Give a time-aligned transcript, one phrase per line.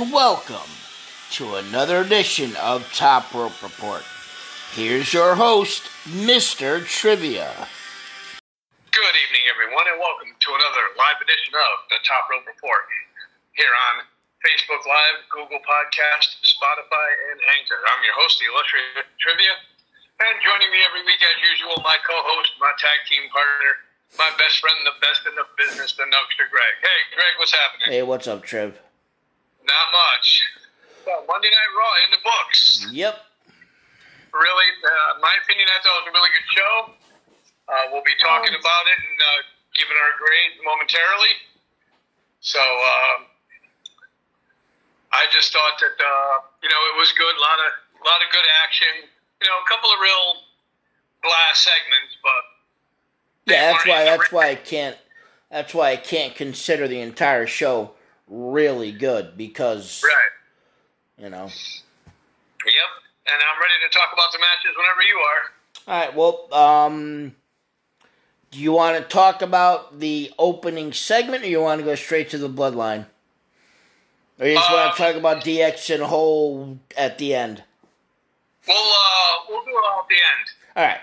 [0.00, 0.72] and welcome
[1.28, 4.00] to another edition of Top Rope Report.
[4.72, 6.80] Here's your host, Mr.
[6.80, 7.52] Trivia.
[8.96, 12.88] Good evening, everyone, and welcome to another live edition of the Top Rope Report
[13.52, 14.08] here on
[14.40, 17.84] Facebook Live, Google Podcast, Spotify, and Anchor.
[17.84, 22.56] I'm your host, the illustrious Trivia, and joining me every week, as usual, my co-host,
[22.56, 23.84] my tag team partner,
[24.16, 26.74] my best friend, the best in the business, the Nugster Greg.
[26.80, 27.92] Hey, Greg, what's happening?
[27.92, 28.80] Hey, what's up, Trev?
[29.64, 30.42] Not much.
[31.06, 32.86] Well, Monday Night Raw in the books.
[32.92, 33.14] Yep.
[34.30, 36.74] Really, uh, my opinion, I thought it was a really good show.
[37.66, 39.40] Uh, we'll be talking about it and uh,
[39.74, 41.34] giving our grades momentarily.
[42.40, 43.26] So uh,
[45.12, 47.34] I just thought that uh, you know it was good.
[47.36, 49.08] A lot of a lot of good action.
[49.42, 50.46] You know, a couple of real
[51.22, 54.96] blah segments, but Yeah, that's why that's why I can't
[55.50, 57.92] that's why I can't consider the entire show
[58.30, 61.24] really good because Right.
[61.24, 61.44] you know.
[61.46, 62.90] Yep.
[63.26, 65.50] And I'm ready to talk about the matches whenever you are.
[65.86, 67.34] All right, well, um
[68.50, 72.30] do you want to talk about the opening segment or you want to go straight
[72.30, 73.06] to the bloodline?
[74.40, 77.62] Or you just want Um, to talk about DX and whole at the end?
[78.66, 80.46] We'll uh, we'll do it all at the end.
[80.76, 81.00] All right.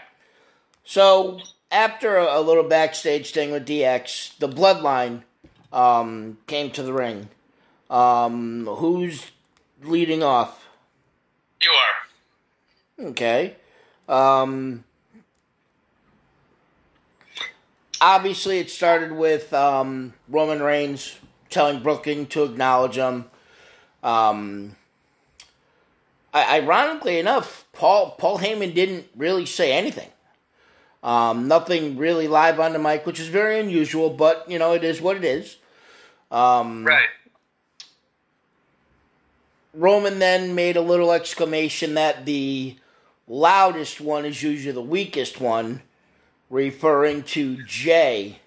[0.84, 1.40] So
[1.72, 5.24] after a, a little backstage thing with DX, the Bloodline
[5.72, 7.30] um, came to the ring.
[7.90, 9.32] Um, who's
[9.84, 10.68] leading off?
[11.62, 13.10] You are.
[13.10, 13.56] Okay.
[14.08, 14.84] Um,
[18.02, 21.18] obviously, it started with um, Roman Reigns
[21.50, 23.26] telling Brooklyn to acknowledge him.
[24.04, 24.76] Um,
[26.34, 30.10] ironically enough, Paul Paul Heyman didn't really say anything.
[31.04, 34.84] Um, nothing really live on the mic, which is very unusual, but you know it
[34.84, 35.58] is what it is.
[36.32, 37.10] Um, Right.
[39.74, 42.76] Roman then made a little exclamation that the
[43.28, 45.84] loudest one is usually the weakest one,
[46.50, 48.40] referring to Jey,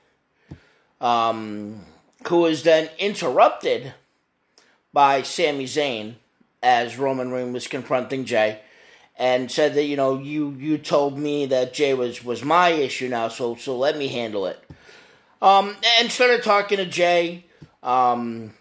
[1.00, 1.86] um,
[2.26, 3.94] who was then interrupted
[4.92, 6.14] by Sami Zayn
[6.62, 8.60] as Roman Reigns was confronting Jey.
[9.20, 13.08] And said that you know you you told me that Jey was was my issue
[13.08, 14.58] now, so so let me handle it.
[15.42, 17.44] Um, and started talking to Jey.
[17.82, 18.54] Um,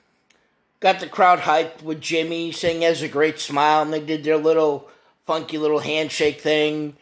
[0.82, 4.38] got the crowd hyped with Jimmy saying has a great smile, and they did their
[4.38, 4.90] little
[5.26, 6.96] funky little handshake thing.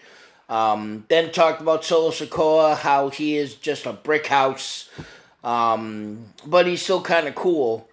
[0.50, 4.90] Um, then talked about Solo Sikoa, how he is just a brick house,
[5.44, 7.90] um, but he's still kind of cool.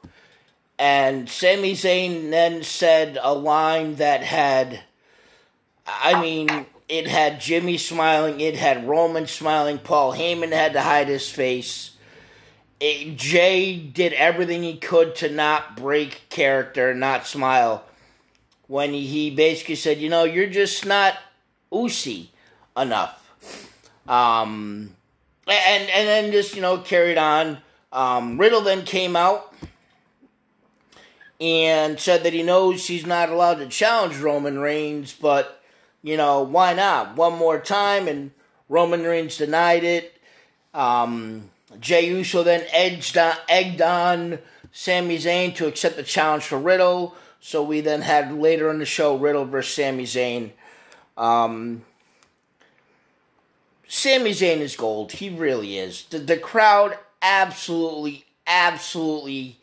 [0.78, 4.80] And Sami Zayn then said a line that had,
[5.86, 11.08] I mean, it had Jimmy smiling, it had Roman smiling, Paul Heyman had to hide
[11.08, 11.94] his face
[12.80, 17.84] it, Jey did everything he could to not break character, not smile.
[18.66, 21.18] When he, basically said, "You know, you're just not
[21.70, 22.30] Usi
[22.74, 23.20] enough,"
[24.08, 24.96] um,
[25.46, 27.58] and and then just you know carried on.
[27.92, 29.54] Um, Riddle then came out
[31.38, 35.62] and said that he knows he's not allowed to challenge Roman Reigns, but
[36.04, 37.16] you know why not?
[37.16, 38.30] One more time, and
[38.68, 40.16] Roman Reigns denied it.
[40.74, 41.50] Um,
[41.80, 44.38] Jey Uso then edged on, egged on
[44.70, 47.16] Sami Zayn to accept the challenge for Riddle.
[47.40, 50.50] So we then had later in the show Riddle versus Sami Zayn.
[51.16, 51.84] Um,
[53.88, 55.12] Sami Zayn is gold.
[55.12, 56.04] He really is.
[56.04, 59.58] The, the crowd absolutely, absolutely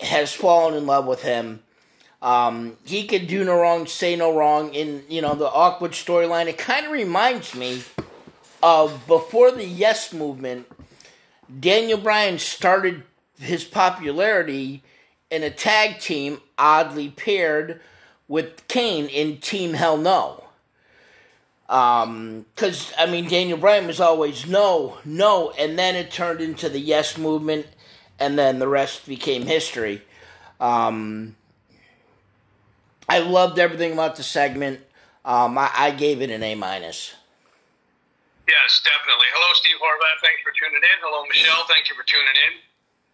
[0.00, 1.60] has fallen in love with him.
[2.22, 4.74] Um, he could do no wrong, say no wrong.
[4.74, 7.82] In you know the awkward storyline, it kind of reminds me
[8.62, 10.66] of before the Yes movement.
[11.60, 13.02] Daniel Bryan started
[13.38, 14.82] his popularity
[15.30, 17.80] in a tag team, oddly paired
[18.28, 20.42] with Kane in Team Hell No.
[21.68, 26.68] Um, cause I mean Daniel Bryan was always no, no, and then it turned into
[26.68, 27.66] the Yes movement,
[28.20, 30.02] and then the rest became history.
[30.60, 31.34] Um,
[33.08, 34.80] I loved everything about the segment.
[35.24, 37.14] Um, I, I gave it an A minus.
[38.46, 39.26] Yes, definitely.
[39.34, 40.22] Hello, Steve Horvath.
[40.22, 40.98] Thanks for tuning in.
[41.02, 41.66] Hello, Michelle.
[41.66, 42.62] Thank you for tuning in.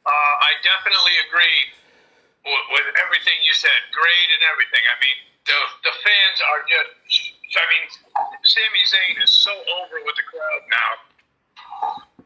[0.04, 1.72] Uh, I definitely agree
[2.44, 3.80] with, with everything you said.
[3.96, 4.84] Great and everything.
[4.84, 5.18] I mean,
[5.48, 5.58] the
[5.88, 6.92] the fans are just.
[7.52, 7.84] I mean,
[8.44, 10.92] Sami Zayn is so over with the crowd now.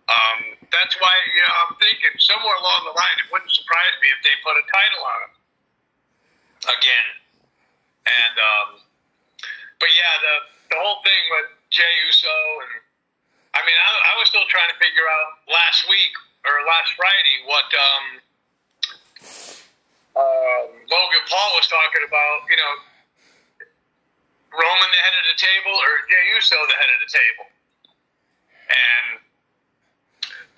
[0.06, 0.38] Um,
[0.70, 4.20] that's why you know I'm thinking somewhere along the line it wouldn't surprise me if
[4.22, 5.32] they put a title on him
[6.78, 7.08] again.
[8.06, 8.68] And um,
[9.82, 10.34] but yeah, the
[10.74, 12.86] the whole thing with Jey Uso and
[13.56, 16.12] I mean, I, I was still trying to figure out last week
[16.44, 18.04] or last Friday what um,
[20.20, 22.74] um, Logan Paul was talking about, you know,
[24.52, 27.46] Roman the head of the table or Jey Uso the head of the table.
[28.68, 29.06] And,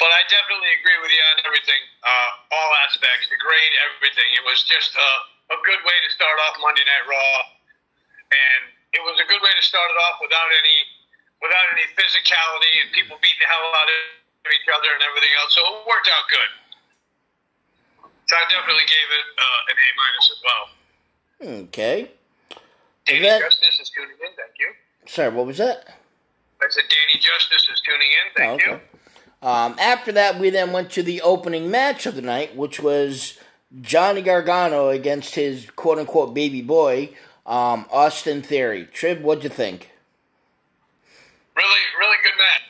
[0.02, 4.26] but I definitely agree with you on everything, uh, all aspects, the grade, everything.
[4.34, 5.10] It was just a,
[5.48, 7.36] a good way to start off Monday Night Raw,
[8.32, 8.60] and
[8.92, 10.78] it was a good way to start it off without any,
[11.40, 15.52] without any physicality and people beating the hell out of each other and everything else.
[15.56, 16.50] So it worked out good.
[18.28, 20.64] So I definitely gave it uh, an A minus as well.
[21.64, 21.98] Okay.
[23.08, 24.32] Danny that- Justice is tuning in.
[24.36, 24.68] Thank you.
[25.08, 25.96] Sorry, what was that?
[26.60, 28.26] I said Danny Justice is tuning in.
[28.36, 28.80] Thank Oh, you.
[29.48, 33.38] Um, after that, we then went to the opening match of the night, which was
[33.80, 37.10] Johnny Gargano against his quote unquote baby boy,
[37.46, 38.86] um, Austin Theory.
[38.92, 39.90] Triv, what'd you think?
[41.56, 42.62] Really, really good match.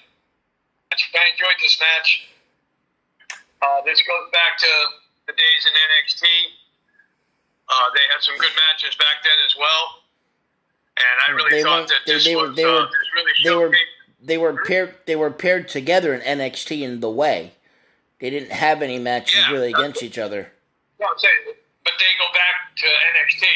[1.15, 2.29] I enjoyed this match.
[3.63, 4.67] Uh, this goes back to
[5.27, 6.25] the days in NXT.
[7.69, 10.03] Uh, they had some good matches back then as well.
[10.97, 12.87] And I really They thought were- that they- this they were- was they uh, were-
[12.87, 13.77] this really they were-
[14.21, 14.97] They were paired.
[15.07, 17.53] They were paired together in NXT in the way.
[18.19, 19.53] They didn't have any matches Yeah.
[19.53, 20.53] really against each other.
[20.99, 21.55] No, I'm saying,
[21.87, 23.47] but they go back to NXT,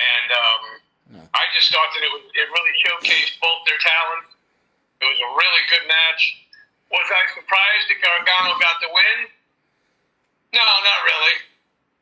[0.00, 0.62] and um,
[1.36, 4.32] I just thought that it was it really showcased both their talents.
[5.04, 6.40] It was a really good match.
[6.88, 9.18] Was I surprised that Gargano got the win?
[10.52, 11.36] No, not really,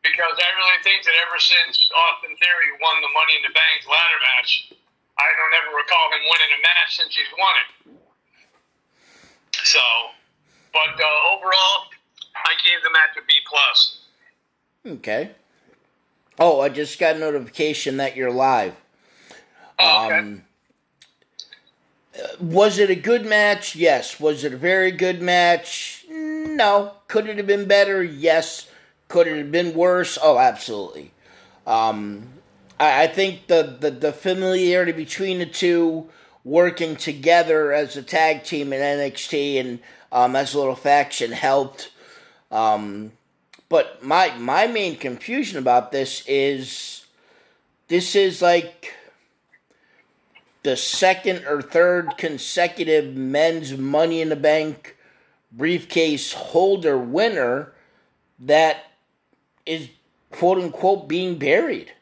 [0.03, 3.87] because I really think that ever since Austin Theory won the Money in the Bank
[3.87, 4.75] ladder match,
[5.19, 7.71] I don't ever recall him winning a match since he's won it.
[9.63, 9.83] So,
[10.75, 11.91] but uh, overall,
[12.35, 14.00] I gave the match a B plus.
[14.87, 15.31] Okay.
[16.39, 18.75] Oh, I just got a notification that you're live.
[19.79, 20.19] Oh, okay.
[20.19, 20.43] Um,
[22.17, 23.77] uh, was it a good match?
[23.77, 24.19] Yes.
[24.19, 26.05] Was it a very good match?
[26.09, 26.93] No.
[27.09, 28.03] Could it have been better?
[28.03, 28.69] Yes.
[29.09, 30.19] Could it have been worse?
[30.23, 31.13] Oh, absolutely.
[31.67, 32.29] Um,
[32.79, 36.09] I, I think the, the, the familiarity between the two
[36.43, 39.79] working together as a tag team in NXT and
[40.11, 41.91] um, as a little faction helped.
[42.51, 43.13] Um,
[43.71, 47.07] but my my main confusion about this is
[47.89, 48.95] this is like
[50.63, 54.99] the second or third consecutive men's money in the bank
[55.51, 57.73] briefcase holder winner
[58.39, 58.93] that
[59.65, 59.89] is
[60.31, 61.93] quote unquote being buried.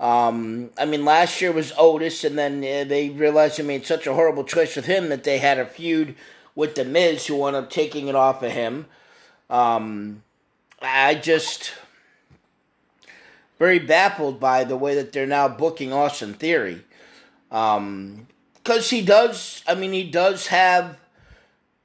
[0.00, 4.06] Um, I mean, last year was Otis, and then uh, they realized they made such
[4.06, 6.14] a horrible choice with him that they had a feud
[6.54, 8.86] with The Miz, who wound up taking it off of him.
[9.50, 10.22] Um,
[10.80, 11.72] I just
[13.58, 16.82] very baffled by the way that they're now booking Austin Theory.
[17.50, 20.98] Um, because he does, I mean, he does have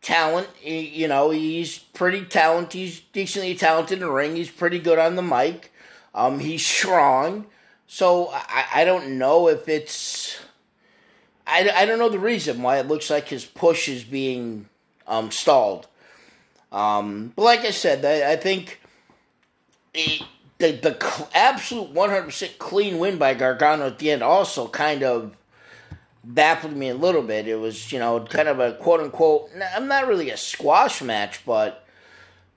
[0.01, 0.49] talent.
[0.59, 2.73] He, you know, he's pretty talented.
[2.73, 4.35] He's decently talented in the ring.
[4.35, 5.71] He's pretty good on the mic.
[6.13, 7.45] Um, he's strong.
[7.87, 10.39] So I, I don't know if it's.
[11.47, 14.67] I, I don't know the reason why it looks like his push is being
[15.07, 15.87] um, stalled.
[16.71, 18.81] Um, but like I said, I, I think
[19.93, 20.25] the
[20.71, 25.35] the, absolute 100% clean win by Gargano at the end also kind of
[26.23, 27.47] baffled me a little bit.
[27.47, 31.45] It was, you know, kind of a quote unquote, I'm not really a squash match,
[31.45, 31.85] but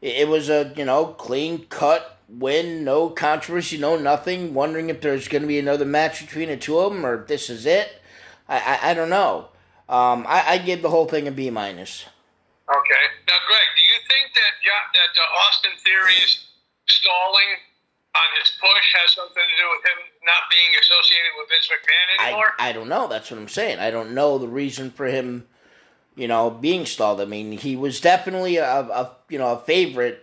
[0.01, 4.55] it, was a, you know, clean cut win, no controversy, no nothing.
[4.55, 7.27] Wondering if there's going to be another match between the two of them or if
[7.27, 8.01] this is it.
[8.49, 9.49] I, I, I don't know.
[9.89, 12.07] Um, I, I give the whole thing a B minus.
[12.69, 13.05] Okay.
[13.29, 14.53] Now, Greg, do you think that
[14.95, 16.46] that uh, Austin Theory's
[16.89, 17.51] stalling
[18.15, 22.25] on his push has something to do with him not being associated with Vince McMahon
[22.27, 22.53] anymore?
[22.59, 23.09] I, I don't know.
[23.09, 23.79] That's what I'm saying.
[23.79, 25.47] I don't know the reason for him,
[26.15, 27.21] you know, being stalled.
[27.21, 30.23] I mean, he was definitely a, a you know a favorite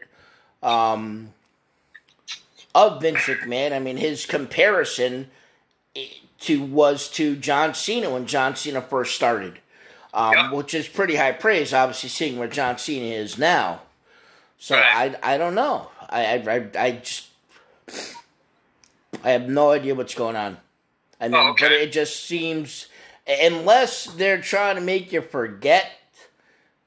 [0.63, 1.29] um,
[2.73, 3.73] of Vince McMahon.
[3.73, 5.29] I mean, his comparison
[6.41, 9.59] to was to John Cena when John Cena first started,
[10.13, 10.51] um, Yeah.
[10.51, 11.73] which is pretty high praise.
[11.73, 13.81] Obviously, seeing where John Cena is now.
[14.57, 15.15] So Right.
[15.23, 15.89] I I don't know.
[16.13, 17.27] I I I, just
[19.23, 20.57] I have no idea what's going on.
[21.19, 21.65] I mean, Oh, okay.
[21.65, 22.87] but it just seems
[23.27, 25.89] unless they're trying to make you forget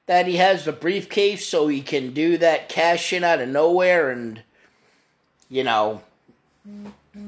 [0.06, 4.10] that he has the briefcase so he can do that cash in out of nowhere
[4.10, 4.42] and
[5.48, 6.02] you know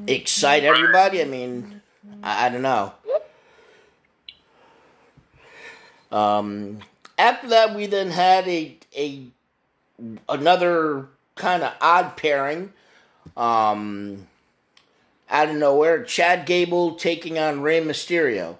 [0.06, 1.20] excite everybody.
[1.20, 1.80] I mean,
[2.22, 2.92] I, I don't know.
[6.12, 6.78] Um,
[7.18, 9.24] after that, we then had a a
[10.28, 12.72] another kind of odd pairing.
[13.36, 14.26] Um,
[15.30, 18.56] out of nowhere, Chad Gable taking on Rey Mysterio.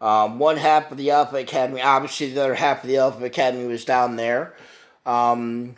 [0.00, 3.66] Um, one half of the Alpha Academy, obviously the other half of the Alpha Academy
[3.66, 4.54] was down there.
[5.04, 5.74] Um,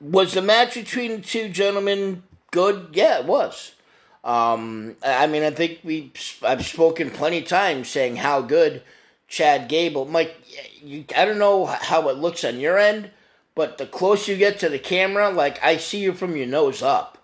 [0.00, 2.90] was the match between the two gentlemen good?
[2.92, 3.74] Yeah, it was.
[4.22, 6.12] Um, I mean, I think we
[6.42, 8.82] I've spoken plenty of times saying how good
[9.28, 10.06] Chad Gable.
[10.06, 10.34] Mike,
[10.82, 13.10] you, I don't know how it looks on your end,
[13.54, 16.82] but the closer you get to the camera, like I see you from your nose
[16.82, 17.18] up.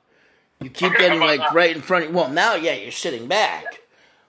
[0.61, 1.51] You keep Okay, getting like now?
[1.53, 2.07] right in front.
[2.07, 3.81] Of, well, now yeah, you're sitting back,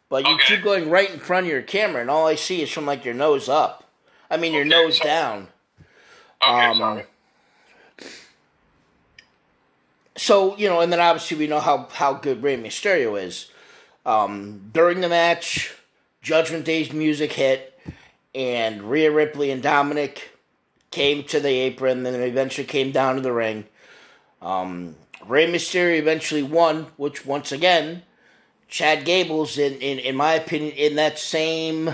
[0.09, 0.55] but you Okay.
[0.55, 3.03] keep going right in front of your camera, and all I see is from like
[3.05, 3.83] your nose up.
[4.29, 5.47] I mean, your Okay, nose so- down.
[6.43, 7.05] Okay, Um, sorry.
[10.17, 13.47] so you know, and then obviously we know how how good Rey Mysterio is.
[14.05, 15.73] Um, during the match,
[16.21, 17.77] Judgment Day's music hit,
[18.33, 20.19] and Rhea Ripley and Dominik
[20.91, 23.65] came to the apron, then eventually came down to the ring.
[24.41, 24.95] Um,
[25.25, 28.03] Rey Mysterio eventually won, which once again,
[28.67, 31.91] Chad Gable's in, in in my opinion in that same,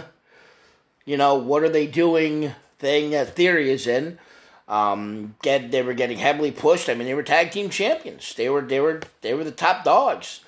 [1.06, 4.20] you know, what are they doing thing that Theory is in.
[4.68, 6.90] Um, get they were getting heavily pushed.
[6.90, 8.34] I mean, they were tag team champions.
[8.36, 10.42] They were they were they were the top dogs.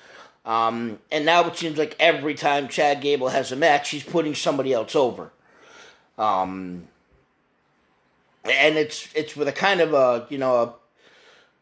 [0.44, 4.34] Um, and now it seems like every time Chad Gable has a match, he's putting
[4.34, 5.32] somebody else over.
[6.18, 6.88] Um,
[8.44, 10.74] and it's it's with a kind of a you know a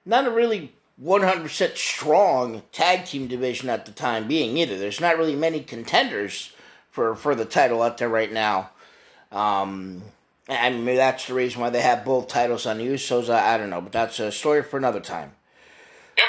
[0.07, 4.77] not a really one hundred percent strong tag team division at the time being either.
[4.77, 6.53] There's not really many contenders
[6.91, 8.71] for for the title out there right now.
[9.31, 10.03] Um,
[10.49, 13.29] I mean, that's the reason why they have both titles on the Usos.
[13.29, 15.33] I, I don't know, but that's a story for another time.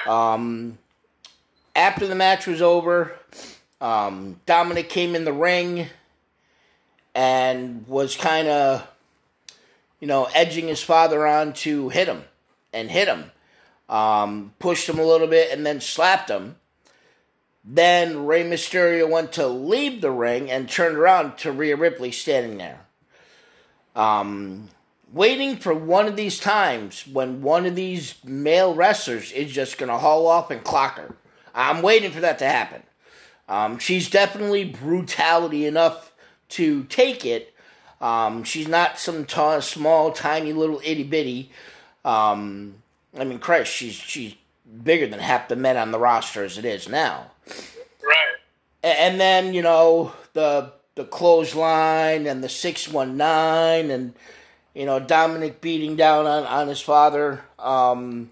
[0.05, 0.77] Um,
[1.75, 3.17] after the match was over,
[3.79, 5.87] um, Dominik came in the ring
[7.15, 8.87] and was kind of,
[9.99, 12.23] you know, edging his father on to hit him
[12.73, 13.31] and hit him.
[13.87, 16.55] Um, pushed him a little bit and then slapped him.
[17.63, 22.57] Then Rey Mysterio went to leave the ring and turned around to Rhea Ripley standing
[22.57, 22.81] there.
[23.95, 24.69] Um,
[25.11, 29.89] waiting for one of these times when one of these male wrestlers is just going
[29.89, 31.15] to haul off and clock her.
[31.53, 32.83] I'm waiting for that to happen.
[33.47, 36.13] Um, she's definitely brutality enough
[36.49, 37.53] to take it.
[38.01, 41.51] Um, she's not some t- small, tiny little itty bitty.
[42.05, 42.75] Um,
[43.17, 44.35] I mean, Christ, she's she's
[44.83, 47.31] bigger than half the men on the roster as it is now.
[48.01, 48.37] Right.
[48.83, 54.13] And then you know the the clothesline and the six one nine and
[54.73, 57.43] you know Dominik beating down on on his father.
[57.57, 58.31] Um,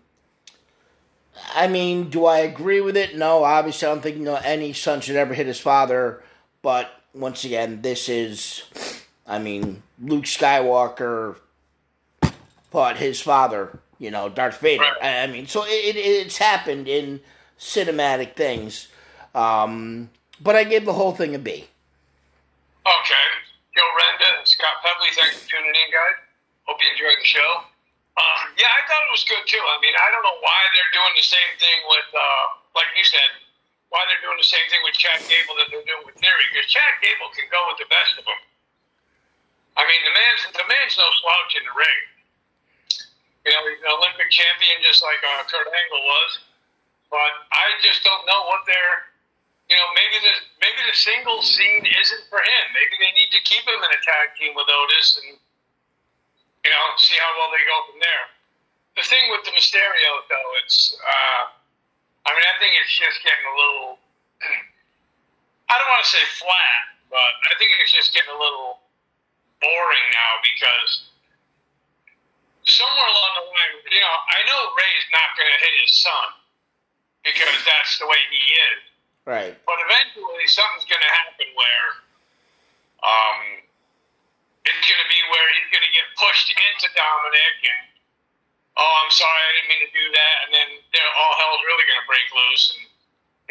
[1.53, 3.15] I mean, do I agree with it?
[3.15, 6.23] No, obviously I don't think you know any son should ever hit his father.
[6.61, 8.63] But once again, this is,
[9.27, 11.37] I mean, Luke Skywalker
[12.71, 13.79] fought his father.
[13.99, 14.85] You know, Darth Vader.
[15.01, 17.19] I I mean, so it, it it's happened in
[17.59, 18.87] cinematic things.
[19.33, 21.65] Um, but I gave the whole thing a B.
[22.85, 23.25] Okay.
[23.75, 26.17] Joe Renda and Scott Pebley, thanks for tuning in, guys.
[26.65, 27.61] Hope you enjoyed the show.
[28.17, 29.61] Um, yeah, I thought it was good too.
[29.61, 33.05] I mean, I don't know why they're doing the same thing with, uh, like you
[33.05, 33.29] said,
[33.93, 36.65] why they're doing the same thing with Chad Gable that they're doing with Theory, because
[36.65, 38.41] Chad Gable can go with the best of them.
[39.77, 42.03] I mean, the man's the man's no slouch in the ring.
[43.45, 46.31] You know, he's an Olympic champion, just like uh, Kurt Angle was.
[47.07, 49.07] But I just don't know what they're
[49.67, 52.63] you know, maybe the maybe the single scene isn't for him.
[52.71, 55.35] Maybe they need to keep him in a tag team with Otis and
[56.63, 58.25] you know see how well they go from there.
[58.95, 61.43] The thing with the Mysterio, though, it's uh,
[62.25, 63.99] I mean, I think it's just getting a little.
[65.69, 68.86] I don't want to say flat, but I think it's just getting a little
[69.61, 70.91] boring now because
[72.67, 76.27] somewhere along the line, you know, I know Rey's not going to hit his son
[77.23, 78.81] because that's the way he is.
[79.27, 79.53] Right.
[79.67, 81.87] But eventually, something's going to happen where
[83.03, 83.39] um,
[84.63, 87.83] it's going to be where he's going to get pushed into Dominik, and
[88.79, 91.85] oh, I'm sorry, I didn't mean to do that, and then they're, all hell's really
[91.91, 92.71] going to break loose.
[92.75, 92.87] And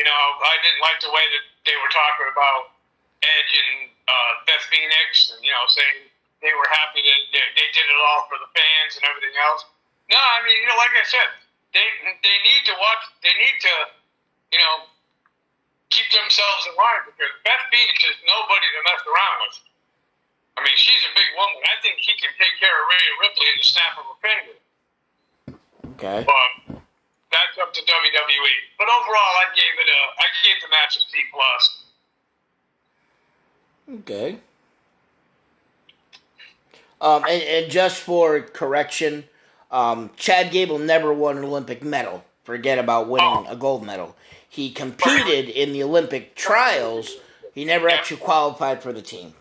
[0.01, 2.77] you know, I didn't like the way that they were talking about
[3.25, 6.07] Edge and uh, Beth Phoenix, and you know, saying
[6.41, 9.67] they were happy that they, they did it all for the fans and everything else.
[10.11, 11.29] No, I mean, you know, like I said,
[11.75, 11.87] they
[12.23, 13.03] they need to watch.
[13.23, 13.75] They need to,
[14.55, 14.87] you know
[15.91, 19.57] keep themselves in line because Beth Phoenix is nobody to mess around with.
[20.57, 21.61] I mean, she's a big woman.
[21.69, 24.57] I think she can take care of Rhea Ripley at the snap of a finger.
[25.97, 26.21] Okay.
[26.25, 26.81] But
[27.29, 28.57] that's up to WWE.
[28.81, 30.01] But overall, I gave it a.
[30.17, 31.86] I gave the match a C plus.
[33.93, 34.39] Okay.
[37.01, 39.25] Um, and, and just for correction,
[39.71, 42.25] um, Chad Gable never won an Olympic medal.
[42.45, 44.17] Forget about winning a gold medal.
[44.49, 47.17] He competed in the Olympic trials.
[47.53, 49.35] He never actually qualified for the team.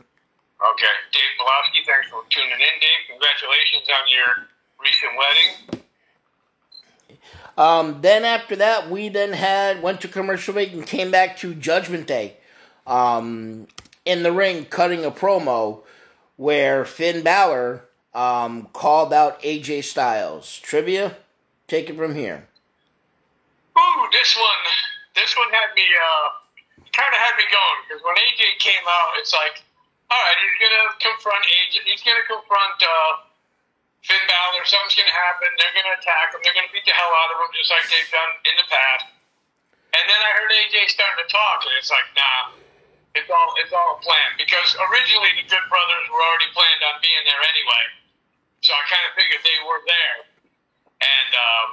[0.60, 2.90] Okay, Dave Malowski, thanks for tuning in, Dave.
[3.10, 4.48] Congratulations on your
[4.82, 5.82] recent wedding.
[7.58, 11.54] Um, then after that, we then had went to commercial break and came back to
[11.54, 12.38] Judgment Day.
[12.88, 13.68] Um,
[14.06, 15.82] in the ring, cutting a promo
[16.38, 20.60] where Finn Balor um, called out AJ Styles.
[20.60, 21.18] Trivia,
[21.68, 22.48] take it from here.
[23.76, 24.64] Ooh, this one,
[25.16, 26.28] this one had me, uh,
[26.96, 29.60] kind of had me going because when AJ came out, it's like,
[30.08, 33.26] all right, he's gonna confront AJ, he's gonna confront uh,
[34.06, 34.64] Finn Balor.
[34.64, 35.50] Something's gonna happen.
[35.60, 36.40] They're gonna attack him.
[36.46, 39.12] They're gonna beat the hell out of him, just like they've done in the past.
[39.98, 42.65] And then I heard AJ starting to talk, and it's like, nah,
[43.16, 47.00] it's all it's all a plan because originally the Good Brothers were already planned on
[47.00, 47.86] being there anyway.
[48.60, 50.18] So I kind of figured they were there.
[51.00, 51.70] And um,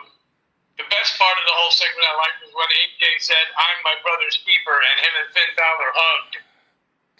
[0.79, 3.99] the best part of the whole segment I liked was when AJ said, "I'm my
[4.07, 6.37] brother's keeper," and him and Finn Balor hugged.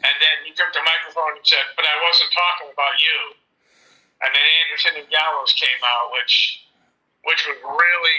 [0.03, 3.19] And then he took the microphone and said, "But I wasn't talking about you."
[4.23, 6.63] And then Anderson and Gallows came out, which
[7.27, 8.19] which was really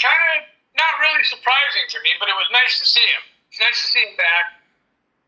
[0.00, 3.24] kind of not really surprising to me, but it was nice to see him.
[3.52, 4.64] It's nice to see him back.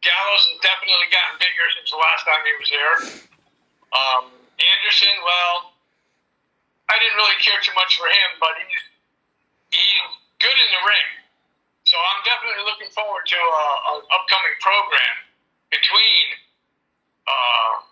[0.00, 2.96] Gallows has definitely gotten bigger since the last time he was here.
[3.92, 5.76] Um, Anderson, well,
[6.88, 10.08] I didn't really care too much for him, but he's he's
[10.40, 11.08] good in the ring.
[11.84, 15.16] So I'm definitely looking forward to an upcoming program
[15.68, 16.24] between
[17.28, 17.84] uh,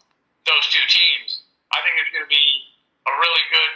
[0.49, 1.45] those two teams.
[1.77, 2.73] I think it's going to be
[3.05, 3.73] a really good,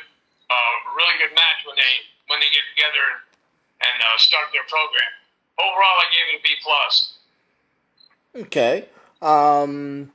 [0.48, 1.94] uh, really good match when they
[2.32, 3.28] when they get together
[3.84, 5.12] and uh, start their program
[5.58, 7.12] overall, I gave it a B plus.
[8.36, 8.88] Okay.
[9.22, 10.12] Um,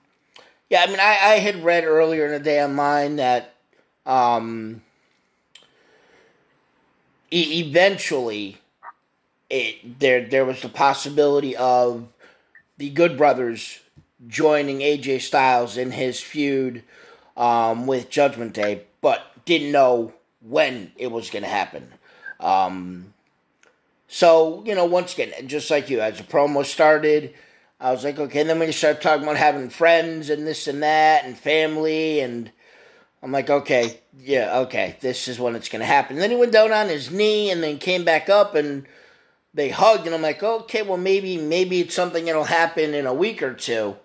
[0.69, 3.55] yeah, I mean, I, I had read earlier in the day online that
[4.05, 4.81] um,
[7.31, 8.57] e- eventually
[9.49, 12.07] it there there was the possibility of
[12.77, 13.79] the Good Brothers
[14.27, 16.83] joining AJ Styles in his feud
[17.35, 21.91] um, with Judgment Day, but didn't know when it was going to happen.
[22.39, 23.10] Um,
[24.13, 27.33] so, you know, once again, just like you, as the promo started,
[27.79, 30.67] I was like, okay, and then when you start talking about having friends and this
[30.67, 32.51] and that and family, and
[33.23, 36.17] I'm like, okay, yeah, okay, this is when it's going to happen.
[36.17, 38.85] And then he went down on his knee and then came back up and
[39.53, 43.13] they hugged, and I'm like, okay, well, maybe, maybe it's something that'll happen in a
[43.13, 43.95] week or two.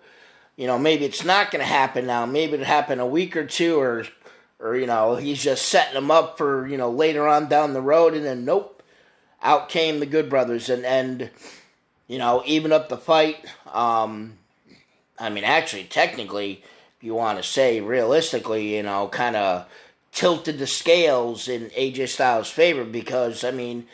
[0.57, 2.27] You know, maybe it's not going to happen now.
[2.27, 4.07] Maybe it'll happen a week or two, or,
[4.61, 7.83] or you know, he's just setting them up for you know later on down the
[7.83, 8.75] road, and then nope,
[9.42, 11.31] out came the Good Brothers and and
[12.07, 13.44] you know even up the fight.
[13.72, 14.38] Um,
[15.18, 16.62] I mean, actually, technically,
[16.99, 19.66] if you want to say realistically, you know, kind of
[20.12, 23.87] tilted the scales in AJ Styles' favor because I mean,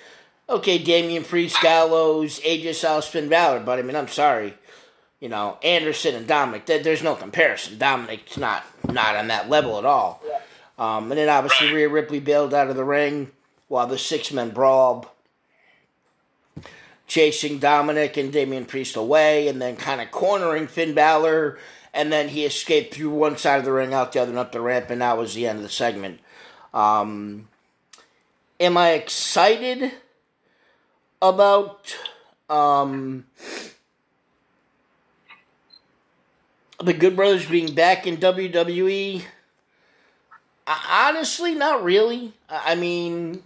[0.48, 4.54] okay, Damian Priest, Gallows, AJ Styles, Finn Balor, but I mean, I'm sorry.
[5.20, 7.78] You know, Anderson and Dominik, there's no comparison.
[7.78, 10.20] Dominik's not not on that level at all.
[10.78, 13.30] Um, and then obviously Rhea Ripley bailed out of the ring
[13.68, 15.14] while the six men brawl
[17.12, 21.58] chasing Dominik and Damian Priest away and then kind of cornering Finn Balor.
[21.92, 24.50] And then he escaped through one side of the ring, out the other, and up
[24.50, 26.20] the ramp, and that was the end of the segment.
[26.72, 27.48] Um,
[28.58, 29.92] am I excited
[31.20, 31.94] about
[32.48, 33.26] um,
[36.82, 39.22] the Good Brothers being back in WWE?
[40.66, 42.32] Honestly, not really.
[42.48, 43.42] I mean,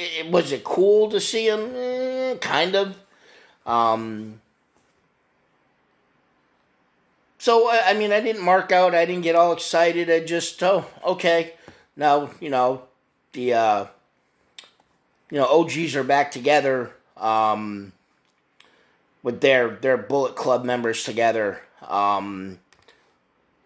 [0.00, 1.74] it, was it cool to see him?
[1.74, 2.96] Eh, kind of.
[3.66, 4.40] Um,
[7.38, 8.94] so I mean, I didn't mark out.
[8.94, 10.10] I didn't get all excited.
[10.10, 11.54] I just oh okay.
[11.96, 12.82] Now you know
[13.32, 13.86] the uh,
[15.30, 17.92] you know OGs are back together um,
[19.22, 21.62] with their their Bullet Club members together.
[21.86, 22.58] Um,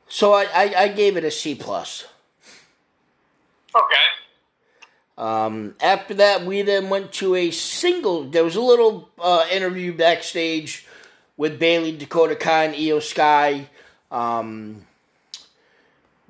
[0.08, 2.06] so I, I, I gave it a C plus.
[3.74, 4.23] Okay.
[5.16, 8.24] Um, after that, we then went to a single.
[8.24, 10.86] There was a little uh, interview backstage
[11.36, 13.68] with Bayley, Dakota Kai, and Iyo Sky.
[14.10, 14.86] Um,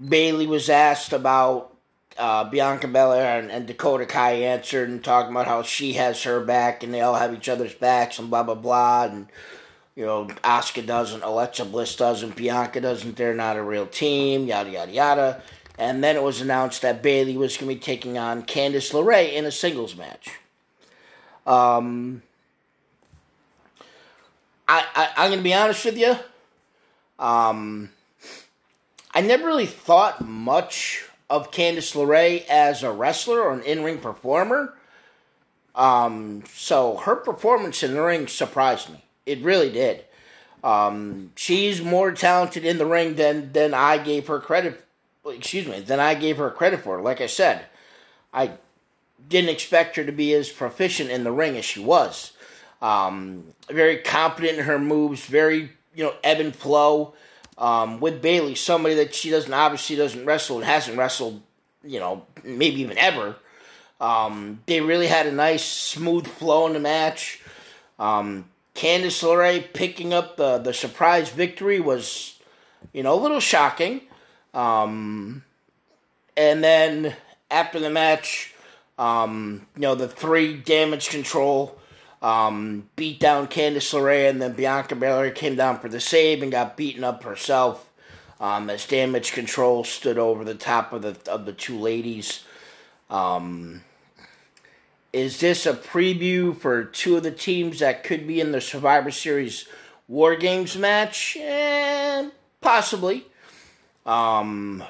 [0.07, 1.75] Bayley was asked about
[2.19, 6.41] uh, Bianca Belair, and, and, Dakota Kai answered and talking about how she has her
[6.41, 9.05] back and they all have each other's backs and blah blah blah.
[9.05, 9.27] And
[9.97, 13.17] you know, Asuka doesn't, Alexa Bliss doesn't, Bianca doesn't.
[13.17, 14.47] They're not a real team.
[14.47, 15.43] Yada yada yada.
[15.79, 19.33] And then it was announced that Bayley was going to be taking on Candice LeRae
[19.33, 20.31] in a singles match.
[21.47, 22.23] Um,
[24.69, 26.17] I, I I'm going to be honest with you.
[27.19, 27.91] Um,
[29.13, 34.75] I never really thought much of Candice LeRae as a wrestler or an in-ring performer.
[35.75, 39.05] Um, so her performance in the ring surprised me.
[39.27, 40.05] It really did.
[40.63, 44.83] Um, she's more talented in the ring than than I gave her credit
[45.27, 47.01] excuse me, than I gave her credit for.
[47.01, 47.67] Like I said,
[48.33, 48.53] I
[49.29, 52.33] didn't expect her to be as proficient in the ring as she was.
[52.83, 57.15] Um, very competent in her moves, very you know ebb and flow.
[57.57, 61.41] Um, with Bayley, somebody that she doesn't obviously doesn't wrestle and hasn't wrestled,
[61.85, 63.37] you know, maybe even ever.
[64.01, 67.41] Um, they really had a nice smooth flow in the match.
[67.99, 72.39] Um, Candice LeRae picking up the the surprise victory was,
[72.93, 74.01] you know, a little shocking.
[74.55, 75.45] Um,
[76.37, 77.15] and then
[77.51, 78.55] after the match,
[78.99, 81.79] um, you know, the three damage control
[82.23, 86.51] um, beat down Candice LeRae, and then Bianca Belair came down for the save and
[86.51, 87.91] got beaten up herself.
[88.41, 92.45] Um, as damage control stood over the top of the of the two ladies.
[93.09, 93.85] Um,
[95.13, 99.13] is this a preview for two of the teams that could be in the Survivor
[99.13, 99.69] Series
[100.09, 101.37] War Games match?
[101.39, 102.29] Eh,
[102.61, 103.27] possibly.
[104.07, 104.85] Um,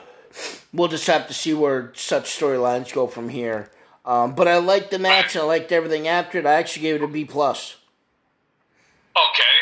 [0.73, 3.71] we'll just have to see where such storylines go from here.
[4.05, 6.45] Um, but I liked the match I liked everything after it.
[6.45, 7.77] I actually gave it a B plus.
[9.15, 9.57] Okay,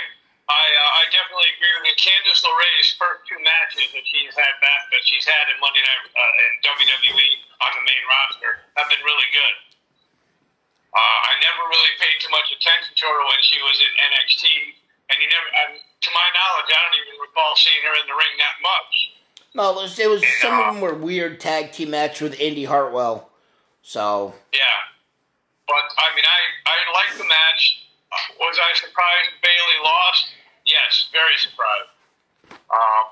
[0.48, 1.96] I uh, I definitely agree with you.
[2.00, 6.10] Candice LeRae's first two matches that she's had back that she's had in Monday Night
[6.10, 7.28] uh, in WWE
[7.62, 9.56] on the main roster have been really good.
[10.92, 14.44] Uh, I never really paid too much attention to her when she was in NXT,
[15.08, 18.16] and you never, um, to my knowledge, I don't even recall seeing her in the
[18.16, 18.92] ring that much.
[19.54, 22.40] No, it was, it was some uh, of them were weird tag team match with
[22.40, 23.28] Indi Hartwell.
[23.82, 24.80] So yeah,
[25.68, 27.84] but I mean, I I liked the match.
[28.40, 30.32] Was I surprised Bayley lost?
[30.64, 31.92] Yes, very surprised.
[32.70, 33.04] Um,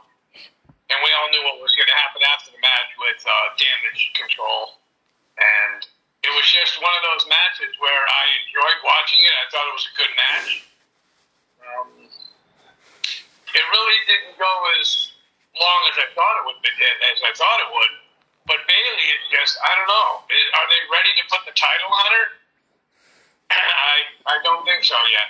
[0.88, 4.12] and we all knew what was going to happen after the match with uh, damage
[4.16, 4.81] control,
[5.37, 5.85] and
[6.24, 9.35] it was just one of those matches where I enjoyed watching it.
[9.35, 10.48] I thought it was a good match.
[11.61, 11.88] Um,
[13.50, 15.09] it really didn't go as
[15.58, 17.92] long as I thought it would, be, as I thought it would.
[18.46, 20.10] But Bayley is just, I don't know.
[20.26, 22.26] Are they ready to put the title on her?
[23.50, 25.28] I I don't think so yet.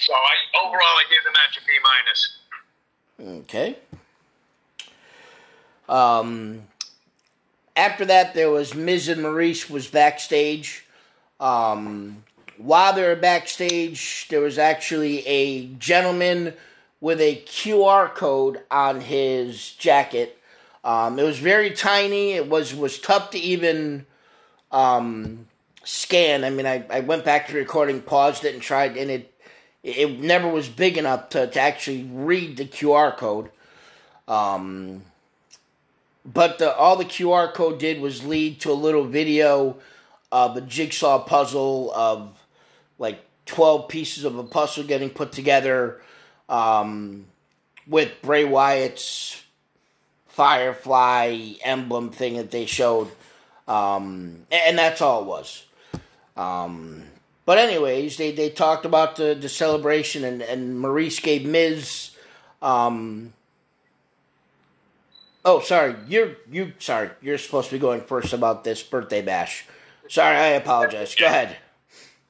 [0.00, 2.38] So I overall I give the match a B minus.
[3.44, 3.76] Okay.
[5.88, 6.62] Um,
[7.76, 10.84] after that, there was Miz and Maryse was backstage.
[11.40, 12.24] Um,
[12.58, 16.54] while they were backstage, there was actually a gentleman
[17.00, 20.38] with a QR code on his jacket
[20.84, 22.32] um, it was very tiny.
[22.32, 24.06] It was was tough to even
[24.70, 25.46] um,
[25.84, 26.44] scan.
[26.44, 29.34] I mean, I, I went back to recording, paused it, and tried, and it
[29.82, 33.50] it never was big enough to, to actually read the QR code.
[34.26, 35.02] Um,
[36.24, 39.76] but the, all the QR code did was lead to a little video
[40.30, 42.38] of a jigsaw puzzle of
[42.98, 46.02] like 12 pieces of a puzzle getting put together
[46.48, 47.26] um,
[47.86, 49.42] with Bray Wyatt's
[50.28, 53.10] Firefly emblem thing that they showed.
[53.66, 55.64] Um, and that's all it was.
[56.36, 57.04] Um,
[57.44, 62.12] but anyways, they, they talked about the, the celebration and, and Maryse gave Miz
[62.62, 63.32] um,
[65.44, 65.94] Oh, sorry.
[66.06, 67.08] You're you sorry.
[67.22, 69.64] You're supposed to be going first about this birthday bash.
[70.08, 71.14] Sorry, I apologize.
[71.14, 71.56] Go ahead.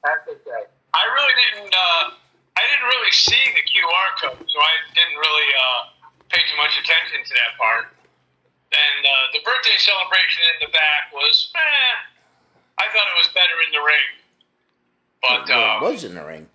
[0.04, 0.66] That's okay.
[0.94, 1.74] I really didn't.
[1.74, 2.10] Uh,
[2.58, 5.80] I didn't really see the QR code, so I didn't really uh,
[6.26, 7.94] pay too much attention to that part.
[8.74, 13.62] And uh, the birthday celebration in the back was, eh, I thought it was better
[13.62, 14.08] in the ring.
[15.22, 16.50] But it, um, was in the ring.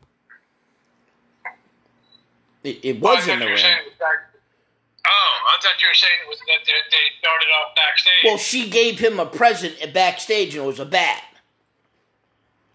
[2.67, 3.63] It, it was in the ring.
[3.63, 8.23] oh, I thought you were saying it was that they, they started off backstage.
[8.23, 11.23] Well, she gave him a present at backstage, and it was a bat.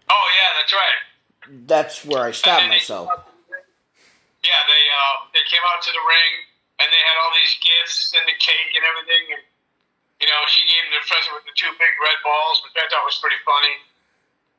[0.09, 1.08] Oh yeah, that's right.
[1.49, 3.09] That's where I stopped myself.
[4.45, 6.31] yeah, they uh, they came out to the ring
[6.77, 9.33] and they had all these gifts and the cake and everything.
[9.33, 9.43] And
[10.21, 12.85] you know, she gave him the present with the two big red balls, which I
[12.91, 13.75] thought was pretty funny.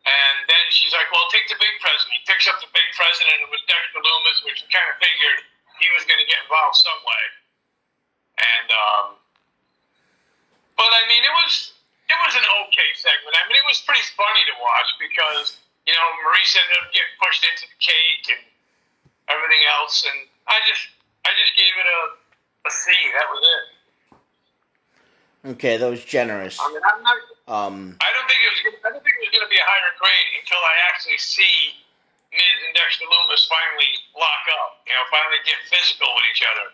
[0.08, 3.28] And then she's like, "Well, take the big present." He picks up the big present,
[3.36, 5.44] and it was Dexter Lumis, which kind of figured
[5.78, 7.24] he was going to get involved some way.
[8.40, 9.06] And um,
[10.80, 11.76] but I mean, it was
[12.08, 13.36] it was an okay segment.
[13.36, 17.14] I mean, it was pretty funny to watch because you know Maryse ended up getting
[17.18, 18.42] pushed into the cake and
[19.26, 20.86] everything else, and I just
[21.26, 22.00] I just gave it a,
[22.62, 22.94] a C.
[23.18, 23.64] That was it.
[25.58, 26.62] Okay, that was generous.
[26.62, 27.18] I mean, I'm not.
[27.50, 28.60] Um, I don't think it was.
[28.86, 31.74] I don't think it was going to be a higher grade until I actually see
[32.30, 34.86] Miz and Dexter Lumis finally lock up.
[34.86, 36.66] You know, finally get physical with each other.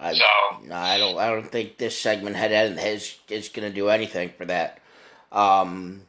[0.00, 1.16] I, so no, I don't.
[1.16, 4.84] I don't think this segment had has is going to do anything for that.
[5.32, 6.02] Um,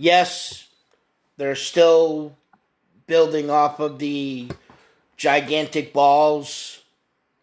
[0.00, 0.66] yes,
[1.36, 2.36] they're still
[3.06, 4.48] building off of the
[5.16, 6.82] gigantic balls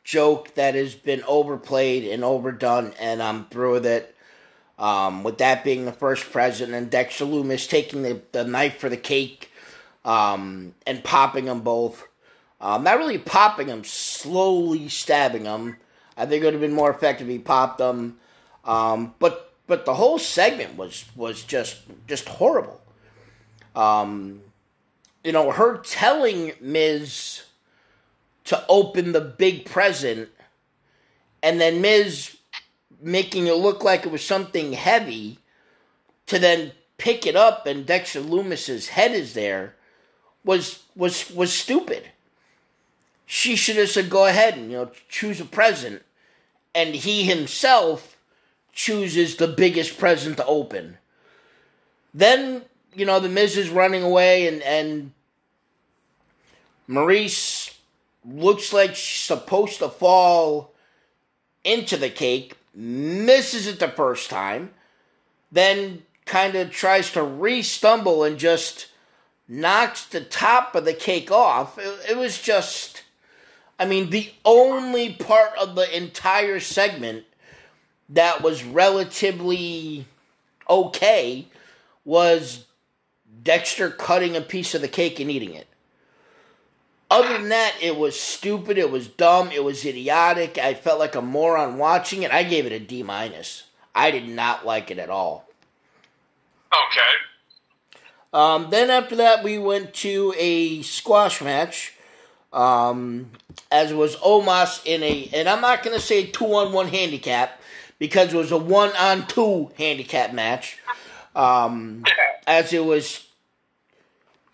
[0.04, 4.14] joke that has been overplayed and overdone, and I'm through with it.
[4.80, 8.90] Um, with that being the first president, and Dexter Lumis taking the, the knife for
[8.90, 9.52] the cake
[10.06, 12.08] um, and popping them both.
[12.62, 15.78] Um, not really popping them, slowly stabbing them.
[16.16, 18.20] I think it would have been more effective if he popped them.
[18.66, 22.82] Um, but but the whole segment was was just just horrible.
[23.76, 24.42] Um,
[25.24, 27.44] you know, her telling Miz
[28.46, 30.30] to open the big present,
[31.44, 32.38] and then Miz
[33.02, 35.38] making it look like it was something heavy,
[36.26, 39.76] to then pick it up and Dexter Lumis's head is there,
[40.44, 42.10] was was was stupid.
[43.26, 46.04] She should have said, "Go ahead and you know choose a present,"
[46.74, 48.17] and he himself
[48.78, 51.00] chooses the biggest present to open.
[52.14, 52.62] Then
[52.94, 55.12] you know the Miz is running away, and and
[56.88, 57.76] Maryse
[58.24, 60.74] looks like she's supposed to fall
[61.64, 64.70] into the cake, misses it the first time,
[65.52, 68.88] then kind of tries to re stumble and just
[69.48, 71.80] knocks the top of the cake off.
[71.80, 73.04] It, it, was just,
[73.80, 77.24] I mean, the only part of the entire segment
[78.10, 80.06] that was relatively
[80.70, 81.48] okay
[82.06, 82.66] was
[83.44, 85.68] Dexter cutting a piece of the cake and eating it.
[87.10, 88.78] Other than that, it was stupid.
[88.78, 89.52] It was dumb.
[89.52, 90.58] It was idiotic.
[90.58, 92.32] I felt like a moron watching it.
[92.32, 93.64] I gave it a D minus.
[93.96, 95.48] I did not like it at all.
[96.72, 97.14] Okay.
[98.34, 101.94] Um, then after that, we went to a squash match.
[102.52, 103.32] Um,
[103.72, 107.57] as was Omos in a, and I'm not going to say two on one handicap
[108.00, 110.78] because it was a one on two handicap match.
[111.36, 112.04] Um,
[112.48, 113.28] as it was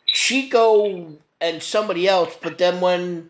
[0.07, 3.29] Chico and somebody else, but then when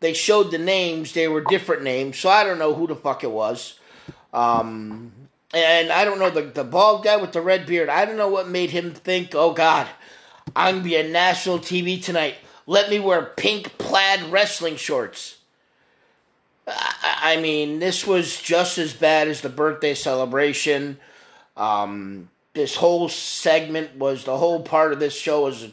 [0.00, 2.18] they showed the names, they were different names.
[2.18, 3.78] So I don't know who the fuck it was.
[4.32, 5.12] Um,
[5.52, 7.88] and I don't know the the bald guy with the red beard.
[7.88, 9.88] I don't know what made him think, "Oh God,
[10.54, 12.36] I'm gonna be on national TV tonight.
[12.66, 15.39] Let me wear pink plaid wrestling shorts."
[16.70, 20.98] I, mean, this was just as bad as the birthday celebration.
[21.56, 25.68] Um, this whole segment was the whole part of this show was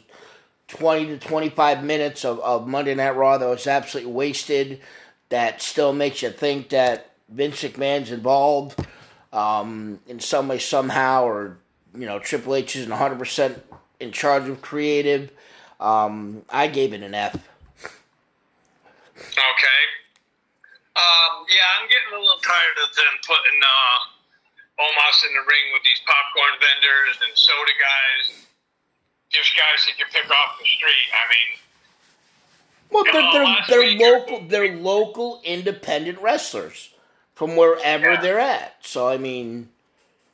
[0.68, 4.80] 20 to 25 minutes of, of Monday Night Raw that was absolutely wasted.
[5.30, 8.86] That still makes you think that Vince McMahon's involved
[9.32, 11.58] um, in some way, somehow, or,
[11.94, 13.60] you know, Triple H isn't 100%
[14.00, 15.30] in charge of creative.
[15.80, 17.36] Um, I gave it an F.
[19.16, 19.97] Okay.
[20.98, 25.70] Um, yeah, I'm getting a little tired of them putting uh, Omos in the ring
[25.70, 28.48] with these popcorn vendors and soda guys
[29.30, 31.08] just guys that you pick off the street.
[31.14, 31.50] I mean,
[32.90, 33.30] well, they're
[33.68, 36.90] they're, they're local they're local independent wrestlers
[37.34, 38.20] from wherever yeah.
[38.20, 38.76] they're at.
[38.80, 39.68] So I mean,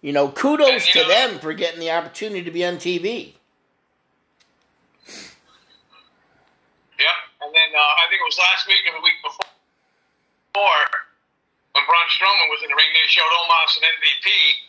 [0.00, 3.34] you know, kudos to know, them for getting the opportunity to be on TV.
[6.96, 9.46] Yep, and then uh, I think it was last week or the week before
[11.74, 12.90] when Braun Strowman was in the ring.
[12.94, 14.26] They showed Omos and MVP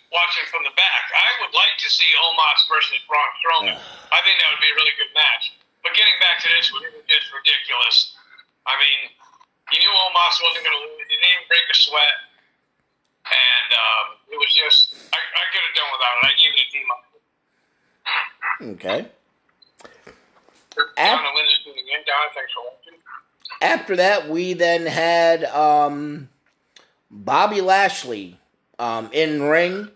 [0.10, 1.04] watching from the back.
[1.14, 3.78] I would like to see Omos versus Braun Strowman.
[4.10, 5.54] I think that would be a really good match.
[5.86, 8.18] But getting back to this one, it was just ridiculous.
[8.66, 9.14] I mean,
[9.70, 10.98] you knew Omos wasn't going to lose.
[10.98, 12.16] He didn't even break a sweat.
[13.26, 16.24] And um, it was just, I, I could have done without it.
[16.26, 17.14] I gave it a D minus.
[18.78, 19.00] Okay.
[23.62, 26.30] After that, we then had um,
[27.10, 28.40] Bobby Lashley
[28.78, 29.90] um, in ring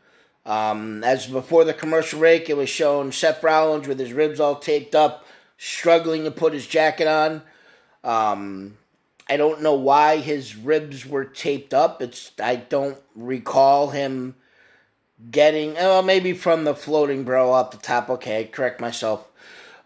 [0.49, 4.55] um, as before the commercial break, it was shown Seth Rollins with his ribs all
[4.55, 5.23] taped up,
[5.59, 7.43] struggling to put his jacket on.
[8.03, 8.77] Um,
[9.29, 12.01] I don't know why his ribs were taped up.
[12.01, 14.35] It's I don't recall him
[15.29, 15.75] getting.
[15.75, 18.09] Well, maybe from the floating bro up the top.
[18.09, 19.29] Okay, correct myself.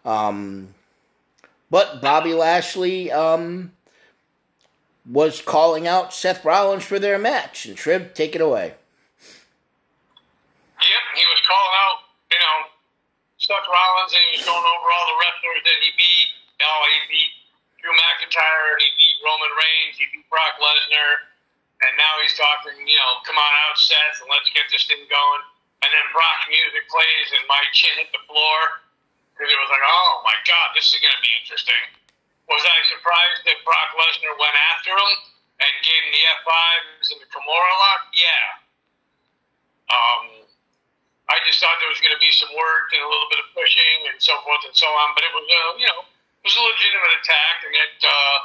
[0.02, 0.73] Um,
[1.74, 3.74] but Bobby Lashley um,
[5.02, 8.78] was calling out Seth Rollins for their match, and Triv, take it away.
[10.78, 11.98] Yep, he was calling out,
[12.30, 12.70] you know,
[13.42, 16.28] Seth Rollins, and he was going over all the wrestlers that he beat.
[16.46, 17.32] You know, he beat
[17.82, 21.26] Drew McIntyre, he beat Roman Reigns, he beat Brock Lesnar,
[21.82, 25.02] and now he's talking, you know, come on out, Seth, and let's get this thing
[25.10, 25.42] going.
[25.82, 28.83] And then Brock music plays, and my chin hit the floor
[29.34, 31.84] because it was like, oh my god, this is going to be interesting.
[32.46, 35.12] Was I surprised that Brock Lesnar went after him
[35.58, 38.02] and gave him the F5s and the Kimura lock?
[38.14, 38.46] Yeah.
[39.90, 40.24] Um,
[41.26, 43.48] I just thought there was going to be some work and a little bit of
[43.56, 45.16] pushing and so forth and so on.
[45.16, 48.36] But it was, a, you know, it was a legitimate attack, and it, uh,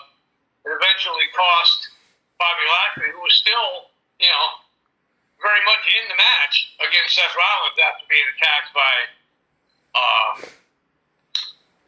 [0.63, 1.91] it eventually cost
[2.39, 3.91] Bobby Lashley, who was still,
[4.23, 4.47] you know,
[5.43, 8.95] very much in the match against Seth Rollins after being attacked by
[9.95, 10.35] um,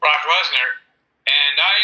[0.01, 0.69] Brock Lesnar,
[1.29, 1.77] and I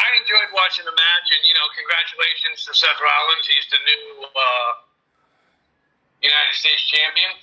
[0.00, 1.28] I enjoyed watching the match.
[1.30, 3.44] And you know, congratulations to Seth Rollins.
[3.44, 4.70] He's the new uh,
[6.24, 7.36] United States champion,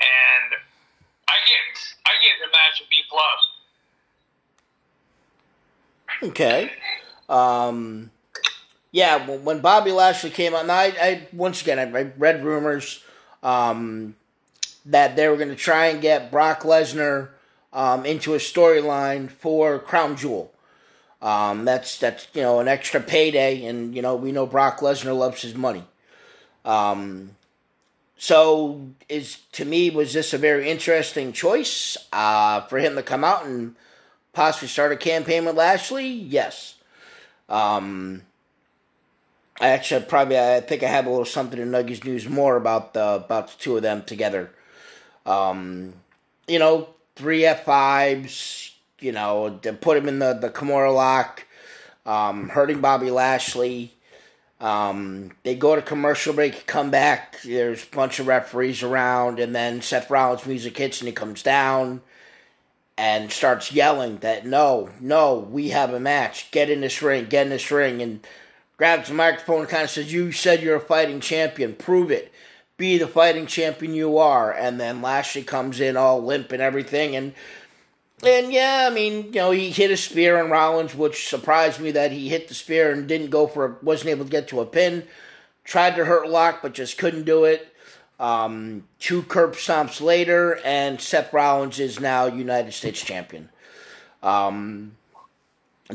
[0.00, 0.62] and
[1.26, 1.66] I get
[2.06, 3.42] I get the match a B plus.
[6.22, 6.72] Okay.
[7.28, 8.10] Um,
[8.90, 13.04] yeah, when Bobby Lashley came out, I, I once again I, read rumors
[13.42, 14.16] um,
[14.86, 17.28] that they were going to try and get Brock Lesnar
[17.72, 20.52] um, into a storyline for Crown Jewel.
[21.20, 25.16] Um, that's that's you know an extra payday, and you know we know Brock Lesnar
[25.16, 25.84] loves his money.
[26.64, 27.30] Um,
[28.16, 33.24] so is to me was this a very interesting choice uh, for him to come
[33.24, 33.74] out and
[34.32, 36.08] possibly start a campaign with Lashley?
[36.08, 36.74] Yes.
[37.48, 38.22] Um,
[39.60, 42.94] I actually probably I think I have a little something in Nuggies news more about
[42.94, 44.50] the about the two of them together.
[45.26, 45.94] Um,
[46.46, 48.74] you know, three F fives.
[49.00, 51.46] You know, to put him in the the Kimura lock,
[52.06, 53.92] um, hurting Bobby Lashley.
[54.60, 57.40] Um, they go to commercial break, come back.
[57.42, 61.44] There's a bunch of referees around, and then Seth Rollins' music hits, and he comes
[61.44, 62.00] down
[62.96, 66.50] and starts yelling that no, no, we have a match.
[66.50, 68.26] Get in this ring, get in this ring, and
[68.76, 71.74] grabs the microphone and kind of says, "You said you're a fighting champion.
[71.74, 72.32] Prove it.
[72.78, 77.14] Be the fighting champion you are." And then Lashley comes in all limp and everything,
[77.14, 77.34] and
[78.24, 81.92] and yeah, I mean, you know, he hit a spear on Rollins, which surprised me
[81.92, 84.66] that he hit the spear and didn't go for, wasn't able to get to a
[84.66, 85.04] pin.
[85.62, 87.72] Tried to hurt Lock, but just couldn't do it.
[88.18, 93.50] Um, two curb stomps later, and Seth Rollins is now United States champion.
[94.22, 94.96] Um,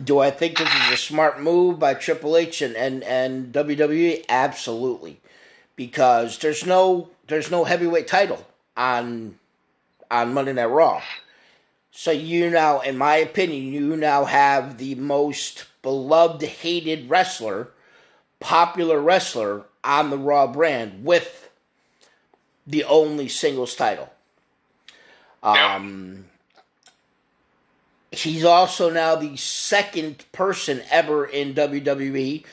[0.02, 4.24] do I think this is a smart move by Triple H and, and, and WWE?
[4.30, 5.20] Absolutely,
[5.76, 9.38] because there's no there's no heavyweight title on
[10.10, 11.02] on Monday Night Raw.
[11.92, 17.70] So you now, in my opinion, you now have the most beloved, hated wrestler,
[18.40, 21.50] popular wrestler on the Raw brand with
[22.66, 24.10] the only singles title.
[25.44, 26.26] Um,
[28.14, 32.44] He's also now the second person ever in WWE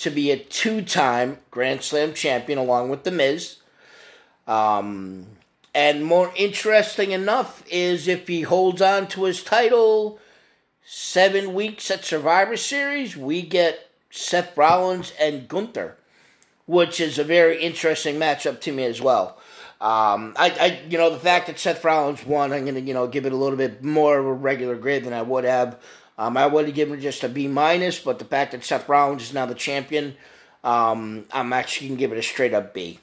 [0.00, 3.56] to be a two time Grand Slam champion, along with The Miz.
[4.46, 5.26] Um,
[5.74, 10.18] and more interesting enough is if he holds on to his title
[10.84, 15.96] seven weeks at Survivor Series, we get Seth Rollins and Gunther,
[16.66, 19.38] which is a very interesting matchup to me as well.
[19.80, 23.06] Um, I, I, you know, the fact that Seth Rollins won, I'm gonna, you know,
[23.06, 25.78] give it a little bit more of a regular grade than I would have.
[26.20, 28.86] Um, I would have given it just a B minus, but the fact that Seth
[28.90, 30.18] Rollins is now the champion,
[30.62, 33.00] um, I'm actually gonna give it a straight up B.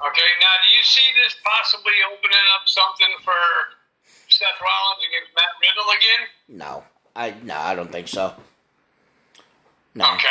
[0.00, 3.32] Okay, now do you see this possibly opening up something for
[4.28, 6.28] Seth Rollins against Matt Riddle again?
[6.48, 6.84] No,
[7.16, 8.32] I no, I don't think so.
[9.96, 10.04] No.
[10.14, 10.28] Okay.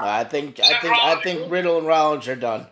[0.00, 1.20] I think Seth I think Rollins.
[1.20, 2.66] I think Riddle and Rollins are done.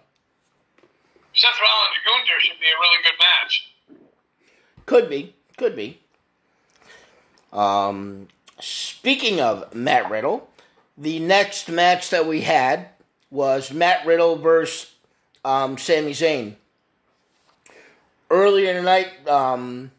[1.33, 3.72] Seth Rollins and Gunther should be a really good match.
[4.85, 6.02] Could be, could be.
[7.53, 8.29] Um,
[8.61, 10.49] speaking of Matt Riddle,
[10.97, 12.88] the next match that we had
[13.31, 14.91] was Matt Riddle versus
[15.45, 16.55] um, Sami Zayn.
[18.31, 19.91] Earlier tonight, um,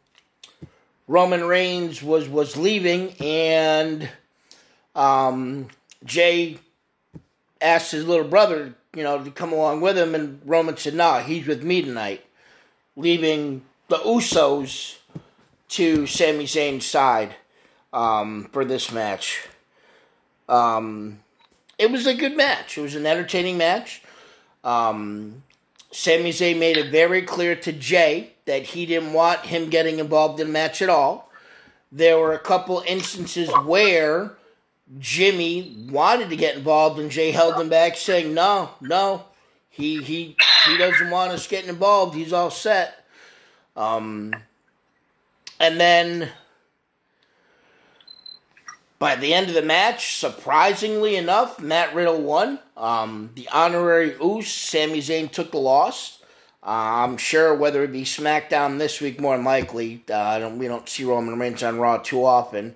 [1.08, 4.10] Roman Reigns was was leaving, and
[4.96, 5.68] um,
[6.04, 6.58] Jey
[7.62, 10.16] asked his little brother you know, to come along with him.
[10.16, 12.26] And Roman said, "Nah, he's with me tonight,"
[12.96, 14.98] leaving the Usos
[15.70, 17.36] to Sami Zayn's side
[17.94, 19.48] um, for this match.
[20.50, 21.20] Um,
[21.78, 22.78] it was a good match.
[22.78, 24.02] It was an entertaining match.
[24.64, 25.44] Um,
[25.92, 30.40] Sami Zayn made it very clear to Jey that he didn't want him getting involved
[30.40, 31.30] in the match at all.
[31.92, 34.32] There were a couple instances where
[35.00, 39.26] Jimmy wanted to get involved, and Jey held him back, saying, "No, no,
[39.70, 40.36] he he
[40.66, 42.16] he doesn't want us getting involved.
[42.16, 43.06] He's all set."
[43.76, 44.34] Um,
[45.60, 46.32] and then
[49.04, 52.58] by the end of the match, surprisingly enough, Matt Riddle won.
[52.78, 56.20] Um, the honorary Uce, Sami Zayn took the loss.
[56.66, 60.70] Uh, I'm sure whether it be SmackDown this week, more than likely, uh, don't, we
[60.70, 62.76] don't see Roman Reigns on Raw too often.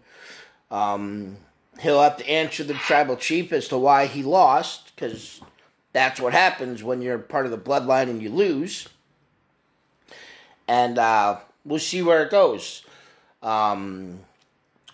[0.69, 1.37] Um,
[1.79, 5.39] he'll have to answer the tribal chief as to why he lost, because
[5.93, 8.89] that's what happens when you're part of the bloodline and you lose.
[10.67, 12.83] And uh, we'll see where it goes.
[13.41, 14.19] Um,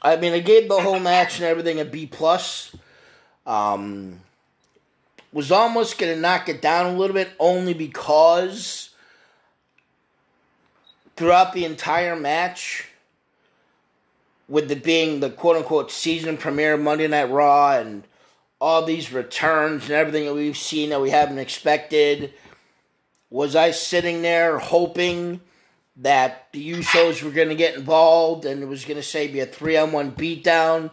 [0.03, 2.75] I mean, I gave the whole match and everything a B plus.
[3.45, 4.19] Um,
[5.31, 8.91] was almost to knock it down a little bit only because
[11.15, 12.87] throughout the entire match,
[14.47, 18.03] with it being the quote unquote season premiere Monday Night Raw and
[18.59, 22.33] all these returns and everything that we've seen that we haven't expected,
[23.29, 25.41] was I sitting there hoping
[25.97, 29.39] that the Usos were going to get involved and it was going to say be
[29.39, 30.91] a three on one beatdown,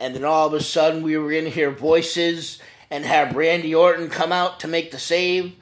[0.00, 2.58] and then all of a sudden we were going to hear voices
[2.90, 5.54] and have Randy Orton come out to make the save?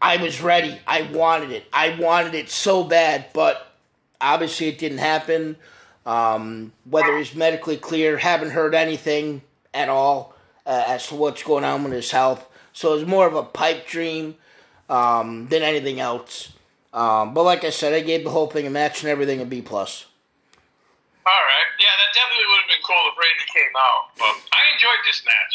[0.00, 0.78] I was ready.
[0.86, 1.64] I wanted it.
[1.72, 3.74] I wanted it so bad, but
[4.20, 5.56] obviously it didn't happen.
[6.04, 9.40] Um, whether he's medically clear, haven't heard anything
[9.72, 10.34] at all
[10.66, 12.46] uh, as to what's going on with his health.
[12.74, 14.36] So it was more of a pipe dream
[14.90, 16.52] um, than anything else.
[16.94, 19.44] Um, but like I said, I gave the whole thing a match and everything a
[19.44, 20.06] B plus.
[21.26, 24.14] All right, yeah, that definitely would have been cool if Randy came out.
[24.14, 25.52] But I enjoyed this match.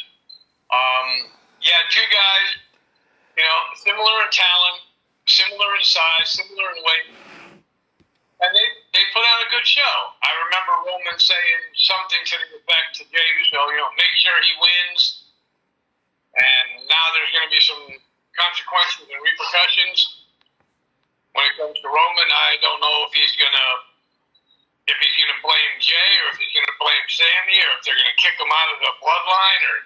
[0.67, 1.31] Um,
[1.63, 2.69] yeah, two guys
[3.39, 4.83] you know, similar in talent,
[5.23, 7.07] similar in size, similar in weight.
[8.43, 9.95] And they, they put on a good show.
[10.19, 14.35] I remember Roman saying something to the effect to Jey Uso, you know, make sure
[14.43, 15.31] he wins.
[16.35, 17.83] And now there's going to be some
[18.35, 20.18] consequences and repercussions.
[21.37, 23.67] When it comes to Roman, I don't know if he's to
[24.89, 28.17] if he's to blame Jey or if he's to blame Sami or if they're to
[28.17, 29.77] kick him out of the bloodline or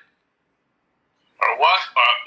[1.43, 1.81] or what.
[1.91, 2.17] But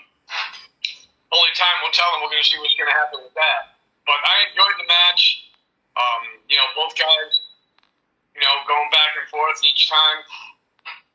[1.32, 3.80] only time will tell, and we're to see what's to happen with that.
[4.04, 5.48] But I enjoyed the match.
[5.96, 7.32] Um, you know, both guys,
[8.36, 10.20] you know, going back and forth each time,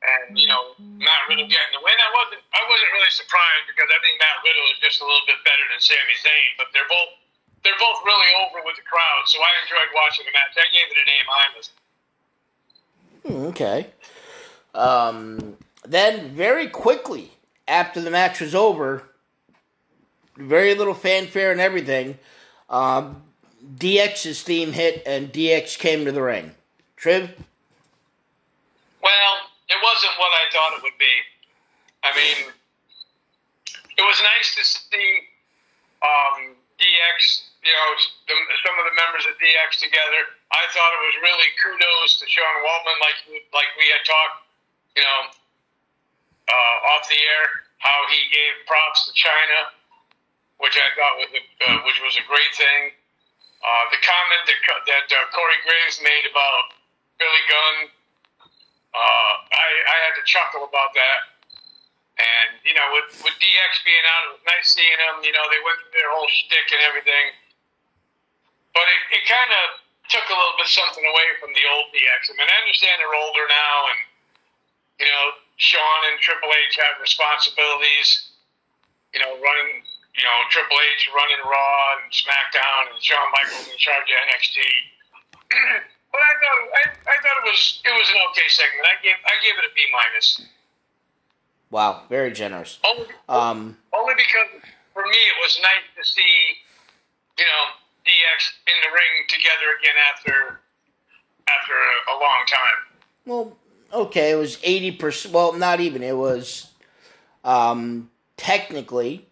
[0.02, 1.94] and you know, Matt Riddle getting the win.
[1.94, 5.22] I wasn't, I wasn't really surprised because I think Matt Riddle is just a little
[5.30, 6.50] bit better than Sami Zayn.
[6.58, 7.21] But they're both,
[7.64, 10.58] they're both really over with the crowd, so I enjoyed watching the match.
[10.58, 11.72] I gave it an A minus.
[13.26, 13.88] Hmm, okay.
[14.74, 17.32] Um, then very quickly
[17.68, 19.04] after the match was over,
[20.38, 22.18] very little fanfare and everything.
[22.70, 23.24] Um,
[23.78, 26.52] DX's theme hit, and DX came to the ring.
[26.96, 27.30] Triv.
[29.04, 29.34] Well,
[29.70, 31.06] it wasn't what I thought it would be.
[32.04, 32.52] I mean,
[33.98, 35.20] it was nice to see
[36.02, 37.90] um, DX, you know,
[38.66, 40.22] some of the members of DX together.
[40.50, 43.18] I thought it was really kudos to Sean Waltman, like
[43.54, 44.38] like we had talked,
[44.98, 45.20] you know,
[46.50, 49.62] uh, off the air, how he gave props to Chyna,
[50.58, 52.98] which I thought was a, uh, which was a great thing.
[53.62, 54.60] Uh, the comment that
[54.90, 56.74] that uh, Corey Graves made about
[57.22, 57.78] Billy Gunn,
[58.90, 61.20] uh, I, I had to chuckle about that.
[62.18, 65.22] And you know, with with DX being out, it was nice seeing them.
[65.22, 67.38] You know, they went through their whole shtick and everything,
[68.74, 69.66] but it, it kind of
[70.12, 72.32] took a little bit something away from the old DX.
[72.32, 74.00] I mean, I understand they're older now, and
[75.00, 75.24] you know,
[75.56, 78.32] Shawn and Triple H have responsibilities.
[79.16, 79.84] You know, running
[80.16, 84.58] you know, Triple H running Raw and SmackDown, and Shawn Michaels in charge of NXT.
[86.12, 88.84] but I thought I, I thought it was it was an okay segment.
[88.88, 90.28] I gave I gave it a B minus.
[91.72, 92.80] Wow, very generous.
[92.84, 94.60] Only, um, only because
[94.94, 96.60] for me it was nice to see,
[97.40, 97.64] you know,
[98.06, 100.60] DX in the ring together again after
[101.48, 102.98] after a, a long time.
[103.26, 103.58] Well,
[103.94, 105.34] okay, it was eighty percent.
[105.34, 106.04] Well, not even.
[106.04, 106.72] It was
[107.44, 109.26] um, technically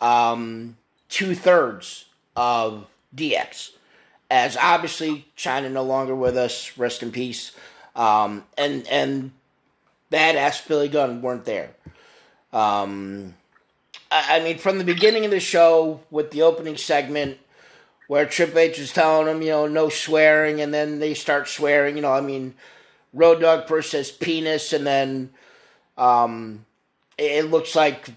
[0.00, 0.76] um,
[1.08, 3.72] two thirds of DX.
[4.30, 7.52] As obviously Chyna no longer with us, rest in peace.
[7.96, 9.32] Um, and and
[10.12, 11.70] badass Billy Gunn weren't there.
[12.52, 13.34] Um,
[14.10, 17.38] I, I, mean, from the beginning of the show with the opening segment
[18.08, 21.94] where Triple H is telling them, you know, no swearing, and then they start swearing.
[21.94, 22.54] You know, I mean,
[23.14, 25.30] Road Dogg first says penis, and then
[25.96, 26.64] um,
[27.16, 28.08] it looks like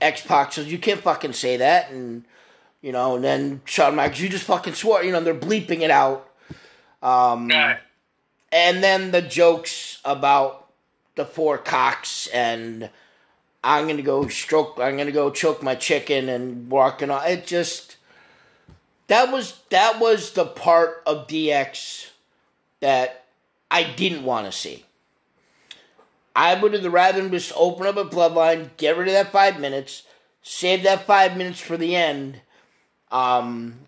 [0.00, 2.24] X Pac says you can't fucking say that, and
[2.80, 5.90] you know, and then Shawn Michaels, you just fucking swore, you know, they're bleeping it
[5.90, 6.30] out.
[7.02, 7.48] Um,
[8.52, 10.68] And then the jokes about
[11.14, 12.90] the four cocks and
[13.62, 17.26] I'm gonna go stroke, I'm gonna go choke my chicken and walking on.
[17.26, 17.89] It just
[19.10, 22.10] that was that was the part of DX
[22.78, 23.24] that
[23.68, 24.84] I didn't want to see.
[26.36, 29.58] I would have rather than just open up a bloodline, get rid of that five
[29.58, 30.04] minutes,
[30.42, 32.40] save that five minutes for the end,
[33.10, 33.80] um,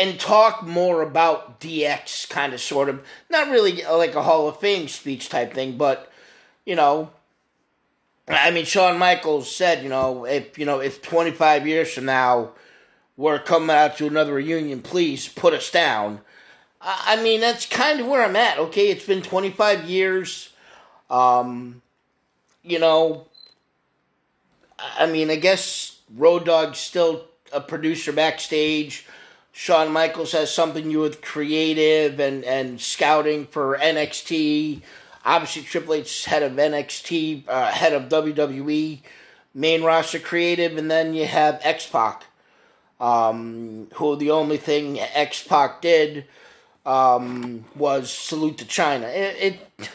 [0.00, 4.58] and talk more about DX, kind of, sort of, not really like a Hall of
[4.58, 6.10] Fame speech type thing, but
[6.64, 7.10] you know,
[8.26, 12.06] I mean, Shawn Michaels said, you know, if you know, if twenty five years from
[12.06, 12.52] now
[13.16, 16.20] we're coming out to another reunion, please put us down.
[16.80, 18.58] I mean, that's kind of where I'm at.
[18.58, 20.50] Okay, it's been twenty five years.
[21.08, 21.82] Um,
[22.62, 23.26] you know,
[24.78, 29.06] I mean, I guess Road Dogg's still a producer backstage.
[29.52, 34.80] Shawn Michaels has something do with creative and, and scouting for NXT.
[35.24, 39.00] Obviously, Triple H head of NXT, uh, head of WWE,
[39.54, 42.24] main roster creative, and then you have X Pac,
[43.02, 46.24] um, who the only thing X Pac did
[46.86, 49.12] um, was salute to Chyna.
[49.12, 49.90] It, it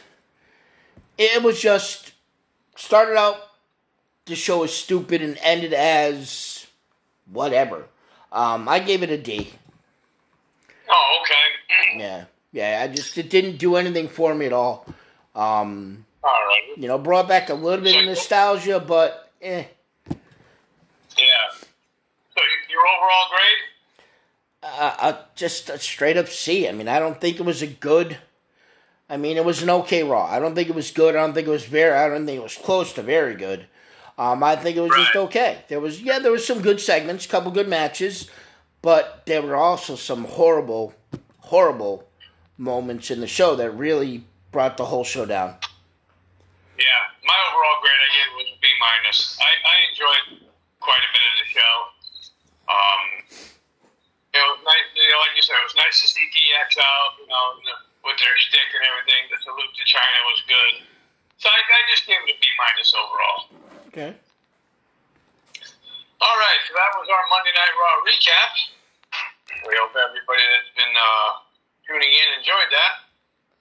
[1.17, 2.11] it was just
[2.75, 3.37] started out
[4.25, 6.67] the show as stupid and ended as
[7.31, 7.85] whatever.
[8.29, 9.53] Um, I gave it a D.
[10.89, 11.97] Oh, okay.
[11.99, 12.81] yeah, yeah.
[12.83, 14.85] I just it didn't do anything for me at all.
[15.33, 16.77] Um, all right.
[16.77, 19.63] You know, brought back a little bit of nostalgia, but eh.
[21.17, 21.56] Yeah.
[22.77, 23.63] Your overall grade?
[24.61, 26.67] Uh, uh, just a straight up C.
[26.69, 28.17] I mean, I don't think it was a good.
[29.09, 30.25] I mean, it was an okay Raw.
[30.25, 31.15] I don't think it was good.
[31.15, 31.95] I don't think it was very.
[31.95, 33.65] I don't think it was close to very good.
[34.19, 35.05] Um, I think it was right.
[35.05, 35.63] just okay.
[35.69, 38.29] There was yeah, there was some good segments, couple good matches,
[38.83, 40.93] but there were also some horrible,
[41.39, 42.07] horrible
[42.59, 45.55] moments in the show that really brought the whole show down.
[46.77, 49.37] Yeah, my overall grade I gave was B minus.
[49.41, 50.49] I, I enjoyed
[50.79, 51.96] quite a bit of the show.
[52.67, 53.03] Um,
[54.37, 57.17] it was nice, you know, like you said, it was nice to see DX out,
[57.17, 57.45] you know,
[58.05, 59.31] with their stick and everything.
[59.31, 60.73] The salute to Chyna was good.
[61.41, 63.39] So I, I just gave it a B minus overall.
[63.89, 64.11] Okay.
[66.17, 68.51] All right, so that was our Monday Night Raw recap.
[69.69, 71.29] We hope everybody that's been uh,
[71.85, 73.05] tuning in enjoyed that.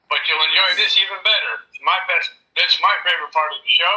[0.09, 1.53] But you'll enjoy this even better.
[1.69, 2.33] It's my best.
[2.55, 3.97] That's my favorite part of the show.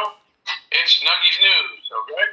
[0.74, 1.84] It's Nuggies News.
[2.04, 2.26] Okay,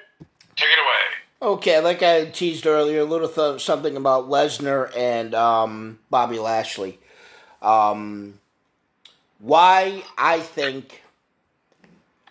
[0.58, 1.27] take it away.
[1.40, 6.98] Okay, like I teased earlier, a little th- something about Lesnar and um, Bobby Lashley.
[7.62, 8.40] Um,
[9.38, 11.04] why I think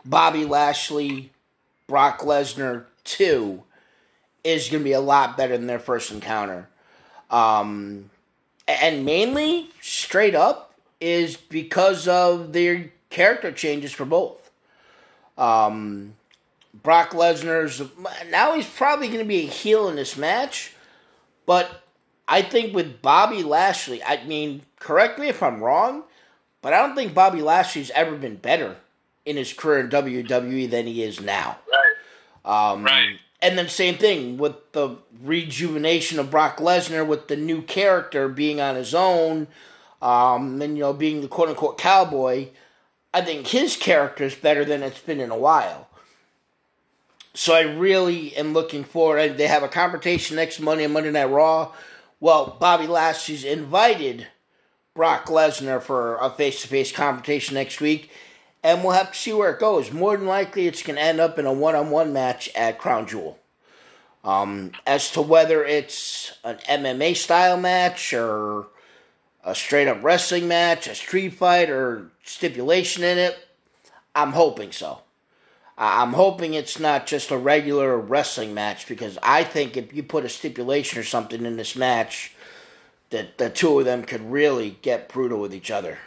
[0.05, 1.31] Bobby Lashley,
[1.87, 3.63] Brock Lesnar 2
[4.43, 6.69] is going to be a lot better than their first encounter.
[7.31, 8.11] Um,
[8.67, 14.51] and mainly, straight up, is because of their character changes for both.
[15.39, 16.16] Um,
[16.83, 17.83] Brock Lesnar's
[18.31, 20.75] now he's probably going to be a heel in this match,
[21.47, 21.83] but
[22.29, 26.05] I think with Bobby Lashley, I mean, correct me if I'm wrong,
[26.61, 28.77] but I don't think Bobby Lashley's ever been better
[29.25, 31.59] in his career in WWE than he is now.
[32.45, 32.73] Right.
[32.73, 33.19] Um, right.
[33.43, 38.61] And then same thing with the rejuvenation of Brock Lesnar with the new character being
[38.61, 39.47] on his own,
[40.01, 42.49] um, and you know being the quote unquote cowboy.
[43.13, 45.86] I think his character is better than it's been in a while.
[47.37, 49.37] So I really am looking forward.
[49.37, 51.71] They have a confrontation next Monday on Monday Night Raw.
[52.19, 54.27] Well, Bobby Lashley's invited
[54.95, 58.11] Brock Lesnar for a face to face confrontation next week,
[58.65, 59.93] and we'll have to see where it goes.
[59.93, 62.79] More than likely, it's going to end up in a one on one match at
[62.79, 63.39] Crown Jewel.
[64.25, 68.69] Um, as to whether it's an MMA style match or
[69.45, 73.37] a straight up wrestling match, a street fight, or stipulation in it,
[74.15, 75.03] I'm hoping so.
[75.79, 80.25] I'm hoping it's not just a regular wrestling match because I think if you put
[80.25, 82.35] a stipulation or something in this match,
[83.11, 85.99] that the two of them could really get brutal with each other.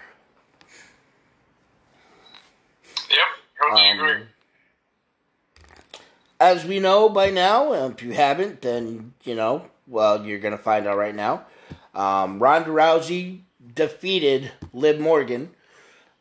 [3.09, 3.19] Yep,
[3.61, 4.23] totally um, agree.
[6.39, 9.65] As we know by now, if you haven't, then you know.
[9.85, 11.45] Well, you're gonna find out right now.
[11.93, 13.41] Um, Ronda Rousey
[13.75, 15.49] defeated Liv Morgan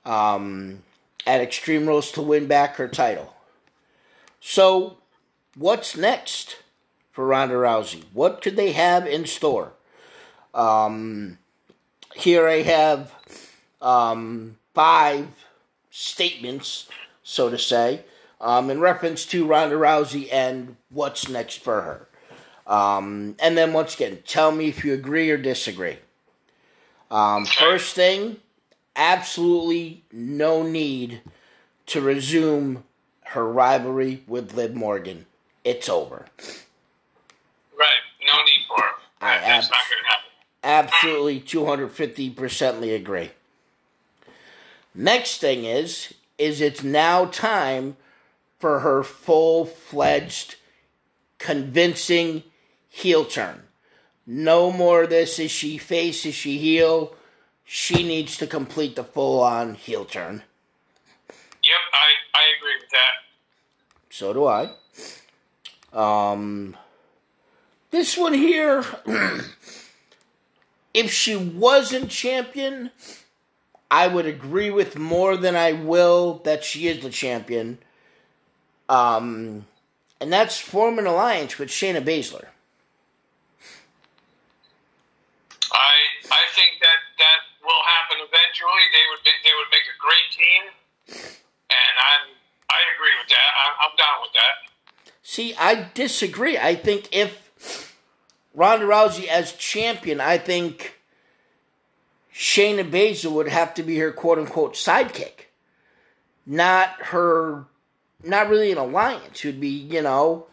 [0.04, 0.82] um,
[1.26, 3.34] at Extreme Rules to win back her title.
[4.40, 4.98] So,
[5.56, 6.58] what's next
[7.12, 8.04] for Ronda Rousey?
[8.12, 9.72] What could they have in store?
[10.54, 11.38] Um,
[12.14, 13.12] here I have
[13.80, 15.28] um, five
[15.90, 16.88] statements,
[17.22, 18.04] so to say,
[18.40, 22.08] um, in reference to Ronda Rousey and what's next for her.
[22.66, 25.98] Um, and then once again, tell me if you agree or disagree.
[27.10, 28.36] Um, first thing,
[28.94, 31.22] absolutely no need
[31.86, 32.84] to resume
[33.28, 35.26] her rivalry with Liv Morgan.
[35.64, 36.26] It's over.
[37.78, 37.88] Right.
[38.26, 38.94] No need for it.
[39.20, 39.64] I ab-.
[40.64, 43.30] Absolutely 250% agree.
[44.94, 47.96] Next thing is, is it's now time
[48.58, 50.56] for her full-fledged,
[51.38, 52.42] convincing
[52.88, 53.62] heel turn.
[54.26, 57.14] No more this is she face, is she heel.
[57.64, 60.42] She needs to complete the full-on heel turn.
[61.68, 63.14] Yep, I, I agree with that.
[64.10, 64.70] So do I.
[65.92, 66.76] Um,
[67.90, 68.84] this one here,
[70.94, 72.90] if she wasn't champion,
[73.90, 77.78] I would agree with more than I will that she is the champion.
[78.88, 79.66] Um,
[80.20, 82.46] and that's form an alliance with Shayna Baszler.
[85.70, 85.96] I
[86.30, 88.84] I think that that will happen eventually.
[88.92, 90.62] They would they would make a great team,
[91.70, 92.34] and I'm
[92.70, 93.50] I agree with that.
[93.64, 95.12] I'm, I'm down with that.
[95.22, 96.58] See, I disagree.
[96.58, 97.96] I think if
[98.54, 100.98] Ronda Rousey as champion, I think
[102.34, 105.46] Shayna Baszler would have to be her quote unquote sidekick,
[106.46, 107.66] not her,
[108.22, 109.44] not really an alliance.
[109.44, 110.46] It would be, you know,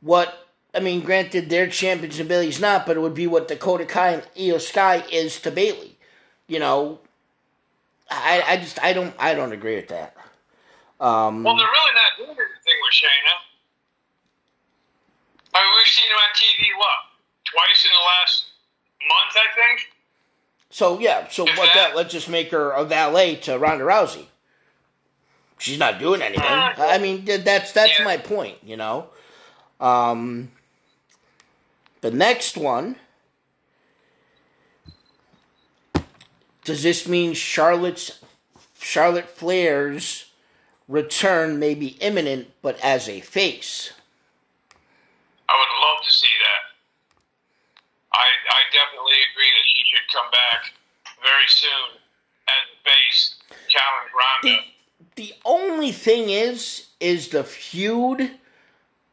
[0.00, 3.84] what I mean, granted, their champions and Bayley's not, but it would be what Dakota
[3.84, 5.96] Kai and Iyo Sky is to Bayley.
[6.46, 7.00] You know,
[8.10, 10.16] I, I just I don't I don't agree with that.
[11.00, 13.34] Um, well, they're really not doing anything with Shayna.
[15.54, 16.98] I mean, we've seen her on TV what
[17.44, 18.44] twice in the last
[19.00, 19.92] month, I think.
[20.70, 21.96] So yeah, so If what that- that?
[21.96, 24.26] Let's just make her a valet to Ronda Rousey.
[25.58, 26.44] She's not doing anything.
[26.44, 28.04] Uh, I mean, that's that's yeah.
[28.04, 28.58] my point.
[28.62, 29.06] You know.
[29.80, 30.52] Um.
[32.00, 32.96] The next one.
[36.64, 38.20] Does this mean Charlotte's
[38.78, 40.27] Charlotte Flair's
[40.88, 43.92] return may be imminent, but as a face?
[45.48, 46.62] I would love to see that.
[48.12, 50.72] I I definitely agree that she should come back
[51.22, 52.00] very soon
[52.48, 53.36] as a base
[53.68, 54.10] challenge
[54.42, 54.64] the Ronda.
[55.16, 58.30] the only thing is is the feud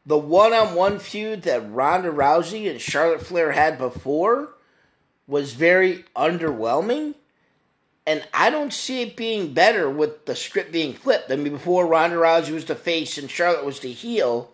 [0.04, 4.50] the one-on-one feud that Ronda Rousey and Charlotte Flair had before
[5.26, 7.14] was very underwhelming
[8.06, 11.30] and I don't see it being better with the script being flipped.
[11.30, 14.52] I mean before Ronda Rousey was the face and Charlotte was the heel.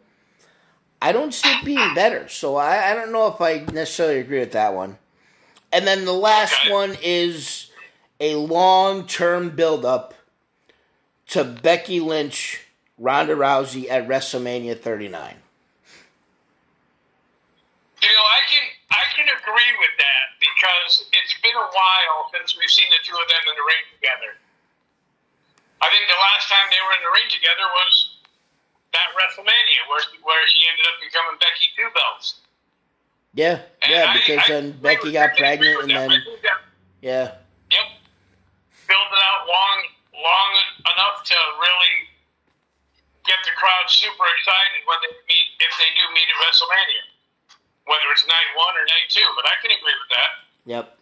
[1.00, 2.28] I don't see it being better.
[2.28, 4.98] So I, I don't know if I necessarily agree with that one.
[5.72, 7.70] And then the last one is
[8.20, 10.14] a long-term build-up
[11.28, 12.60] to Becky Lynch,
[12.98, 15.36] Ronda Rousey at WrestleMania 39.
[18.02, 18.68] You know, I can
[19.14, 23.26] can agree with that because it's been a while since we've seen the two of
[23.28, 24.32] them in the ring together.
[25.82, 27.92] I think the last time they were in the ring together was
[28.94, 32.40] that WrestleMania where where she ended up becoming Becky Two Belts.
[33.34, 36.08] Yeah, And yeah, I- because I then agree Becky got I pregnant and them.
[36.12, 36.56] then I
[37.00, 37.26] yeah,
[37.72, 37.86] Yep.
[38.86, 39.78] Build it out long,
[40.12, 40.52] long
[40.84, 41.94] enough to really
[43.24, 47.04] get the crowd super excited when they meet, if they do meet at WrestleMania,
[47.86, 49.20] whether it's night one or night two.
[49.36, 50.30] But I can agree with that.
[50.66, 50.98] yep.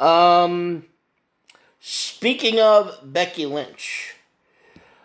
[0.00, 0.86] Um,
[1.80, 4.16] speaking of Becky Lynch,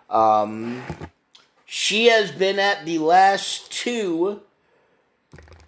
[0.10, 0.84] um,
[1.66, 4.42] she has been at the last two.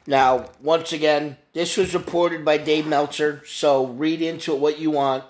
[0.06, 4.92] Now, once again, this was reported by Dave Meltzer, so read into it what you
[4.92, 5.26] want.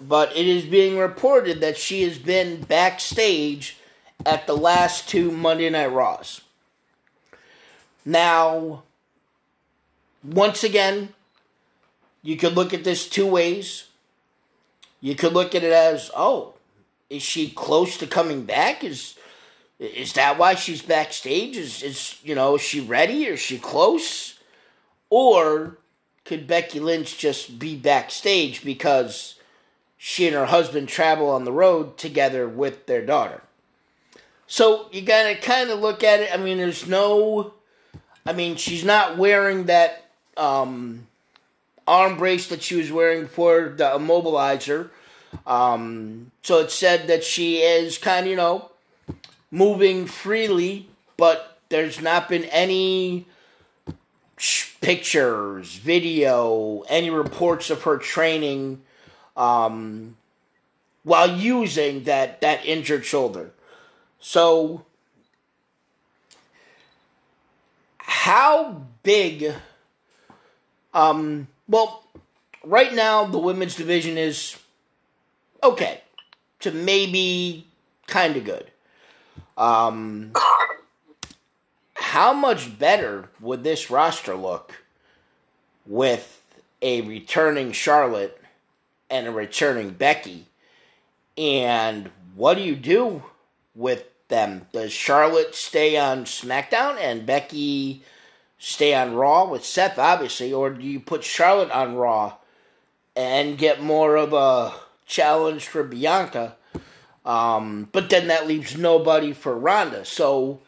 [0.00, 3.76] But it is being reported that she has been backstage
[4.24, 6.40] at the last two Monday Night Raws.
[8.08, 8.84] Now,
[10.24, 11.10] once again,
[12.22, 13.84] you could look at this two ways.
[15.02, 16.54] You could look at it as, oh,
[17.10, 18.82] is she close to coming back?
[18.82, 19.14] Is
[19.78, 21.58] is that why she's backstage?
[21.58, 23.26] Is is you know, is she ready?
[23.26, 24.38] Is she close?
[25.10, 25.76] Or
[26.24, 29.34] could Becky Lynch just be backstage because
[29.98, 33.42] she and her husband travel on the road together with their daughter?
[34.46, 36.32] So you gotta kind of look at it.
[36.32, 37.52] I mean, there's no.
[38.28, 40.04] I mean, she's not wearing that
[40.36, 41.06] um,
[41.86, 44.90] arm brace that she was wearing before the immobilizer.
[45.46, 48.70] Um, so it said that she is kind of, you know,
[49.50, 53.24] moving freely, but there's not been any
[54.82, 58.82] pictures, video, any reports of her training
[59.38, 60.18] um,
[61.02, 63.52] while using that, that injured shoulder.
[64.20, 64.84] So,
[68.18, 69.54] how big?
[70.92, 72.02] Um, well,
[72.64, 74.58] right now the women's division is
[75.62, 76.02] okay
[76.58, 77.64] to maybe
[78.08, 78.72] kind of good.
[79.56, 80.32] Um,
[81.94, 84.82] how much better would this roster look
[85.86, 86.42] with
[86.82, 88.42] a returning Charlotte
[89.08, 90.46] and a returning Becky?
[91.36, 93.22] And what do you do
[93.76, 94.66] with them?
[94.72, 98.02] Does Charlotte stay on SmackDown and Becky
[98.58, 102.34] stay on Raw with Seth, obviously, or do you put Charlotte on Raw
[103.16, 104.74] and get more of a
[105.06, 106.56] challenge for Bianca?
[107.24, 110.04] Um, but then that leaves nobody for Ronda.
[110.04, 110.60] So,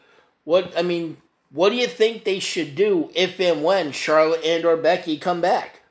[0.43, 1.17] what I mean,
[1.51, 5.41] what do you think they should do if and when Charlotte and or Becky come
[5.41, 5.81] back?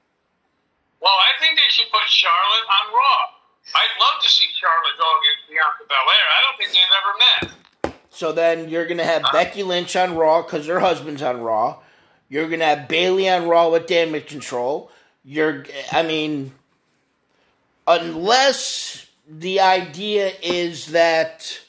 [1.00, 3.29] Well, I think they should put Charlotte on Raw.
[3.74, 6.26] I'd love to see Charlotte go against Bianca Belair.
[6.30, 7.60] I don't think they've ever met.
[8.10, 9.32] So then you're gonna have uh-huh.
[9.32, 11.78] Becky Lynch on Raw because her husband's on Raw.
[12.28, 14.90] You're gonna have Bayley on Raw with damage control.
[15.24, 16.52] You're, I mean,
[17.86, 21.60] unless the idea is that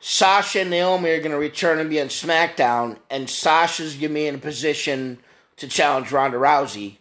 [0.00, 4.36] Sasha and Naomi are gonna return and be on SmackDown, and Sasha's gonna be in
[4.36, 5.18] a position
[5.56, 6.96] to challenge Ronda Rousey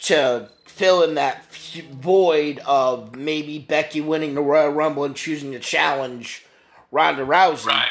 [0.00, 1.44] to fill in that
[1.92, 6.44] void of maybe Becky winning the Royal Rumble and choosing to challenge
[6.92, 7.66] Ronda Rousey.
[7.66, 7.88] Right.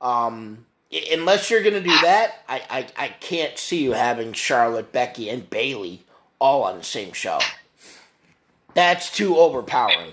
[0.00, 0.64] Um,
[1.12, 5.28] unless you're going to do that, I, I, I can't see you having Charlotte, Becky,
[5.28, 6.02] and Bayley
[6.38, 7.38] all on the same show.
[8.74, 10.12] That's too overpowering.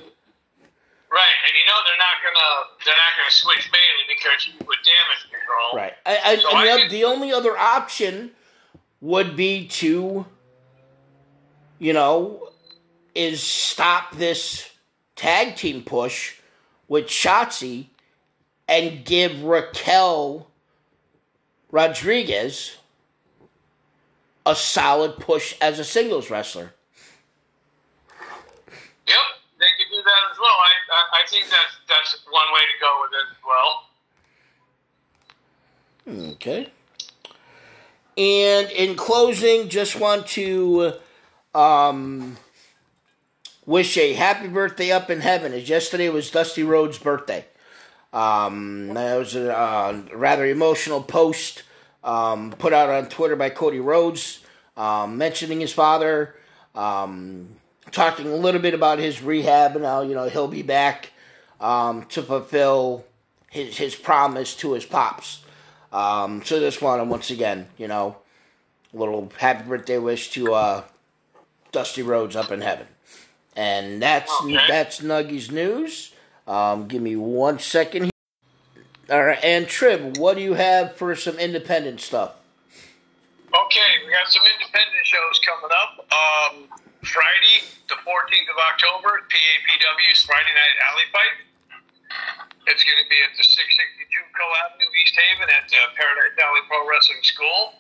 [1.10, 4.78] Right, and you know they're not gonna they're not gonna switch Bayley because she with
[4.84, 5.76] damage control.
[5.76, 5.94] Right.
[6.06, 8.32] I, I, So and I the, think- the only other option
[9.00, 10.26] would be to,
[11.80, 12.50] you know,
[13.16, 14.70] is stop this
[15.16, 16.36] tag team push
[16.88, 17.88] with Shotzi
[18.68, 20.48] and give Raquel
[21.72, 22.78] Rodriguez
[24.46, 26.74] a solid push as a singles wrestler.
[29.08, 29.18] Yep,
[29.60, 30.48] they could do that as well.
[30.48, 33.84] I I, I think that's that's one way to go with it as well.
[36.36, 36.72] Okay.
[38.18, 40.94] And in closing, just want to
[41.58, 42.38] um,
[43.66, 45.54] wish a happy birthday up in heaven.
[45.54, 47.46] As yesterday was Dusty Rhodes' birthday.
[48.14, 51.64] Um, that was a uh, rather emotional post
[52.04, 54.42] um, put out on Twitter by Cody Rhodes,
[54.78, 56.36] um, mentioning his father,
[56.76, 57.50] um,
[57.92, 61.12] talking a little bit about his rehab and how you know he'll be back
[61.60, 63.04] um, to fulfill
[63.50, 65.44] his his promise to his pops.
[65.92, 68.18] Um, so just want to once again, you know,
[68.94, 70.84] a little happy birthday wish to uh,
[71.72, 72.88] Dusty Rhodes up in heaven.
[73.56, 74.60] And that's Okay.
[74.68, 76.14] that's Nuggies news.
[76.48, 78.04] Um, give me one second.
[78.04, 78.12] Here.
[79.10, 82.36] All right, and Triv, what do you have for some independent stuff?
[83.48, 85.92] Okay, we got some independent shows coming up.
[86.12, 86.54] Um,
[87.04, 91.36] Friday, the 14th of October, PAPW's Friday Night Alley Fight.
[92.68, 93.56] It's going to be at the 662
[94.36, 97.80] Co Avenue, East Haven, at uh, Paradise Alley Pro Wrestling School.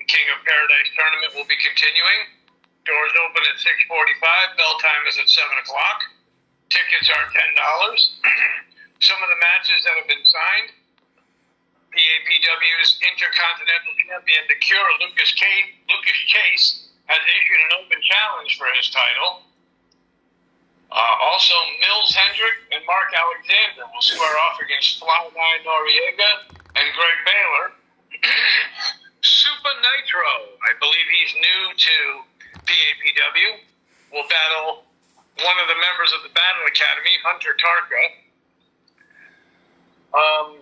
[0.00, 2.32] The King of Paradise tournament will be continuing.
[2.86, 4.56] Doors open at 6:45.
[4.56, 5.98] Bell time is at 7 o'clock.
[6.70, 8.18] Tickets are ten dollars.
[9.00, 10.70] Some of the matches that have been signed.
[11.96, 16.66] PAPW's Intercontinental Champion, The Cure, Lucas, Case, Lucas Chase,
[17.08, 19.48] has issued an open challenge for his title.
[20.92, 26.30] Uh, also, Mills Hendrick and Mark Alexander will square off against Fly Guy Noriega
[26.76, 27.66] and Greg Baylor.
[29.24, 30.30] Super Nitro,
[30.68, 31.96] I believe he's new to
[32.64, 33.48] PAPW,
[34.12, 34.84] will battle
[35.42, 38.04] one of the members of the Battle Academy, Hunter Tarka.
[40.16, 40.56] Um,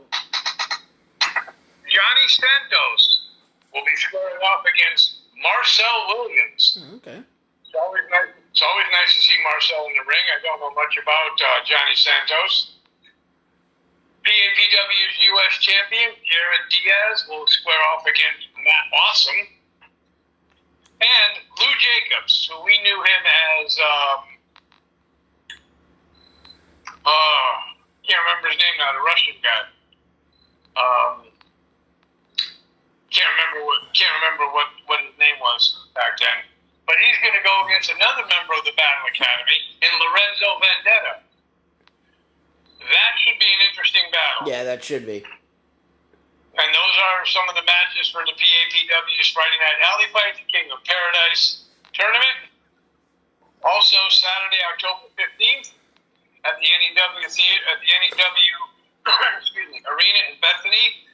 [1.87, 3.31] Johnny Santos
[3.73, 6.83] will be squaring off against Marcel Williams.
[6.99, 7.23] Okay.
[7.23, 8.35] It's always nice.
[8.51, 10.27] It's always nice to see Marcel in the ring.
[10.31, 12.75] I don't know much about uh, Johnny Santos.
[14.23, 15.55] PAPW's U.S.
[15.61, 19.43] champion Jared Diaz will square off against Matt Awesome,
[21.01, 23.23] and Lou Jacobs, who we knew him
[23.59, 23.79] as.
[23.79, 24.21] Um,
[27.05, 27.53] uh,
[28.05, 28.93] can't remember his name now.
[28.93, 29.63] The Russian guy.
[30.75, 31.29] Um,
[33.15, 36.43] can't remember what can't remember what, what his name was back then.
[36.85, 41.15] But he's going to go against another member of the Battle Academy in Lorenzo Vendetta.
[42.85, 44.45] That should be an interesting battle.
[44.45, 45.25] Yeah, that should be.
[46.55, 50.47] And those are some of the matches for the PAPW's Friday Night Alley Fight, the
[50.47, 52.55] King of Paradise tournament.
[53.67, 55.75] Also, Saturday, October 15th,
[56.47, 58.57] at the NEW Theater, at the NEW
[59.43, 61.11] excuse me, Arena in Bethany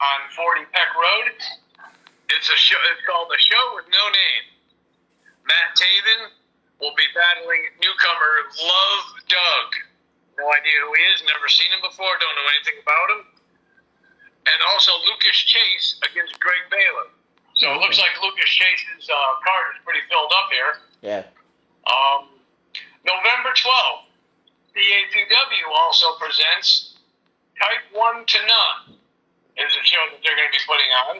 [0.00, 1.36] on 40 Peck Road.
[2.32, 2.80] It's a show.
[2.96, 4.44] It's called the Show with No Name.
[5.44, 6.32] Matt Taven
[6.80, 9.68] will be battling newcomer Love Doug.
[10.40, 11.20] No idea who he is.
[11.28, 12.08] Never seen him before.
[12.16, 13.37] Don't know anything about him
[14.46, 17.10] and also Lucas Chase against Greg Baylor.
[17.58, 20.72] So it looks like Lucas Chase's uh, card is pretty filled up here.
[21.02, 21.24] Yeah.
[21.90, 22.30] Um,
[23.02, 24.06] November 12th,
[24.74, 26.94] the APW also presents
[27.58, 28.94] Type 1 to None.
[29.58, 31.14] Is a show that they're going to be putting on.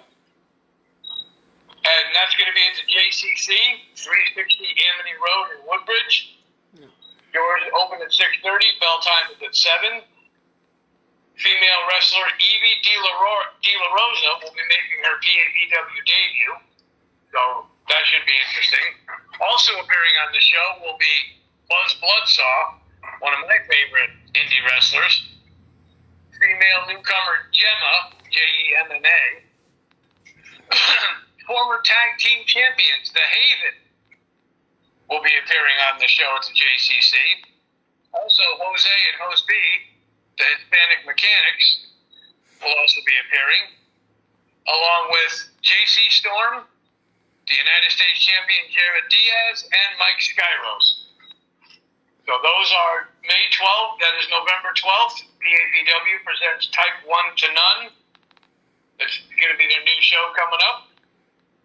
[1.74, 3.50] And that's going to be at the JCC,
[3.98, 4.62] 360
[4.94, 6.38] Amity Road in Woodbridge.
[7.34, 8.46] Doors open at 6.30,
[8.78, 10.06] bell time is at 7
[11.38, 16.54] female wrestler Evie De La, Rosa will be making her PAPW debut.
[17.30, 17.40] So
[17.88, 18.86] that should be interesting.
[19.38, 21.38] Also appearing on the show will be
[21.70, 22.82] Buzz Bloodsaw,
[23.20, 25.28] one of my favorite indie wrestlers.
[26.34, 29.22] female newcomer Gemma, J E M M A,
[31.46, 33.76] former tag team champions, The Haven,
[35.08, 37.14] will be appearing on the show at the JCC.
[38.12, 39.52] Also, Jose and Jose B,
[40.38, 41.66] the Hispanic Mechanics,
[42.62, 43.74] will also be appearing,
[44.66, 46.66] along with JC Storm,
[47.46, 50.86] the United States champion Jared Diaz, and Mike Skyros.
[52.28, 55.24] So those are May 12th, that is November 12th.
[55.40, 57.82] PAPW presents Type 1 to None.
[59.00, 60.92] It's going to be their new show coming up.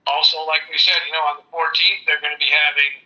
[0.07, 3.03] Also, like we said, you know, on the 14th, they're going to be having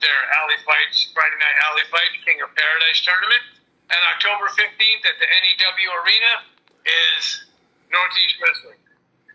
[0.00, 3.61] their Alley Fights, Friday Night Alley Fights, King of Paradise tournament.
[3.92, 6.48] And October 15th at the NEW Arena
[6.88, 7.52] is
[7.92, 8.80] Northeast Wrestling.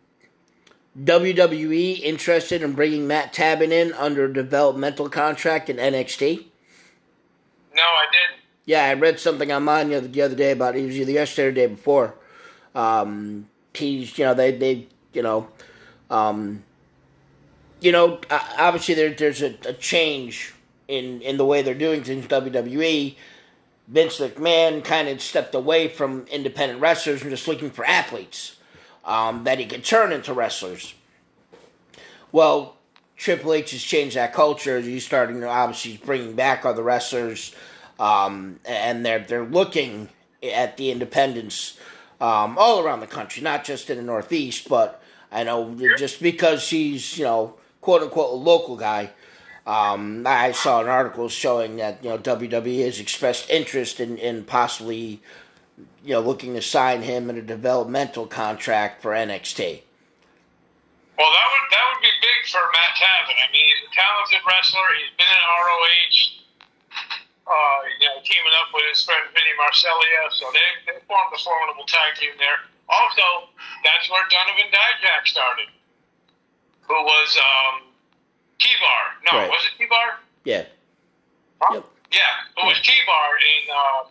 [0.98, 6.46] WWE interested in bringing Matt Taven in under a developmental contract in NXT?
[7.76, 8.42] No, I didn't.
[8.66, 11.12] Yeah, I read something online the other, the other day about it it was either
[11.12, 12.16] yesterday or the day before.
[12.74, 15.50] Um, he's, you know, they, they, you know,
[16.10, 16.64] um,
[17.82, 20.54] you know, obviously there, there's a, a change
[20.88, 22.26] in in the way they're doing things.
[22.28, 23.16] WWE,
[23.88, 28.55] Vince McMahon kind of stepped away from independent wrestlers and just looking for athletes
[29.06, 30.94] um, that he could turn into wrestlers.
[32.32, 32.76] Well,
[33.16, 34.80] Triple H has changed that culture.
[34.82, 37.56] He's starting to obviously bringing back other wrestlers,
[38.00, 40.10] um, and they're they're looking
[40.44, 41.80] at the independents
[42.20, 45.02] um, all around the country, not just in the Northeast, but
[45.32, 49.12] I know just because he's you know quote unquote a local guy.
[49.68, 54.44] Um, I saw an article showing that you know WWE has expressed interest in, in
[54.44, 55.22] possibly
[56.06, 59.82] you know looking to sign him in a developmental contract for NXT.
[61.18, 63.34] Well, that would that would be big for Matt Taven.
[63.42, 64.86] I mean, he's a talented wrestler.
[65.02, 66.18] He's been in ROH,
[67.50, 70.24] uh, you know, teaming up with his friend Vinny Marseglia.
[70.38, 72.62] So they they formed a formidable tag team there.
[72.86, 73.50] Also,
[73.82, 75.74] that's where Donovan Dijak started,
[76.86, 77.90] who was um,
[78.62, 79.02] T-Bar.
[79.26, 79.50] No, Right.
[79.50, 80.20] was it T-Bar?
[80.46, 80.70] Yeah.
[81.62, 81.74] Huh?
[81.82, 81.86] Yep.
[82.14, 83.64] Yeah, who was T-Bar in.
[83.74, 84.02] Uh,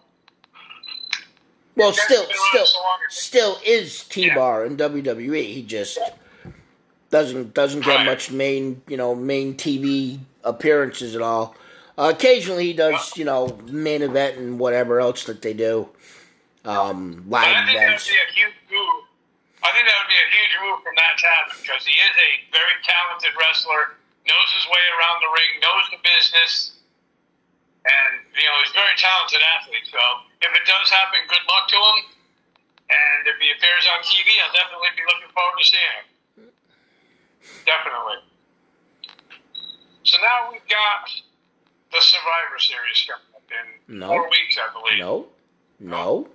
[1.76, 5.42] Well, still, still, so still is T Bar in WWE.
[5.52, 5.98] He just
[7.10, 8.06] doesn't doesn't get Right.
[8.06, 11.56] much main you know main TV appearances at all.
[11.98, 15.88] Uh, occasionally, he does you know main event and whatever else that they do,
[16.64, 19.04] um, But I live think that would be a huge move.
[19.62, 22.30] I think that would be a huge move from Matt Taven because he is a
[22.52, 23.96] very talented wrestler,
[24.28, 26.78] knows his way around the ring, knows the business,
[27.82, 29.86] and you know he's a very talented athlete.
[29.90, 30.02] So
[30.44, 31.98] if it does happen, good luck to him.
[32.84, 36.06] And if he appears on TV, I'll definitely be looking forward to seeing him.
[37.64, 38.20] Definitely.
[40.04, 41.08] So now we've got
[41.92, 43.48] the Survivor Series coming up
[43.88, 44.08] in No.
[44.08, 44.98] four weeks, I believe.
[45.00, 45.28] No,
[45.80, 46.28] no,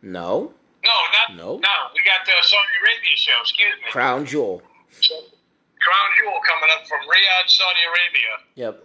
[0.00, 0.54] no.
[0.84, 1.56] No, not No.
[1.58, 1.76] no.
[1.94, 3.40] We got the Saudi Arabia show.
[3.40, 3.90] Excuse me.
[3.90, 4.62] Crown Jewel.
[5.80, 8.84] Crown Jewel coming up from Riyadh, Saudi Arabia, Yep.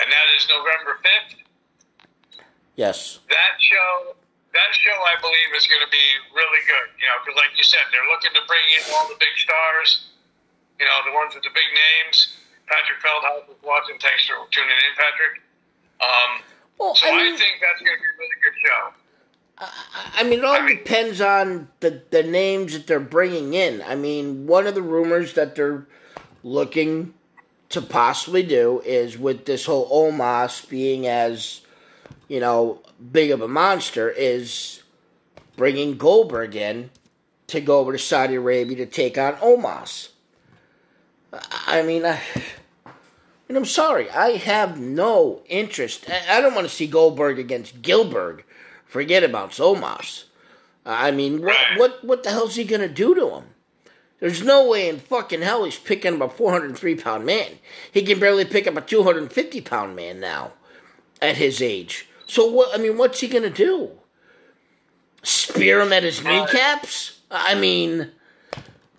[0.00, 1.41] and that is November fifth.
[2.76, 3.20] Yes.
[3.28, 4.16] That show,
[4.52, 6.88] that show, I believe, is going to be really good.
[6.96, 10.08] You know, because like you said, they're looking to bring in all the big stars.
[10.80, 12.38] You know, the ones with the big names.
[12.66, 14.00] Patrick Feldhouse is watching.
[14.00, 15.34] Thanks for tuning in, Patrick.
[16.00, 16.30] Um,
[16.78, 18.82] Well, so I I, think that's going to be a really good show.
[20.16, 23.82] I mean, it all depends on the the names that they're bringing in.
[23.82, 25.86] I mean, one of the rumors that they're
[26.42, 27.14] looking
[27.68, 31.61] to possibly do is with this whole Omos being as
[32.32, 32.80] you know
[33.12, 34.82] big of a monster is
[35.54, 36.88] bringing Goldberg in
[37.48, 40.08] to go over to Saudi Arabia to take on Omos.
[41.66, 42.22] I mean, I,
[43.48, 46.08] and I'm sorry, I have no interest.
[46.08, 48.44] I I don't want to see Goldberg against Gilbert.
[48.86, 50.24] Forget about Omos.
[50.86, 53.44] I mean, what what what the hell's he gonna do to him?
[54.20, 57.58] There's no way in fucking hell he's picking up a 403 pound man.
[57.92, 60.52] He can barely pick up a 250 pound man now,
[61.20, 62.08] at his age.
[62.32, 62.74] So what?
[62.74, 63.90] I mean, what's he gonna do?
[65.22, 67.20] Spear him at his uh, kneecaps?
[67.30, 68.10] I mean,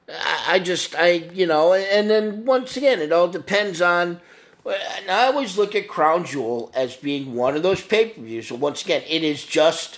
[0.07, 4.21] I I just, I, you know, and then once again, it all depends on.
[4.67, 8.49] And I always look at Crown Jewel as being one of those pay per views.
[8.49, 9.97] So once again, it is just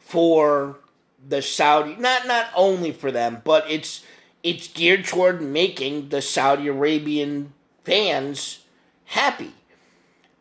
[0.00, 0.80] for
[1.28, 4.04] the Saudi, not not only for them, but it's
[4.42, 7.52] it's geared toward making the Saudi Arabian
[7.84, 8.64] fans
[9.04, 9.52] happy.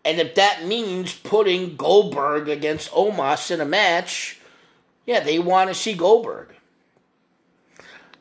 [0.08, 4.39] And if that means putting Goldberg against Omos in a match,
[5.05, 6.55] yeah, they want to see Goldberg.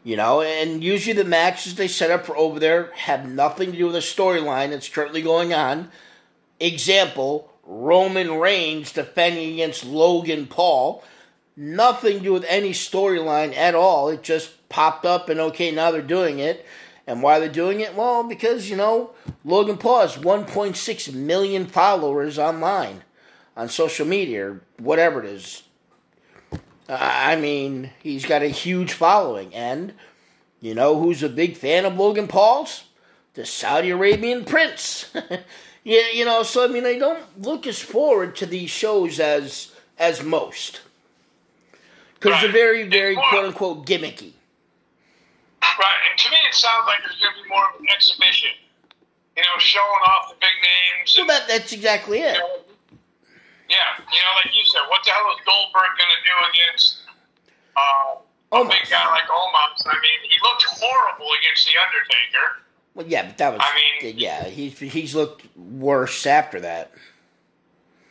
[0.03, 3.79] You know, and usually the matches they set up for over there have nothing to
[3.79, 5.93] do with a storyline that's currently going on.
[6.59, 11.05] Example, Roman Reigns defending against Logan Paul.
[11.57, 14.09] Nothing to do with any storyline at all.
[14.09, 16.67] It just popped up and okay, now they're doing it.
[17.07, 17.95] And why they're doing it?
[17.95, 19.11] Well, because, you know,
[19.45, 23.03] Logan Paul has 1.6 million followers online
[23.57, 25.63] on social media or whatever it is.
[26.89, 29.55] I mean, he's got a huge following.
[29.55, 29.95] And
[30.61, 32.85] you know who's a big fan of Logan Paul's?
[33.35, 35.11] The Saudi Arabian prince.
[35.85, 39.73] yeah, you know, so I mean, I don't look as forward to these shows as
[39.99, 40.81] as most.
[42.15, 44.33] Because they're very, very quote unquote gimmicky.
[45.79, 48.51] Right, and to me, it sounds like there's going to be more of an exhibition.
[49.37, 51.13] You know, showing off the big names.
[51.13, 52.39] So that that's exactly you it.
[52.41, 52.65] know,
[53.69, 57.03] yeah, you know, like you said, what the hell is Goldberg going to do against
[57.77, 58.71] uh, a Omos.
[58.73, 59.85] big guy like Omos?
[59.85, 62.47] I mean, he looked horrible against the Undertaker.
[62.95, 63.61] Well, yeah, but that was.
[63.63, 66.93] I mean- yeah, he's he's looked worse after that.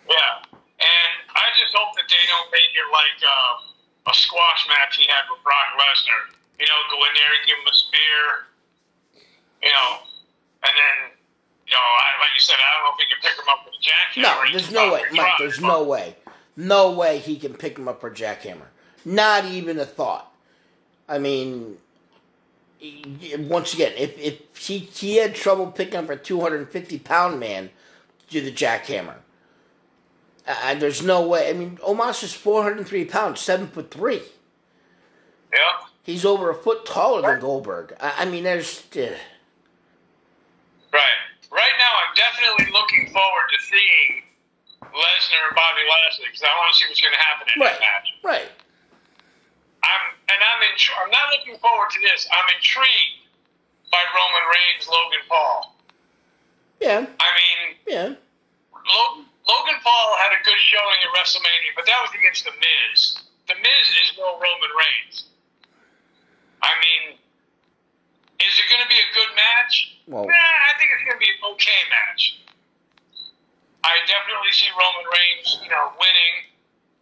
[0.06, 4.98] Yeah, and I just hope that they don't make it like uh, a squash match
[4.98, 6.35] he had with Brock Lesnar.
[6.60, 8.20] You know, go in there and give him a spear.
[9.62, 10.06] You know,
[10.64, 11.12] and then
[11.68, 13.66] you know, I, like you said, I don't know if he can pick him up
[13.66, 14.24] with a jackhammer.
[14.24, 15.32] No, there's no way, Mike.
[15.40, 16.16] There's no way,
[16.56, 18.68] no way he can pick him up for jackhammer.
[19.04, 20.32] Not even a thought.
[21.08, 21.78] I mean,
[23.38, 27.70] once again, if if he he had trouble picking up a 250 pound man
[28.28, 29.18] to do the jackhammer,
[30.48, 31.50] uh, there's no way.
[31.50, 34.22] I mean, Omos is 403 pounds, seven foot three.
[35.54, 37.98] Yeah, He's over a foot taller than Goldberg.
[38.00, 38.86] I, I mean, there's.
[38.94, 39.18] Uh,
[40.94, 41.20] right.
[41.50, 44.22] Right now, I'm definitely looking forward to seeing
[44.86, 47.74] Lesnar and Bobby Lashley because I want to see what's going to happen in right,
[47.74, 48.08] that match.
[48.22, 48.50] right.
[49.82, 50.78] I'm and I'm in.
[50.78, 52.30] I'm not looking forward to this.
[52.30, 53.26] I'm intrigued
[53.90, 55.74] by Roman Reigns, Logan Paul.
[56.82, 58.10] Yeah, I mean, yeah.
[58.78, 63.26] Logan, Logan Paul had a good showing at WrestleMania, but that was against The Miz.
[63.50, 65.34] The Miz is no Roman Reigns.
[66.66, 67.14] I mean,
[68.42, 69.74] is it going to be a good match?
[70.10, 72.42] Well- nah, I think it's going to be an okay match.
[73.86, 76.36] I definitely see Roman Reigns, you know, winning.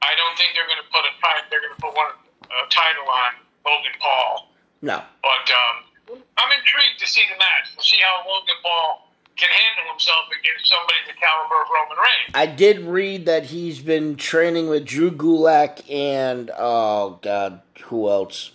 [0.04, 1.48] I don't think they're going to put a title.
[1.48, 2.12] They're going to put one
[2.44, 4.52] a title on Logan Paul.
[4.84, 9.08] No, But um, I'm intrigued to see the match to see how Logan Paul
[9.38, 12.32] can handle himself against somebody the caliber of Roman Reigns.
[12.36, 18.52] I did read that he's been training with Drew Gulak and oh god, who else?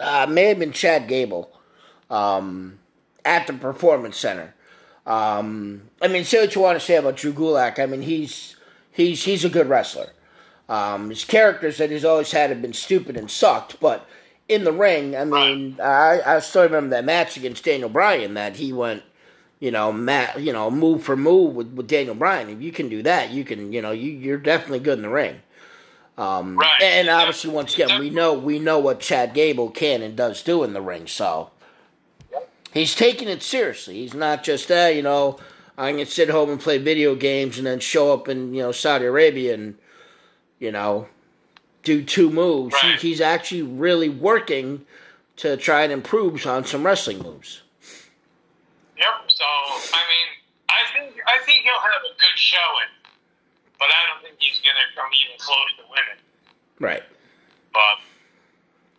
[0.00, 1.52] Uh, may have been Chad Gable,
[2.08, 2.78] um,
[3.24, 4.54] at the Performance Center.
[5.06, 7.78] Um, I mean, say what you want to say about Drew Gulak.
[7.78, 8.56] I mean, he's
[8.90, 10.12] he's he's a good wrestler.
[10.68, 14.06] Um, his characters that he's always had have been stupid and sucked, but
[14.48, 18.56] in the ring, I mean, I, I still remember that match against Daniel Bryan that
[18.56, 19.02] he went,
[19.58, 22.50] you know, ma- you know, move for move with, with Daniel Bryan.
[22.50, 25.08] If you can do that, you can, you know, you, you're definitely good in the
[25.08, 25.40] ring.
[26.20, 26.82] Um, Right.
[26.82, 30.62] And obviously, once again, we know we know what Chad Gable can and does do
[30.64, 31.50] in the ring, so
[32.74, 33.94] he's taking it seriously.
[33.94, 35.38] He's not just, uh, you know,
[35.78, 38.70] I can sit home and play video games and then show up in you know
[38.72, 39.78] Saudi Arabia and
[40.58, 41.08] you know
[41.84, 42.78] do two moves.
[42.80, 44.84] He- he's actually really working
[45.36, 47.62] to try and improve on some wrestling moves.
[48.98, 49.08] Yep.
[49.28, 50.28] So I mean,
[50.68, 52.92] I think I think he'll have a good showing,
[53.80, 56.20] but I don't think he's going to come even close to winning.
[56.78, 57.02] Right.
[57.72, 57.96] But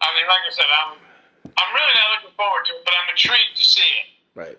[0.01, 0.97] I mean, like I said, I'm
[1.45, 4.07] I'm really not looking forward to it, but I'm intrigued to see it.
[4.35, 4.57] Right.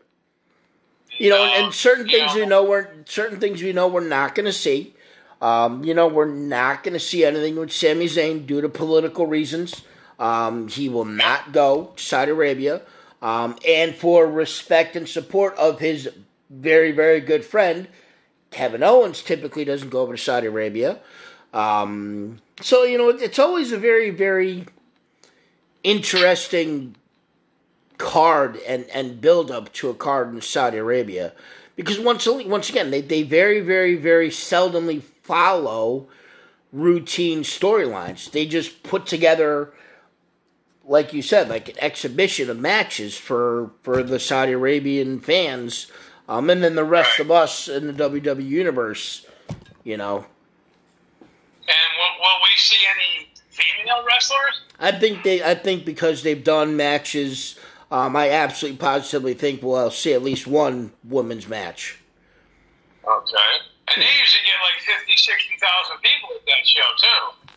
[1.18, 4.06] You know, and, and certain things know- we know we're certain things we know we're
[4.06, 4.94] not going to see.
[5.42, 9.26] Um, you know, we're not going to see anything with Sami Zayn due to political
[9.26, 9.82] reasons.
[10.20, 12.82] Um, he will not go to Saudi Arabia,
[13.20, 16.08] um, and for respect and support of his
[16.48, 17.88] very very good friend
[18.52, 21.00] Kevin Owens, typically doesn't go over to Saudi Arabia.
[21.52, 24.66] Um, so you know, it's always a very very
[25.82, 26.94] interesting
[27.98, 31.32] card and, and build up to a card in Saudi Arabia.
[31.76, 36.08] Because once once again, they, they very, very, very seldomly follow
[36.72, 38.30] routine storylines.
[38.30, 39.72] They just put together
[40.84, 45.86] like you said, like an exhibition of matches for, for the Saudi Arabian fans.
[46.28, 49.26] Um, and then the rest of us in the WWE universe,
[49.84, 50.24] you know.
[51.18, 54.62] And will, will we see any female wrestlers?
[54.78, 55.42] I think they.
[55.42, 57.58] I think because they've done matches
[57.92, 61.98] um, I absolutely positively think we'll see at least one women's match.
[63.04, 63.52] Okay.
[63.88, 67.52] And they usually get like 50, 60,000 people at that show, too.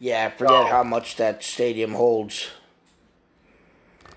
[0.00, 2.50] Yeah, I forget how much that stadium holds.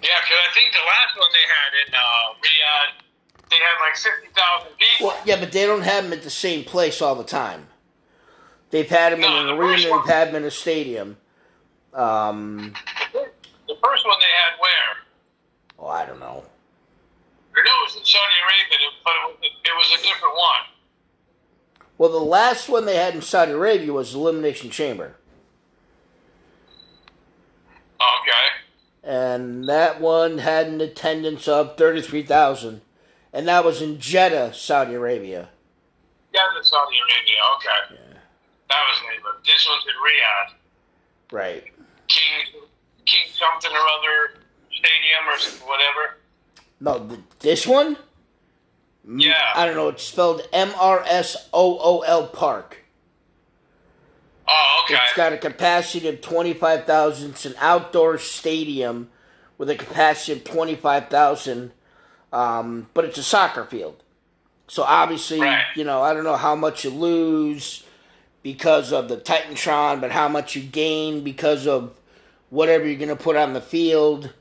[0.02, 3.03] Yeah, because I think the last one they had in uh, Riyadh,
[3.54, 5.08] they had like 50,000 people.
[5.08, 7.68] Well, yeah, but they don't have them at the same place all the time.
[8.72, 11.18] They've had them no, in an arena, they've had them in a stadium.
[11.94, 12.74] Um,
[13.14, 14.98] the first one they had where?
[15.78, 16.44] Oh, I don't know.
[17.56, 20.74] I know it was in Saudi Arabia, but it was a different one.
[22.00, 25.16] Well, the last one they had in Saudi Arabia was Elimination Chamber.
[28.02, 28.48] Okay.
[29.04, 32.82] And that one had an attendance of 33,000.
[33.34, 35.50] And that was in Jeddah, Saudi Arabia.
[36.32, 37.96] Jeddah, Saudi Arabia, okay.
[37.96, 38.20] Yeah.
[38.70, 39.38] That was neighbor.
[39.44, 40.54] This one's in Riyadh.
[41.32, 41.64] Right.
[42.08, 42.62] King,
[43.06, 44.40] King something or other
[44.72, 46.18] stadium or whatever.
[46.80, 47.98] No, this one?
[49.08, 49.52] Yeah.
[49.56, 49.90] I don't know.
[49.90, 52.84] It's spelled M R S O O L Park.
[54.48, 55.00] Oh, okay.
[55.02, 57.32] It's got a capacity of 25,000.
[57.32, 59.10] It's an outdoor stadium
[59.58, 61.72] with a capacity of 25,000.
[62.34, 64.02] Um, but it's a soccer field.
[64.68, 65.66] So obviously, right.
[65.76, 67.84] you know, I don't know how much you lose
[68.42, 71.96] because of the Titantron, but how much you gain because of
[72.50, 74.34] whatever you're going to put on the field.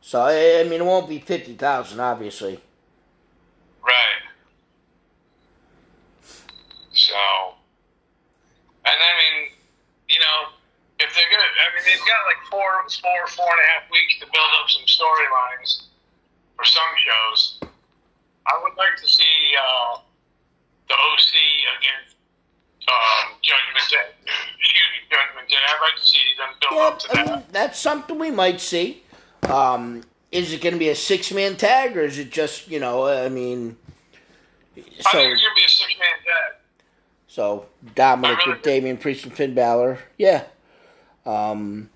[0.00, 2.58] So, I mean, it won't be 50,000, obviously.
[3.82, 4.22] Right.
[6.92, 7.14] So,
[8.86, 9.50] and I mean,
[10.08, 10.52] you know,
[11.00, 14.20] if they're gonna, I mean, they've got like four, four, four and a half weeks
[14.20, 15.84] to build up some storylines
[16.56, 17.60] for some shows.
[18.46, 19.98] I would like to see uh,
[20.88, 21.32] the OC
[21.78, 22.16] against
[22.88, 24.30] um, Judgment Day.
[24.58, 25.56] Excuse me, Judgment Day.
[25.56, 27.36] I'd like to see them build yeah, up to I that.
[27.36, 29.02] Mean, that's something we might see.
[29.42, 32.80] Um, is it going to be a six man tag or is it just you
[32.80, 33.06] know?
[33.06, 33.76] I mean,
[34.74, 36.60] so, I think it's going to be a six man tag.
[37.28, 40.44] So Dominik really with Damian Priest and Finn Balor, yeah.
[41.24, 41.88] Um,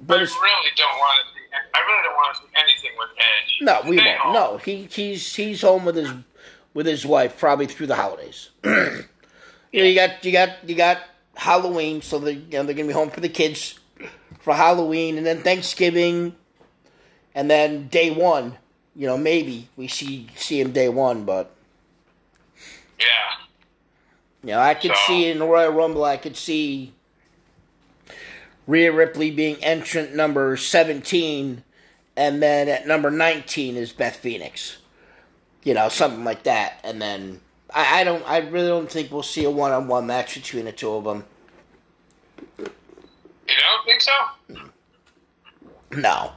[0.00, 1.26] but I really don't want to.
[1.34, 3.58] See, I really don't want to see anything with Edge.
[3.60, 4.18] No, we Stay won't.
[4.20, 4.32] Home.
[4.32, 6.10] No, he he's he's home with his
[6.74, 8.50] with his wife probably through the holidays.
[8.64, 8.70] you
[9.72, 10.98] know, you got you got you got
[11.36, 13.78] Halloween, so they you know they're gonna be home for the kids
[14.40, 16.34] for Halloween, and then Thanksgiving,
[17.34, 18.56] and then day one.
[18.94, 21.54] You know, maybe we see see him day one, but
[22.98, 23.06] yeah.
[24.42, 26.92] You know, I could so, see in the Royal Rumble, I could see
[28.66, 31.62] Rhea Ripley being entrant number 17,
[32.16, 34.78] and then at number 19 is Beth Phoenix.
[35.64, 36.80] You know, something like that.
[36.82, 37.40] And then
[37.72, 40.64] I, I don't, I really don't think we'll see a one on one match between
[40.64, 41.24] the two of them.
[42.58, 42.66] You
[43.56, 44.12] don't think so?
[45.92, 46.32] No.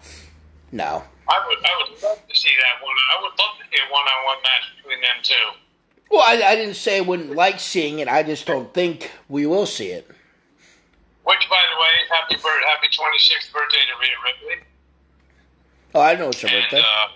[0.71, 1.03] No.
[1.27, 2.95] I would, I would love to see that one.
[3.17, 5.33] I would love to see a one on one match between them two.
[6.11, 8.07] Well, I, I, didn't say I wouldn't like seeing it.
[8.07, 10.07] I just don't think we will see it.
[11.23, 14.67] Which, by the way, happy birthday, happy 26th birthday to Rhea Ripley.
[15.95, 16.83] Oh, I know it's your and, birthday.
[16.83, 17.07] Uh,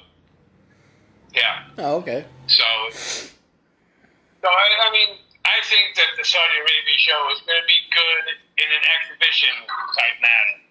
[1.35, 1.68] yeah.
[1.84, 2.23] Oh, okay.
[2.47, 2.64] So,
[2.95, 7.76] so I, I mean, I think that the Saudi Arabia show is going to be
[7.91, 8.26] good
[8.56, 10.64] in an exhibition type manner.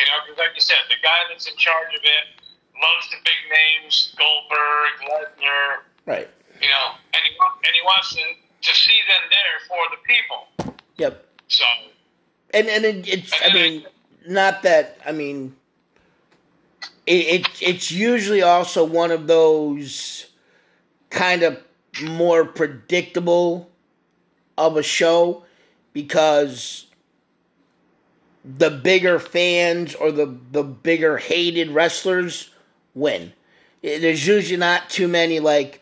[0.00, 2.24] You know, because like you said, the guy that's in charge of it
[2.80, 5.84] loves the big names, Goldberg, Lesnar.
[6.08, 6.32] Right.
[6.64, 10.80] You know, and he, and he wants to, to see them there for the people.
[10.96, 11.28] Yep.
[11.48, 11.64] So.
[12.54, 15.56] And and it, it's and I mean I, not that I mean
[17.06, 20.26] it, it it's usually also one of those
[21.10, 21.62] kind of
[22.02, 23.70] more predictable
[24.56, 25.44] of a show
[25.92, 26.86] because
[28.44, 32.50] the bigger fans or the the bigger hated wrestlers
[32.94, 33.32] win.
[33.82, 35.80] Eh, there's usually not too many like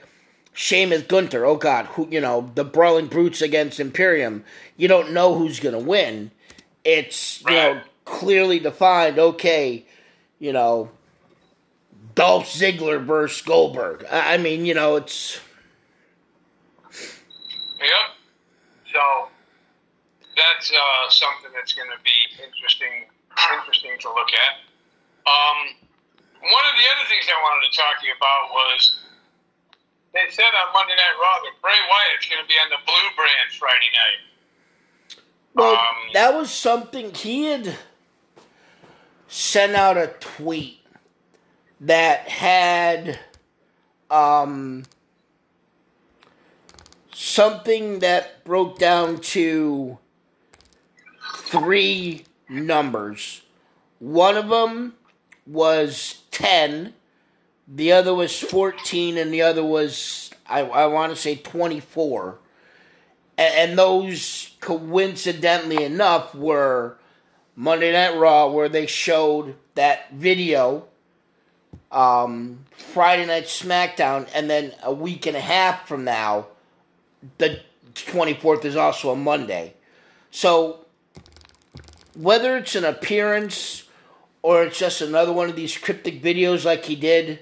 [0.52, 4.44] Sheamus Gunther, oh God, who you know the brawling brutes against Imperium.
[4.76, 6.30] You don't know who's gonna win.
[6.84, 9.18] It's you know clearly defined.
[9.18, 9.84] Okay,
[10.38, 10.90] you know
[12.14, 14.04] Dolph Ziggler versus Goldberg.
[14.10, 15.40] I mean, you know, it's.
[17.78, 18.06] Yep.
[18.92, 19.28] So
[20.36, 23.08] that's uh, something that's going to be interesting,
[23.54, 24.54] interesting to look at.
[25.28, 25.76] Um,
[26.40, 28.98] one of the other things I wanted to talk to you about was
[30.12, 33.08] they said on Monday Night Raw that Bray Wyatt's going to be on the Blue
[33.14, 34.20] Brand Friday night.
[35.54, 37.76] Well, um, that was something he had
[39.28, 40.79] sent out a tweet
[41.80, 43.18] that had
[44.10, 44.84] um,
[47.12, 49.98] something that broke down to
[51.36, 53.42] three numbers.
[53.98, 54.94] One of them
[55.46, 56.94] was 10,
[57.66, 62.38] the other was 14, and the other was, I, I want to say, 24.
[63.38, 66.98] And, and those, coincidentally enough, were
[67.56, 70.86] Monday Night Raw, where they showed that video,
[71.90, 76.46] um, Friday Night SmackDown, and then a week and a half from now,
[77.38, 77.60] the
[77.94, 79.74] 24th is also a Monday.
[80.30, 80.86] So,
[82.14, 83.84] whether it's an appearance
[84.42, 87.40] or it's just another one of these cryptic videos like he did,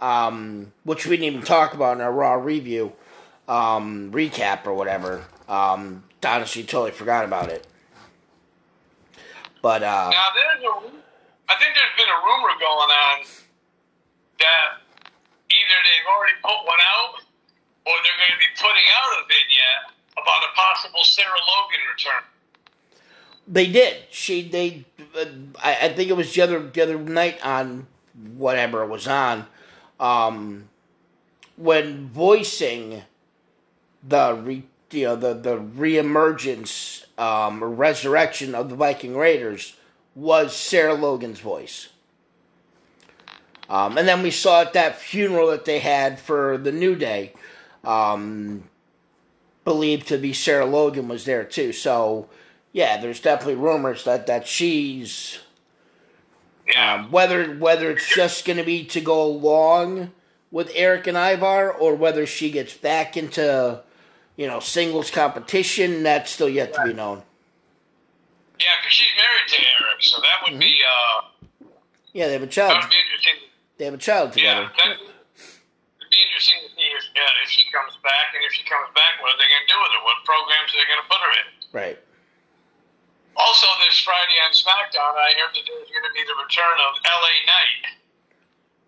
[0.00, 2.92] um, which we didn't even talk about in our Raw review,
[3.48, 5.24] um, recap or whatever.
[5.48, 7.66] Um, honestly, totally forgot about it.
[9.62, 10.88] But uh, now there's a,
[11.48, 13.24] I think there's been a rumor going on
[14.40, 14.82] that
[15.48, 17.22] either they've already put one out
[17.86, 19.84] or they're going to be putting out a vignette
[20.16, 22.22] about a possible Sarah Logan return.
[23.46, 24.04] They did.
[24.10, 24.84] She they.
[25.16, 25.24] Uh,
[25.62, 27.86] I, I think it was the other the other night on
[28.36, 29.46] whatever it was on,
[29.98, 30.68] um,
[31.56, 33.02] when voicing
[34.06, 34.62] the re,
[34.92, 39.76] you know the the reemergence um, or resurrection of the Viking Raiders
[40.14, 41.88] was Sarah Logan's voice.
[43.70, 47.32] Um, and then we saw at that funeral that they had for the New Day,
[47.84, 48.64] um,
[49.64, 51.72] believed to be Sarah Logan was there too.
[51.72, 52.28] So
[52.72, 55.38] yeah, there's definitely rumors that that she's
[56.66, 56.94] Yeah.
[56.94, 60.10] um, whether whether it's just going to be to go along
[60.50, 63.80] with Erik and Ivar, or whether she gets back into
[64.36, 67.22] you know singles competition, that's still yet to be known.
[68.58, 71.66] yeah, because she's married to Erik, so that would be uh,
[72.12, 72.82] Yeah, they have a that child.
[72.82, 73.34] would be interesting.
[73.80, 74.68] They have a child together.
[74.68, 78.52] Yeah, that would be interesting to see if, uh, if she comes back, and if
[78.52, 80.02] she comes back, what are they going to do with her?
[80.04, 81.48] What programs are they going to put her in?
[81.72, 81.98] Right.
[83.40, 86.92] Also, this Friday on SmackDown, I heard that there's going to be the return of
[87.08, 87.82] LA Knight.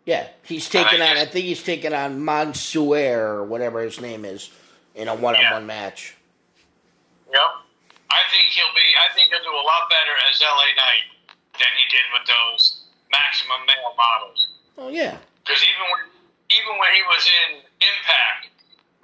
[0.05, 1.16] Yeah, he's taking I on.
[1.16, 4.52] I think he's taking on Mansoor or whatever his name is
[4.93, 6.20] in a one-on-one match.
[7.32, 7.51] Yep.
[8.12, 8.85] I think he'll be.
[9.01, 11.09] I think he'll do a lot better as LA Knight
[11.56, 14.52] than he did with those Maximum Male models.
[14.82, 15.14] Oh yeah.
[15.46, 16.02] Because even when
[16.50, 18.50] even when he was in Impact,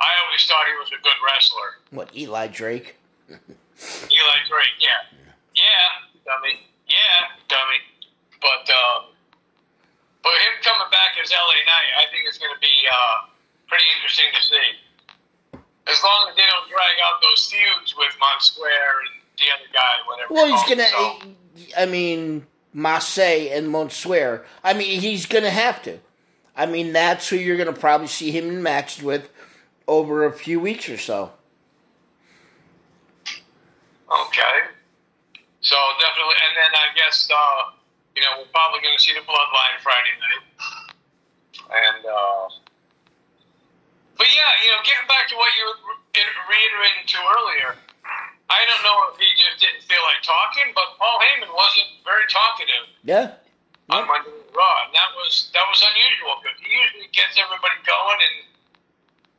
[0.03, 1.71] I always thought he was a good wrestler.
[1.95, 2.99] What Eli Drake?
[3.31, 5.07] Eli Drake, yeah,
[5.55, 6.59] yeah, dummy,
[6.91, 7.79] yeah, dummy.
[8.43, 9.15] But um,
[10.27, 13.31] but him coming back as LA Knight, I think it's going to be uh,
[13.71, 14.69] pretty interesting to see.
[15.87, 19.71] As long as they don't drag out those feuds with Mont Square and the other
[19.71, 20.35] guy, whatever.
[20.35, 20.91] Well, he's gonna.
[20.91, 21.23] So,
[21.79, 22.47] I mean,
[22.79, 24.45] Marseille and Mansoor.
[24.63, 25.99] I mean, he's gonna have to.
[26.57, 29.31] I mean, that's who you're gonna probably see him in matches with
[29.87, 31.33] over a few weeks or so.
[34.09, 34.57] Okay.
[35.61, 37.75] So definitely, and then I guess uh,
[38.15, 40.45] you know we're probably going to see the Bloodline Friday night,
[41.67, 42.47] and uh,
[44.17, 45.79] but yeah, you know, getting back to what you were
[46.15, 47.71] re- reiterating to earlier,
[48.51, 52.25] I don't know if he just didn't feel like talking, but Paul Heyman wasn't very
[52.33, 53.37] talkative Yeah.
[53.93, 57.77] on Monday Night Raw, and that was that was unusual because he usually gets everybody
[57.85, 58.37] going and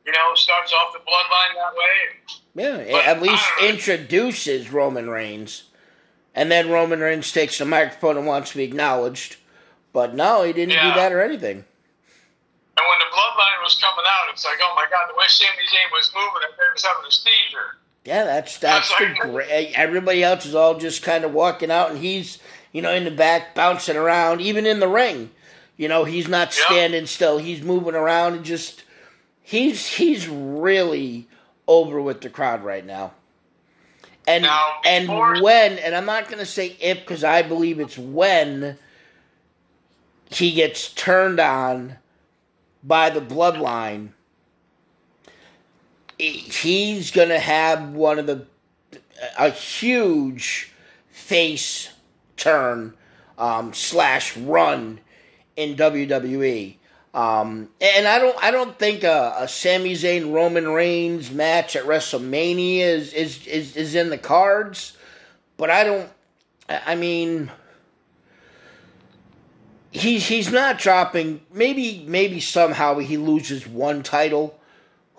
[0.06, 1.98] you know starts off the Bloodline that way.
[2.54, 2.76] Yeah.
[2.92, 3.74] But At least I don't know.
[3.74, 5.64] introduces Roman Reigns,
[6.34, 9.36] and then Roman Reigns takes the microphone and wants to be acknowledged.
[9.92, 10.94] But no, he didn't Yeah.
[10.94, 11.66] do that or anything.
[12.78, 15.50] And when the bloodline was coming out, it's like, oh my god, the way Sami
[15.66, 17.76] Zayn was moving, I thought he was having a seizure.
[18.04, 19.48] Yeah, that's that's the great.
[19.50, 22.38] Eh, everybody else is all just kind of walking out, and he's
[22.72, 25.30] you know in the back bouncing around, even in the ring.
[25.76, 26.64] You know, he's not Yeah.
[26.66, 27.38] standing still.
[27.38, 28.84] He's moving around and just
[29.42, 31.28] he's he's really
[31.66, 33.12] over with the crowd right now.
[34.26, 35.08] And Now, and
[35.42, 38.76] when and I'm not going to say if because I believe it's when
[40.30, 41.96] he gets turned on
[42.82, 44.10] by the bloodline
[46.20, 48.46] he's gonna have one of the
[49.38, 50.72] a huge
[51.10, 51.90] face
[52.36, 52.94] turn
[53.38, 55.00] um, slash run
[55.56, 56.76] in WWE.
[57.12, 61.84] Um, and I don't I don't think a, a Sami Zayn Roman Reigns match at
[61.84, 64.96] WrestleMania is, is is is in the cards,
[65.56, 66.10] but I don't.
[66.68, 67.50] I mean.
[69.92, 71.40] He's he's not dropping.
[71.52, 74.56] Maybe maybe somehow he loses one title.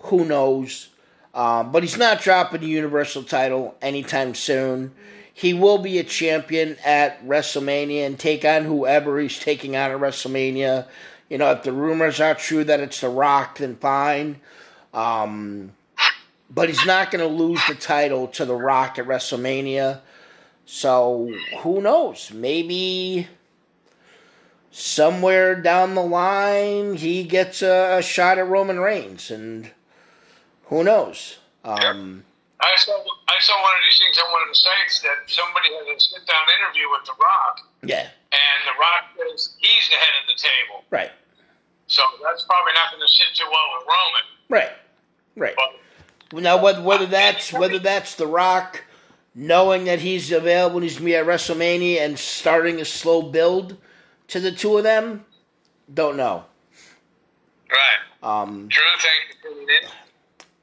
[0.04, 0.88] Who knows?
[1.34, 4.92] Um, but he's not dropping the Universal title anytime soon.
[5.32, 9.98] He will be a champion at WrestleMania and take on whoever he's taking on at
[9.98, 10.86] WrestleMania.
[11.30, 14.40] You know, if the rumors are true that it's The Rock, then fine.
[14.92, 15.72] Um,
[16.50, 20.00] but he's not going to lose the title to The Rock at WrestleMania.
[20.66, 22.30] So who knows?
[22.30, 23.28] Maybe
[24.70, 29.70] somewhere down the line he gets a, a shot at Roman Reigns, and
[30.72, 31.36] who knows?
[31.64, 32.24] Um,
[32.60, 32.92] I saw
[33.28, 36.00] I saw one of these things on one of the sites that somebody had a
[36.00, 40.26] sit down interview with The Rock, yeah, and The Rock says he's the head of
[40.32, 40.84] the table.
[40.90, 41.12] right,
[41.88, 44.24] So that's probably not going to sit too well with Roman.
[44.48, 44.72] right,
[45.36, 45.54] right.
[46.30, 48.84] But Now, whether, whether that's whether that's The Rock
[49.34, 53.76] knowing that he's available, and he's gonna be at WrestleMania, and starting a slow build
[54.28, 55.26] to the two of them,
[55.92, 56.44] don't know.
[57.70, 59.88] right, Um, Drew, thank you for tuning in.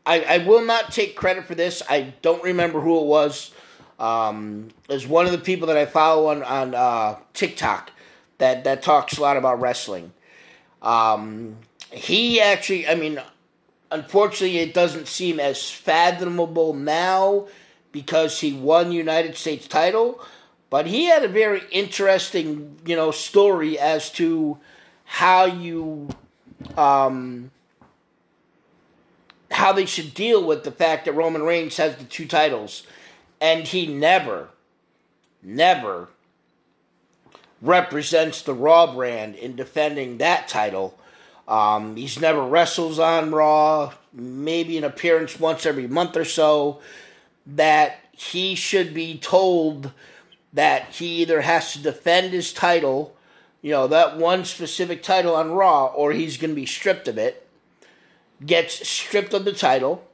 [0.09, 1.83] I, I will not take credit for this.
[1.87, 3.51] I don't remember who it was.
[3.99, 7.91] Um, it's one of the people that I follow on on uh, TikTok
[8.39, 10.11] that that talks a lot about wrestling.
[10.81, 11.57] Um,
[11.91, 13.21] he actually, I mean,
[13.91, 17.47] unfortunately, it doesn't seem as fathomable now
[17.91, 20.19] because he won United States title.
[20.71, 24.57] But he had a very interesting, you know, story as to
[25.03, 26.09] how you
[26.77, 27.51] um,
[29.51, 32.83] how they should deal with the fact that Roman Reigns has the two titles,
[33.41, 34.49] and he never,
[35.41, 36.09] never
[37.61, 40.97] represents the Raw brand in defending that title.
[41.47, 46.79] Um, he's never wrestles on Raw, maybe an appearance once every month or so.
[47.45, 49.91] That he should be told
[50.53, 53.15] that he either has to defend his title,
[53.61, 57.17] you know, that one specific title on Raw, or he's going to be stripped of
[57.17, 57.48] it
[58.45, 60.05] gets stripped of the title,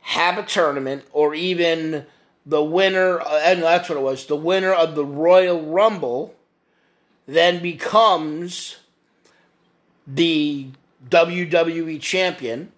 [0.00, 2.06] have a tournament, or even
[2.44, 6.34] the winner, uh, and that's what it was, the winner of the Royal Rumble
[7.26, 8.78] then becomes
[10.06, 10.68] the
[11.08, 12.72] WWE champion.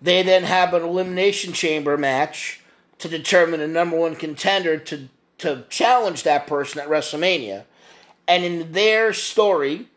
[0.00, 2.60] They then have an elimination chamber match
[2.98, 5.08] to determine a number one contender to,
[5.38, 7.64] to challenge that person at WrestleMania.
[8.26, 9.88] And in their story,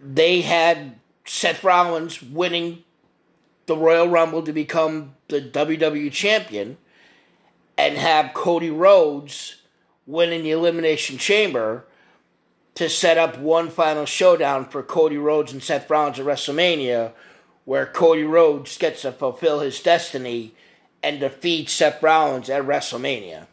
[0.00, 0.99] they had
[1.32, 2.82] Seth Rollins winning
[3.66, 6.76] the Royal Rumble to become the WWE champion
[7.78, 9.62] and have Cody Rhodes
[10.08, 11.84] winning the Elimination Chamber
[12.74, 17.12] to set up one final showdown for Cody Rhodes and Seth Rollins at WrestleMania
[17.64, 20.52] where Cody Rhodes gets to fulfill his destiny
[21.00, 23.46] and defeat Seth Rollins at WrestleMania.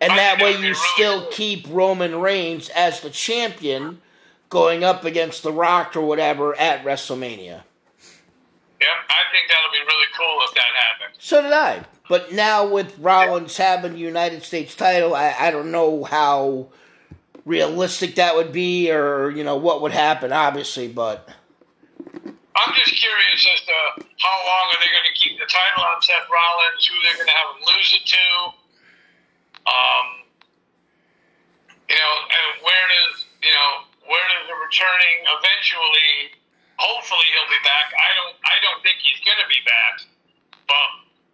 [0.00, 4.00] And that way you still keep Roman Reigns as the champion
[4.54, 7.64] going up against The Rock or whatever at WrestleMania.
[8.80, 11.16] Yeah, I think that'll be really cool if that happens.
[11.18, 11.84] So did I.
[12.08, 16.68] But now with Rollins having the United States title, I, I don't know how
[17.44, 21.28] realistic that would be or, you know, what would happen, obviously, but
[22.54, 26.00] I'm just curious as to how long are they going to keep the title on
[26.00, 28.26] Seth Rollins, who they're going to have him lose it to.
[29.66, 30.06] Um,
[31.88, 36.34] you know, and where does you know where does the returning eventually?
[36.76, 37.92] Hopefully he'll be back.
[37.94, 38.34] I don't.
[38.44, 39.94] I don't think he's going to be back.
[40.66, 40.88] But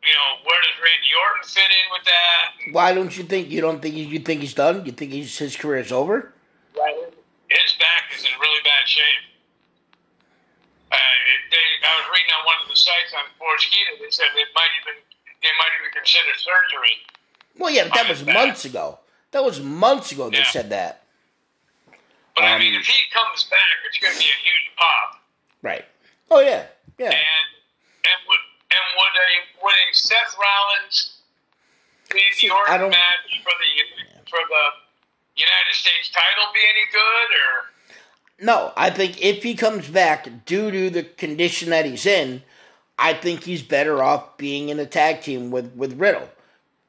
[0.05, 2.45] you know, where does Randy Orton fit in with that?
[2.73, 4.85] why don't you think you don't think you think he's done?
[4.85, 6.33] You think he's, his career is over?
[6.77, 6.97] Right.
[7.49, 9.25] His back is in really bad shape.
[10.93, 14.01] Uh, it, they, I was reading on one of the sites on Sportskeeda.
[14.03, 15.01] They said they might even
[15.43, 16.97] they might even consider surgery.
[17.59, 18.35] Well, yeah, but that was Back.
[18.35, 18.99] months ago.
[19.33, 20.51] That was months ago they Yeah.
[20.51, 21.00] said that.
[22.41, 25.21] But I Um, mean, if he comes back, it's going to be a huge pop.
[25.63, 25.85] Right.
[26.31, 26.65] Oh yeah.
[26.97, 27.13] Yeah.
[27.13, 27.49] And
[28.05, 29.31] and would and would a
[29.65, 31.21] would a Seth Rollins
[32.33, 33.71] See, I Orton match for the
[34.31, 34.65] for the
[35.37, 37.71] United States title be any good or?
[38.43, 42.43] No, I think if he comes back due to the condition that he's in,
[42.99, 46.29] I think he's better off being in a tag team with, with Riddle.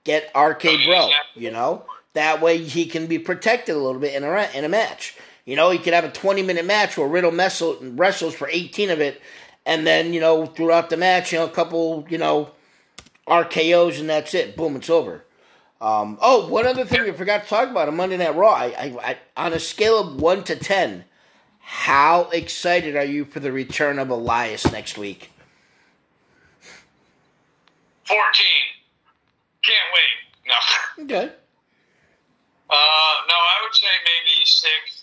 [0.06, 1.84] Get RK Bro, you know?
[2.14, 5.16] That way he can be protected a little bit in a, in a match.
[5.46, 9.02] You know, he could have a 20 minute match where Riddle wrestles for 18 of
[9.02, 9.22] it,
[9.66, 12.52] and then, you know, throughout the match, you know, a couple, you know,
[13.28, 14.56] RKOs and that's it.
[14.56, 15.24] Boom, it's over.
[15.80, 18.54] Um, oh, one other thing we forgot to talk about on Monday Night Raw.
[18.54, 21.06] I, I, I, on a scale of 1 to 10,
[21.60, 25.32] how excited are you for the return of Elias next week?
[28.06, 28.46] 14.
[29.64, 30.48] Can't wait.
[30.48, 31.04] No.
[31.06, 31.34] Okay.
[32.70, 35.01] Uh, no, I would say maybe six,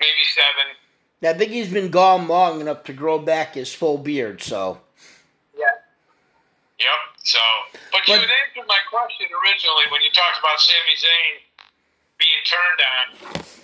[0.00, 0.76] maybe seven.
[1.24, 4.80] I think he's been gone long enough to grow back his full beard, so.
[5.56, 5.64] Yeah.
[6.78, 7.00] Yep.
[7.24, 7.38] So,
[7.90, 11.34] but, you But- had answered my question originally when you talked about Sami Zayn
[12.18, 13.06] being turned on.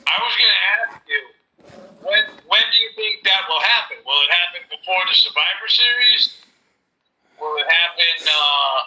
[0.08, 1.22] I was going to ask you
[2.00, 3.98] when when do you think that will happen?
[4.06, 6.40] Will it happen before the Survivor Series?
[7.38, 8.26] Will it happen?
[8.26, 8.78] Uh,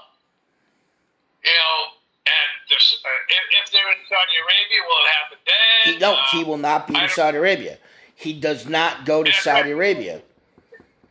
[1.45, 1.77] you know,
[2.25, 4.79] and this, uh, if, if they're in Saudi Arabia?
[4.87, 5.93] Will it happen then?
[5.93, 7.77] He no, Uh, he will not be in Saudi Arabia.
[8.15, 9.75] He does not go to Saudi right.
[9.75, 10.21] Arabia.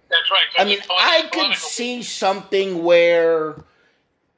[0.08, 0.44] That's right.
[0.58, 3.56] I mean, I could see something where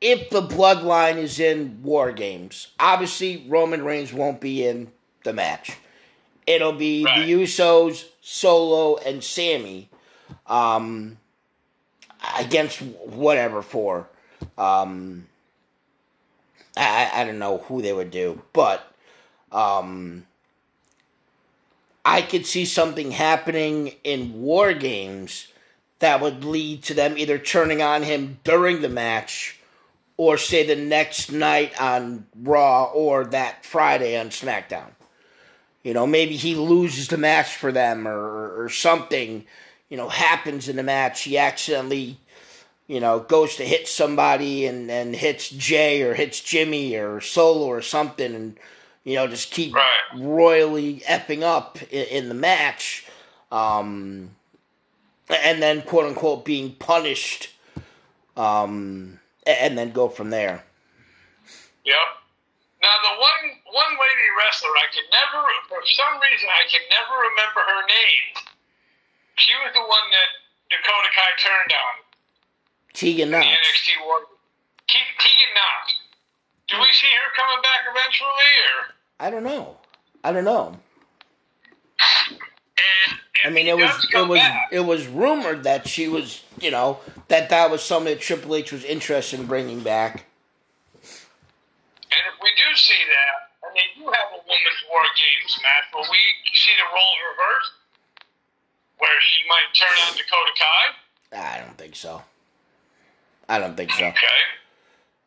[0.01, 4.93] if the bloodline is in War Games, obviously Roman Reigns won't be in
[5.25, 5.73] the match.
[6.47, 7.25] It'll be Right.
[7.27, 9.89] the Usos, Solo, and Sami
[10.47, 11.17] um,
[12.39, 14.09] against whatever for.
[14.59, 15.27] Um,
[16.77, 18.93] I, I don't know who they would do, but
[19.53, 20.27] um,
[22.05, 25.49] I could see something happening in War Games
[26.01, 29.59] that would lead to them either turning on him during the match
[30.17, 34.91] or say the next night on Raw or that Friday on SmackDown.
[35.83, 39.45] You know, maybe he loses the match for them or, or something,
[39.89, 41.23] you know, happens in the match.
[41.23, 42.19] He accidentally,
[42.87, 47.67] you know, goes to hit somebody and, and hits Jey or hits Jimmy or Solo
[47.67, 48.57] or something and,
[49.05, 49.91] you know, just keep Right.
[50.17, 53.07] royally effing up in, in the match.
[53.51, 54.31] Um,
[55.31, 57.51] and then, quote unquote, being punished.
[58.37, 60.65] Um, and then go from there.
[61.85, 62.09] Yep.
[62.83, 67.15] Now the one one lady wrestler I can never for some reason I can never
[67.33, 68.25] remember her name.
[69.37, 70.31] She was the one that
[70.69, 71.95] Dakota Kai turned on
[72.95, 73.47] Tegan Nox.
[73.47, 74.21] NXT War.
[74.89, 75.95] Ke- Tegan Nox.
[76.69, 78.29] Do we see her coming back eventually,
[78.79, 78.95] or?
[79.21, 79.77] I don't know.
[80.25, 80.79] I don't know.
[82.27, 82.39] And,
[83.45, 84.69] I mean, it was it was back.
[84.73, 86.99] it was rumored that she was, you know,
[87.29, 90.25] that that was something that Triple H was interested in bringing back.
[91.03, 95.85] And if we do see that, and they do have a women's War Games match,
[95.93, 96.19] will we
[96.55, 97.73] see the roles reversed,
[98.99, 101.59] where she might turn on Dakota Kai?
[101.59, 102.23] I don't think so.
[103.49, 104.05] I don't think so.
[104.05, 104.27] Okay.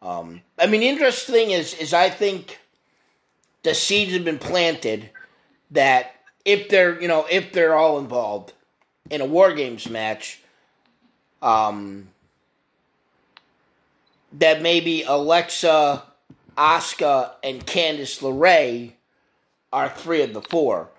[0.02, 2.60] Um, I mean, the interesting thing is, is I think
[3.64, 5.10] the seeds have been planted
[5.72, 6.16] that
[6.46, 8.54] if they're, you know, if they're all involved
[9.10, 10.40] in a War Games match,
[11.42, 12.10] um,
[14.34, 16.04] that maybe Alexa,
[16.58, 18.94] Asuka, and Candice LeRae
[19.72, 20.90] are three of the four.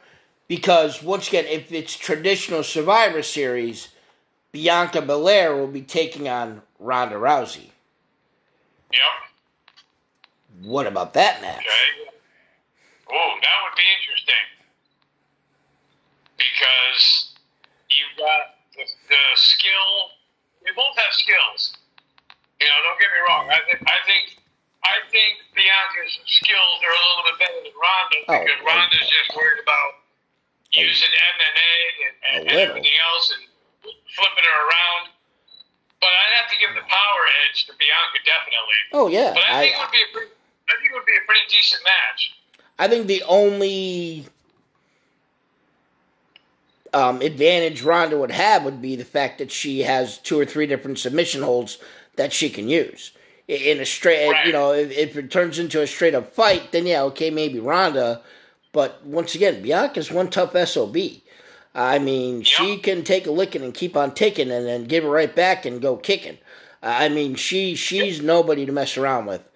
[0.47, 3.89] Because once again, if it's traditional Survivor Series,
[4.53, 7.71] Bianca Belair will be taking on Ronda Rousey.
[8.93, 9.03] Yep.
[10.63, 11.61] What about that match?
[11.61, 12.11] Okay.
[13.11, 14.47] Oh, that would be interesting.
[16.37, 17.35] Because
[17.91, 20.19] you've got the, the skill.
[20.65, 21.75] They both have skills.
[22.61, 23.45] You know, don't get me wrong.
[23.51, 24.25] I think I think
[24.83, 28.67] I think Bianca's skills are a little bit better than Ronda's Oh, because oh.
[28.67, 29.15] Ronda's oh.
[29.15, 33.43] just worried about oh, using MMA and, and, and everything else and
[34.11, 35.18] flipping her around.
[36.01, 38.81] But I'd have to give the power edge to Bianca definitely.
[38.93, 40.33] Oh yeah, But I, think it would be a pretty,
[40.69, 42.35] I think it would be a pretty decent match.
[42.79, 44.27] I think the only
[46.95, 50.67] um, advantage Ronda would have would be the fact that she has two or three
[50.67, 51.79] different submission holds
[52.17, 53.13] that she can use
[53.49, 54.31] in a straight.
[54.31, 54.47] Right.
[54.47, 57.59] You know, if, if it turns into a straight up fight, then yeah, okay, maybe
[57.59, 58.23] Ronda.
[58.73, 60.97] But once again, Bianca's one tough sob.
[61.79, 65.09] I mean, she can take a licking and keep on ticking, and then give it
[65.09, 66.39] right back and go kicking.
[66.83, 69.49] I mean, she she's nobody to mess around with.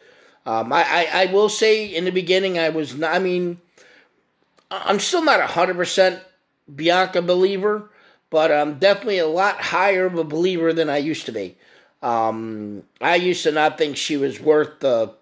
[0.46, 3.12] Um, I, I, I will say in the beginning I was not.
[3.12, 3.60] I mean,
[4.70, 6.22] I'm still not a hundred percent
[6.72, 7.90] Bianca believer,
[8.30, 11.56] but I'm definitely a lot higher of a believer than I used to be.
[12.04, 15.12] Um, I used to not think she was worth the,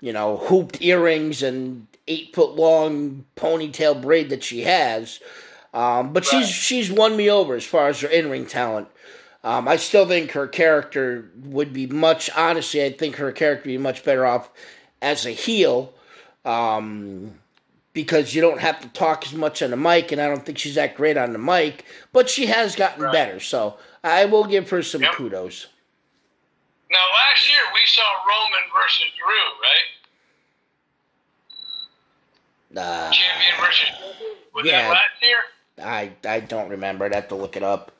[0.00, 5.20] you know, hooped earrings and eight foot long ponytail braid that she has.
[5.72, 6.44] Um, but Right.
[6.44, 8.88] she's she's won me over as far as her in ring talent.
[9.44, 12.28] Um, I still think her character would be much.
[12.36, 14.50] Honestly, I think her character would be much better off
[15.00, 15.94] as a heel,
[16.44, 17.38] um,
[17.94, 20.58] because you don't have to talk as much on the mic, and I don't think
[20.58, 21.84] she's that great on the mic.
[22.12, 23.12] But she has gotten Right.
[23.12, 25.12] better, so I will give her some Yep.
[25.14, 25.68] kudos.
[26.90, 29.86] Now, last year we saw Roman versus Drew, right?
[32.76, 33.88] Uh, Champion versus.
[34.54, 34.82] Was yeah.
[34.82, 35.38] that last year?
[35.82, 37.04] I I don't remember.
[37.04, 37.92] I'd have to look it up.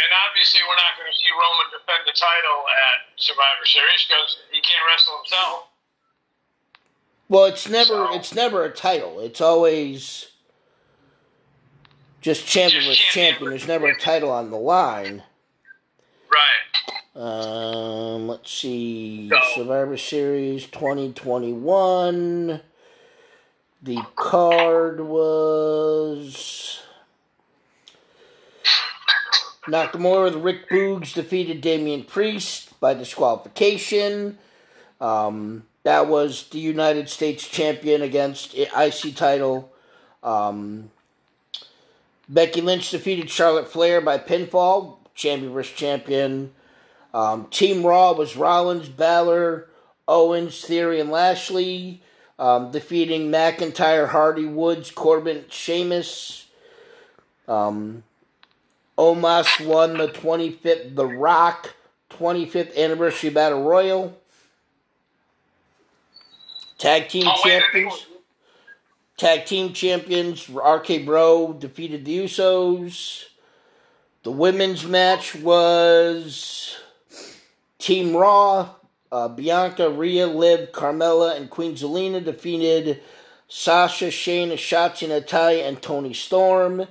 [0.00, 4.36] And obviously, we're not going to see Roman defend the title at Survivor Series because
[4.52, 5.66] he can't wrestle himself.
[7.28, 9.20] Well, it's never So- it's never a title.
[9.20, 10.28] It's always
[12.20, 13.50] just champion Just champion champion.
[13.50, 15.24] There's never a title on the line.
[16.30, 17.20] Right.
[17.20, 19.28] Um, let's see.
[19.30, 22.60] So- Survivor Series 2021.
[23.80, 26.82] The card was
[29.68, 34.38] Nakamura with Rick Boogs defeated Damian Priest by disqualification.
[35.00, 39.70] Um, that was the United States champion against IC title.
[40.24, 40.90] Um,
[42.28, 46.52] Becky Lynch defeated Charlotte Flair by pinfall, champion versus champion.
[47.14, 49.68] Um, Team Raw was Rollins, Balor,
[50.08, 52.02] Owens, Theory, and Lashley,
[52.38, 56.46] um, defeating McIntyre, Hardy, Woods, Corbin, Sheamus.
[57.46, 58.04] Um,
[58.96, 61.74] Omos won the 25th The Rock
[62.10, 64.18] 25th Anniversary Battle Royal.
[66.78, 68.06] Tag Team Oh, wait, I think it Champions.
[69.16, 73.24] Tag Team Champions RK Bro defeated the Usos.
[74.22, 76.76] The women's match was
[77.78, 78.70] Team Raw.
[79.12, 83.00] Uh, Bianca, Rhea, Liv, Carmella, and Queen Zelina defeated
[83.48, 86.86] Sasha, Shayna, Shotzi, Natalya, and Toni Storm.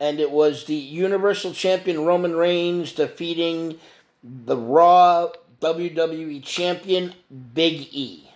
[0.00, 3.78] And it was the Universal Champion Roman Reigns defeating
[4.22, 5.28] the Raw
[5.60, 7.14] WWE Champion
[7.54, 8.28] Big E.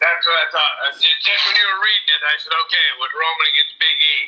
[0.00, 0.74] That's what I thought.
[0.88, 3.74] Uh, ju- Just when you were reading it, I said, okay, it was Roman against
[3.78, 4.18] Big E.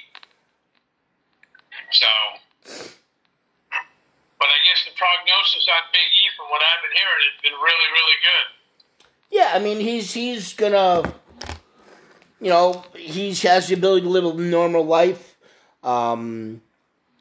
[1.92, 2.06] So,
[4.38, 7.58] but I guess the prognosis on Big E, from what I've been hearing, has been
[7.58, 8.46] really, really good.
[9.30, 11.12] Yeah, I mean he's he's gonna,
[12.40, 15.36] you know, he has the ability to live a normal life.
[15.82, 16.62] Um,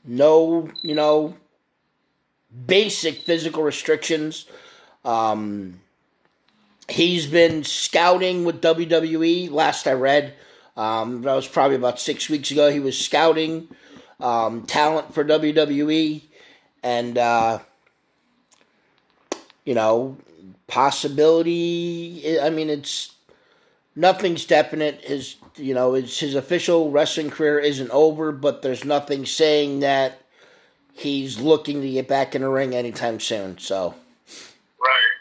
[0.05, 1.35] no, you know,
[2.65, 4.45] basic physical restrictions.
[5.03, 5.81] Um,
[6.89, 9.51] he's been scouting with WWE.
[9.51, 10.33] Last I read,
[10.77, 12.71] um, that was probably about six weeks ago.
[12.71, 13.69] He was scouting
[14.19, 16.21] um, talent for WWE,
[16.83, 17.59] and uh,
[19.65, 20.17] you know,
[20.67, 22.39] possibility.
[22.39, 23.15] I mean, it's
[23.95, 25.01] nothing's definite.
[25.01, 30.21] His you know his his official wrestling career isn't over, but there's nothing saying that
[30.93, 33.57] he's looking to get back in the ring anytime soon.
[33.57, 33.95] So
[34.79, 35.13] Right.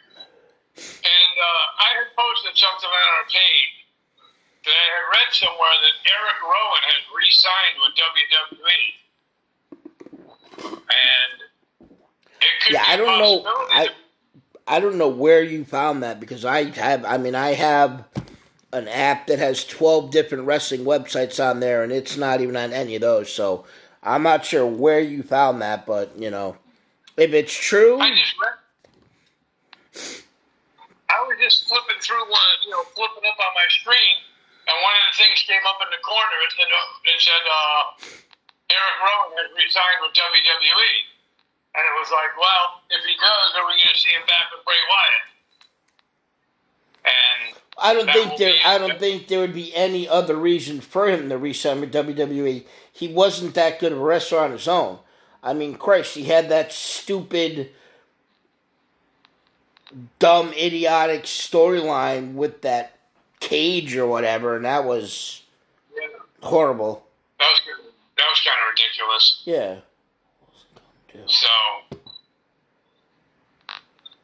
[0.76, 3.86] And uh, I had posted something on our page
[4.64, 8.82] that I had read somewhere that Erick Rowan has re-signed with WWE,
[10.62, 11.51] and
[12.70, 13.42] yeah, I don't know.
[13.46, 13.88] I
[14.66, 17.04] I don't know where you found that because I have.
[17.04, 18.04] I mean, I have
[18.72, 22.72] an app that has twelve different wrestling websites on there, and it's not even on
[22.72, 23.32] any of those.
[23.32, 23.64] So
[24.02, 26.56] I'm not sure where you found that, but you know,
[27.16, 28.00] if it's true.
[28.00, 28.58] I just read.
[31.12, 34.16] I was just flipping through one, you know, flipping up on my screen,
[34.64, 36.36] and one of the things came up in the corner.
[36.48, 37.82] It said, uh, "It said uh,
[38.72, 41.11] Erick Rowan has resigned with WWE,"
[41.74, 44.52] and it was like, "Well, if he does, are we're going to see him back
[44.52, 45.32] with Bray Wyatt?"
[47.04, 48.54] And I don't think there.
[48.64, 52.64] I don't think there would be any other reason for him to resign with WWE.
[52.92, 54.98] He wasn't that good of a wrestler on his own.
[55.42, 57.70] I mean, Christ, he had that stupid,
[60.18, 62.98] dumb, idiotic storyline with that
[63.40, 65.42] cage or whatever, and that was
[65.96, 66.06] yeah,
[66.42, 67.04] horrible.
[67.40, 67.60] that was
[68.16, 69.42] that was kind of ridiculous.
[69.44, 69.76] Yeah.
[71.26, 71.52] So,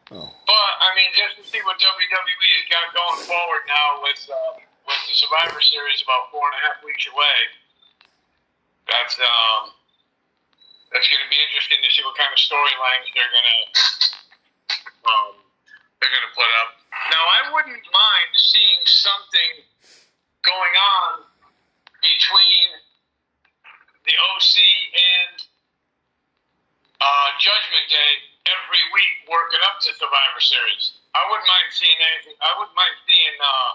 [0.09, 0.25] Oh.
[0.49, 4.57] but I mean, just to see what WWE has got going forward now with uh,
[4.89, 7.39] with the Survivor Series about four and a half weeks away,
[8.89, 9.77] that's um,
[10.97, 13.61] that's going to be interesting to see what kind of storylines they're going to
[15.13, 15.33] um,
[16.01, 16.81] they're going to put up.
[17.13, 19.53] Now, I wouldn't mind seeing something
[20.41, 20.75] going
[21.05, 21.29] on
[22.01, 22.67] between
[24.09, 24.55] the OC
[24.97, 25.37] and
[26.97, 28.13] uh, Judgment Day
[28.49, 29.77] every week working up
[30.41, 30.93] Series.
[31.15, 32.37] I wouldn't mind seeing anything.
[32.41, 33.73] I wouldn't mind seeing uh,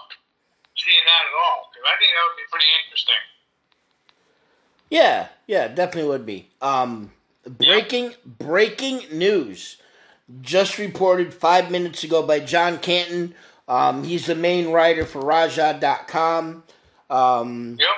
[0.76, 3.22] seeing that at all because I think that would be pretty interesting.
[4.90, 6.48] Yeah, yeah, definitely would be.
[6.62, 7.12] Um,
[7.46, 9.76] breaking breaking news,
[10.42, 13.34] just reported five minutes ago by John Canton.
[13.66, 16.62] Um, he's the main writer for Raja.com.
[17.10, 17.88] Um, Yep.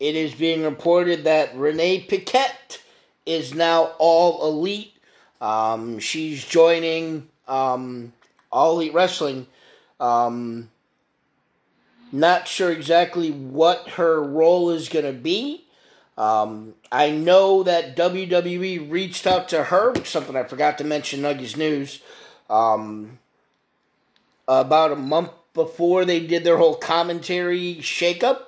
[0.00, 2.80] it is being reported that Renee Paquette
[3.26, 4.94] is now all elite.
[5.40, 8.12] Um, she's joining um,
[8.52, 9.46] All Elite Wrestling.
[9.98, 10.70] Um,
[12.12, 15.64] not sure exactly what her role is going to be.
[16.16, 20.84] Um, I know that WWE reached out to her, which is something I forgot to
[20.84, 22.00] mention Nuggies News,
[22.50, 23.18] um,
[24.48, 28.42] about a month before they did their whole commentary shakeup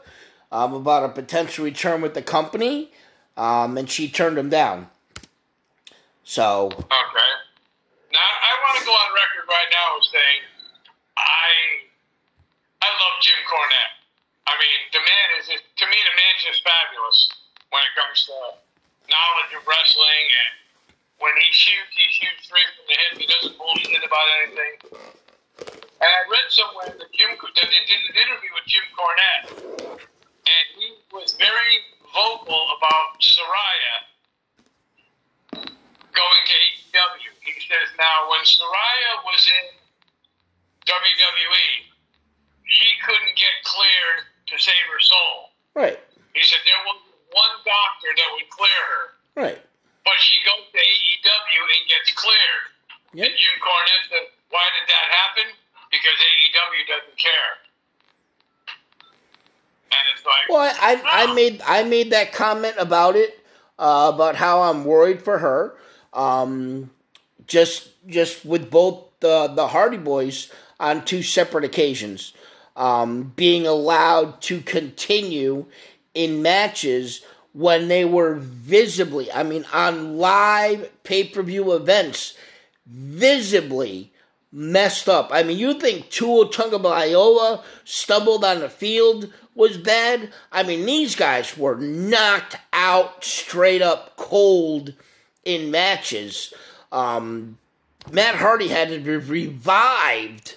[0.53, 2.91] um, about a potential return with the company,
[3.37, 4.89] um, and she turned them down.
[6.25, 7.40] So, Okay.
[8.11, 10.41] Now I want to go on record right now saying
[11.15, 11.51] I
[12.83, 13.95] I love Jim Cornette.
[14.49, 17.19] I mean, the man is just, to me the man's just fabulous
[17.71, 18.37] when it comes to
[19.07, 20.53] knowledge of wrestling and
[21.21, 23.13] when he shoots, he shoots straight from the hip.
[23.21, 24.75] He doesn't bullshit about anything.
[26.01, 30.67] And I read somewhere that Jim that they did an interview with Jim Cornette, and
[30.81, 34.09] he was very vocal about Saraya
[35.53, 37.30] going to AEW.
[37.51, 39.67] He says now when Saraya was in
[40.87, 41.71] WWE,
[42.71, 45.51] she couldn't get cleared to save her soul.
[45.75, 45.99] Right.
[46.35, 46.99] He said there was
[47.35, 49.05] one doctor that would clear her,
[49.39, 49.59] Right.
[50.07, 52.65] but she goes to AEW and gets cleared.
[53.15, 53.27] Yep.
[53.27, 55.47] And Jim Cornette said, "Why did that happen?
[55.91, 57.53] Because AEW doesn't care."
[59.91, 63.45] And it's like, Well, I, I, I made I made that comment about it,
[63.79, 65.75] uh, about how I'm worried for her.
[66.13, 66.91] Um,
[67.47, 72.33] just just with both the the Hardy Boys on two separate occasions,
[72.77, 75.67] um, being allowed to continue
[76.15, 77.23] in matches
[77.53, 82.35] when they were visibly, I mean, on live pay per view events,
[82.87, 84.13] visibly
[84.53, 85.31] messed up.
[85.33, 90.33] I mean, you think Tua Tagovailoa stumbled on the field was bad?
[90.51, 94.95] I mean, these guys were knocked out straight up cold
[95.45, 96.53] in matches.
[96.93, 97.59] Um,
[98.11, 100.57] Matt Hardy had to be revived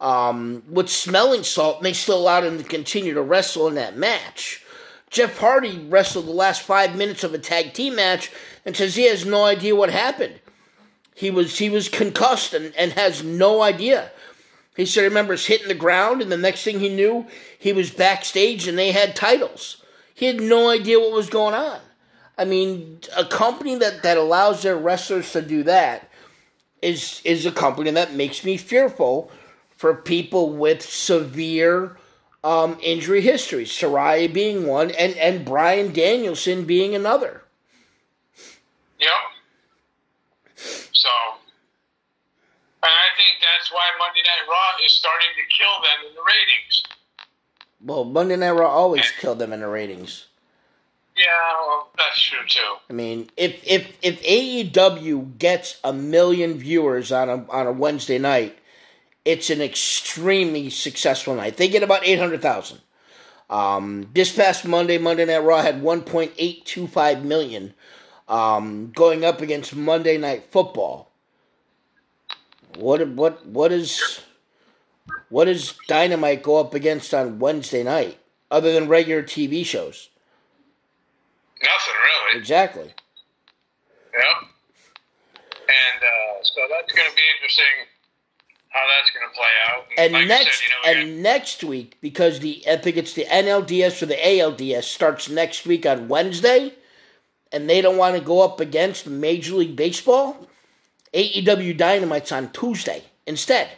[0.00, 3.96] um, with smelling salt, and they still allowed him to continue to wrestle in that
[3.96, 4.64] match.
[5.10, 8.30] Jeff Hardy wrestled the last five minutes of a tag team match
[8.66, 10.40] and says he has no idea what happened.
[11.14, 14.10] He was he was concussed and, and has no idea.
[14.76, 17.26] He said he remembers hitting the ground, and the next thing he knew,
[17.56, 19.82] he was backstage and they had titles.
[20.12, 21.80] He had no idea what was going on.
[22.36, 26.10] I mean, a company that, that allows their wrestlers to do that
[26.82, 29.30] is is a company that makes me fearful
[29.70, 31.96] for people with severe
[32.42, 33.70] um, injury histories.
[33.70, 37.42] Saraya being one, and, and Bryan Danielson being another.
[39.00, 39.08] Yep.
[40.92, 41.08] So,
[42.82, 46.20] and I think that's why Monday Night Raw is starting to kill them in the
[46.20, 46.82] ratings.
[47.80, 50.26] Well, Monday Night Raw always killed them in the ratings.
[51.16, 51.24] Yeah,
[51.66, 52.74] well, that's true too.
[52.90, 58.18] I mean, if if if AEW gets a million viewers on a on a Wednesday
[58.18, 58.58] night,
[59.24, 61.56] it's an extremely successful night.
[61.56, 62.80] They get about eight hundred thousand.
[63.48, 67.74] Um, this past Monday, Monday Night Raw had one point eight two five million,
[68.28, 71.12] um, going up against Monday Night Football.
[72.76, 74.20] What what what is
[75.28, 78.18] what does Dynamite go up against on Wednesday night
[78.50, 80.08] other than regular TV shows?
[81.62, 82.38] Nothing really.
[82.40, 82.94] Exactly.
[84.12, 84.50] Yep.
[85.64, 87.88] And uh, so that's going to be interesting
[88.68, 89.84] how that's going to play out.
[89.96, 93.14] And like next said, you know, we and next week because the I think it's
[93.14, 96.74] the NLDS or the ALDS starts next week on Wednesday,
[97.52, 100.48] and they don't want to go up against Major League Baseball.
[101.12, 103.70] AEW Dynamite's on Tuesday instead.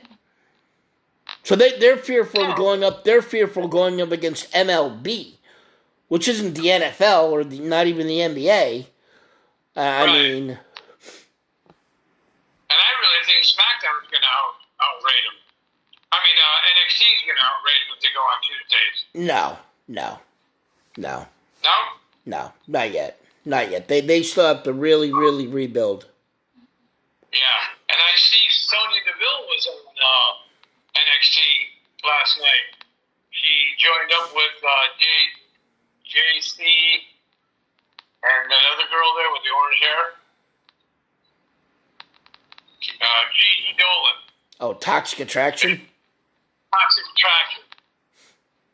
[1.43, 3.05] So they they're fearful of going up.
[3.05, 5.35] They're fearful going up against MLB,
[6.09, 8.87] which isn't the NFL or the, not even the NBA.
[9.77, 10.59] Uh, I mean, and
[12.71, 15.37] I really think SmackDown's going to out, outrate them.
[16.13, 19.05] I mean, uh, NXT's going to outrate them if they go on Tuesdays.
[19.15, 19.59] no,
[19.89, 20.19] no,
[20.97, 21.27] no.
[21.65, 21.77] No?
[22.27, 23.19] No, not yet.
[23.45, 23.89] Not yet.
[23.89, 26.07] They they still have to really, really rebuild.
[27.33, 27.61] Yeah.
[27.91, 30.33] And I see Sonya Deville was on uh,
[30.99, 31.39] NXT
[32.03, 32.83] last night.
[33.31, 34.87] She joined up with uh,
[36.17, 37.13] J, Jacy
[38.25, 40.03] and another girl there with the orange hair.
[43.05, 44.19] Uh, Gigi Dolan.
[44.65, 45.77] Oh, toxic attraction.
[46.73, 47.63] Toxic Attraction.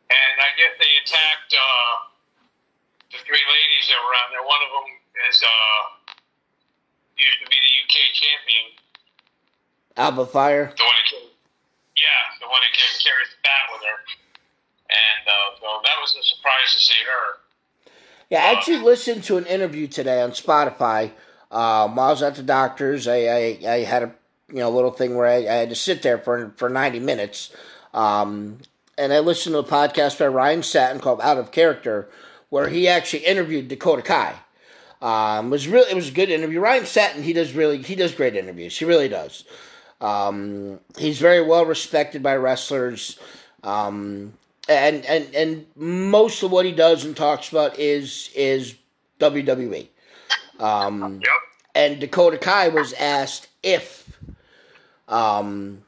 [0.06, 1.94] And I guess they attacked uh,
[3.10, 4.46] the three ladies that were on there.
[4.46, 4.88] One of them
[5.26, 5.80] is uh,
[7.18, 8.66] used to be the UK champion.
[9.98, 10.70] Alba Fyre.
[10.78, 11.10] The one that
[11.98, 14.21] yeah, the one that carries the bat with her.
[14.92, 17.38] And uh, so that was a surprise to see her.
[18.30, 21.12] Yeah, I actually listened to an interview today on Spotify.
[21.50, 24.14] Um, while I was at the doctor's, I, I, I had a
[24.48, 27.54] you know little thing where I, I had to sit there for for ninety minutes,
[27.92, 28.58] um,
[28.96, 32.08] and I listened to a podcast by Ryan Satin called Out of Character,
[32.48, 34.34] where he actually interviewed Dakota Kai.
[35.02, 36.60] Um, it was really it was a good interview.
[36.60, 38.78] Ryan Satin he does really he does great interviews.
[38.78, 39.44] He really does.
[40.00, 43.18] Um, he's very well respected by wrestlers.
[43.62, 44.32] Um,
[44.68, 48.74] and, and and most of what he does and talks about is is
[49.20, 49.88] WWE.
[50.60, 51.32] Um, Yep.
[51.74, 54.18] and Dakota Kai was asked if
[55.08, 55.82] um,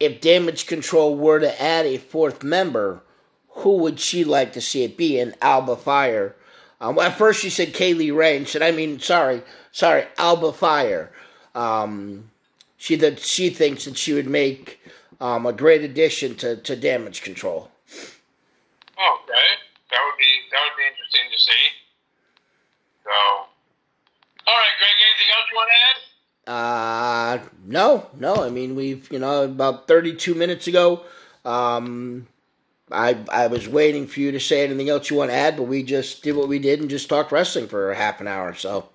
[0.00, 3.00] if Damage Control were to add a fourth member,
[3.48, 5.18] who would she like to see it be?
[5.18, 6.34] And Alba Fyre.
[6.80, 9.42] Um, at first she said Kay Lee Ray, and said, I mean, sorry,
[9.72, 11.10] sorry, Alba Fyre.
[11.54, 12.30] Um,
[12.76, 14.80] she that she thinks that she would make
[15.20, 17.70] um, a great addition to, to damage control.
[18.98, 19.48] Okay,
[19.90, 21.64] that would be that would be interesting to see.
[23.04, 24.90] So, all right, Greg.
[24.98, 25.98] Anything else you want to add?
[26.48, 28.44] Uh, no, no.
[28.44, 31.04] I mean, we've you know about thirty-two minutes ago.
[31.44, 32.26] Um,
[32.90, 35.64] I I was waiting for you to say anything else you want to add, but
[35.64, 38.52] we just did what we did and just talked wrestling for half an hour.
[38.54, 38.88] So.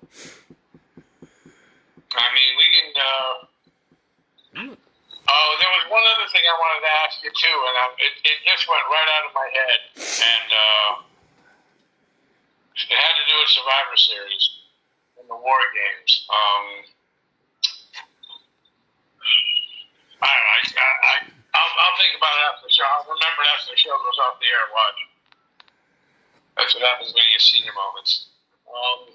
[2.16, 2.43] I mean,
[5.34, 8.14] oh, there was one other thing I wanted to ask you too, and I, it
[8.22, 10.90] it just went right out of my head, and uh,
[12.78, 14.44] it had to do with Survivor Series
[15.18, 16.12] and the War Games.
[16.30, 16.66] Um,
[20.22, 20.54] I don't know.
[20.78, 21.14] I, I,
[21.54, 22.86] I'll, I'll think about it after the show.
[22.86, 25.00] I'll remember it after the show goes off the air watch.
[26.56, 28.30] That's what happens when you get senior moments.
[28.66, 29.10] Um,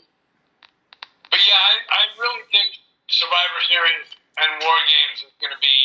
[1.31, 4.07] but yeah, I, I really think Survivor Series
[4.39, 5.77] and War Games is going to be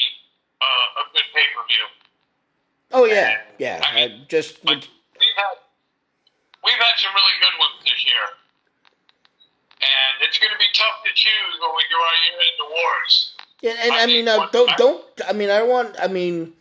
[0.65, 1.85] uh, a good pay per view.
[2.93, 3.81] Oh yeah, yeah.
[3.85, 4.89] I mean, I just But
[5.21, 5.57] we've had
[6.65, 8.25] we've had some really good ones this year,
[9.81, 13.35] and it's going to be tough to choose when we do our year end awards.
[13.63, 15.05] Yeah, and I I mean, mean, uh, don't don't.
[15.29, 15.97] I mean, I want.
[16.01, 16.53] I mean,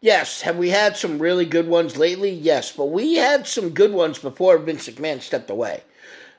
[0.00, 0.40] yes.
[0.42, 2.30] Have we had some really good ones lately?
[2.30, 5.82] Yes, but we had some good ones before Vince McMahon stepped away.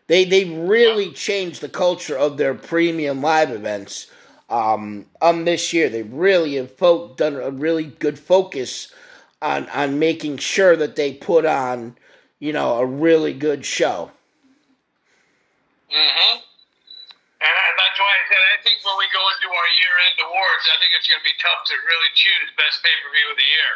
[0.07, 4.07] They they really changed the culture of their premium live events.
[4.49, 8.93] Um, um, this year they really have fo- done a really good focus
[9.41, 11.97] on on making sure that they put on,
[12.39, 14.11] you know, a really good show.
[15.91, 16.33] Mm-hmm.
[17.37, 20.17] And I, that's why I said I think when we go into our year end
[20.23, 23.27] awards, I think it's going to be tough to really choose best pay per view
[23.27, 23.73] of the year.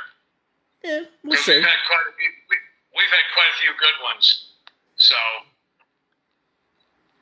[0.81, 1.59] Yeah, we'll see.
[1.59, 2.31] We've had quite a few.
[2.47, 2.55] We,
[2.95, 4.55] we've had quite a few good ones.
[4.95, 5.19] So,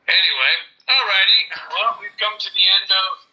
[0.05, 0.53] anyway,
[0.85, 1.41] alrighty.
[1.73, 3.28] Well, we've come to the end of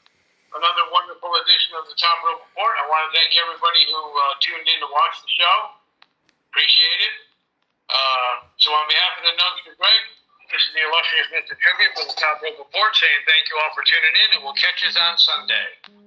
[0.56, 2.74] another wonderful edition of the Top Rope Report.
[2.80, 5.56] I want to thank everybody who uh, tuned in to watch the show.
[6.52, 7.14] Appreciate it.
[7.86, 10.02] Uh, so, on behalf of the Nuggets, Greg,
[10.50, 11.54] this is the illustrious Mr.
[11.54, 14.58] Tribute for the Top Rope Report saying thank you all for tuning in, and we'll
[14.58, 16.05] catch us on Sunday.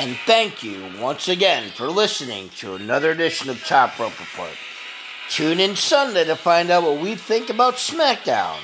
[0.00, 4.56] And thank you once again for listening to another edition of Top Rope Report.
[5.28, 8.56] Tune in Sunday to find out what we think about SmackDown.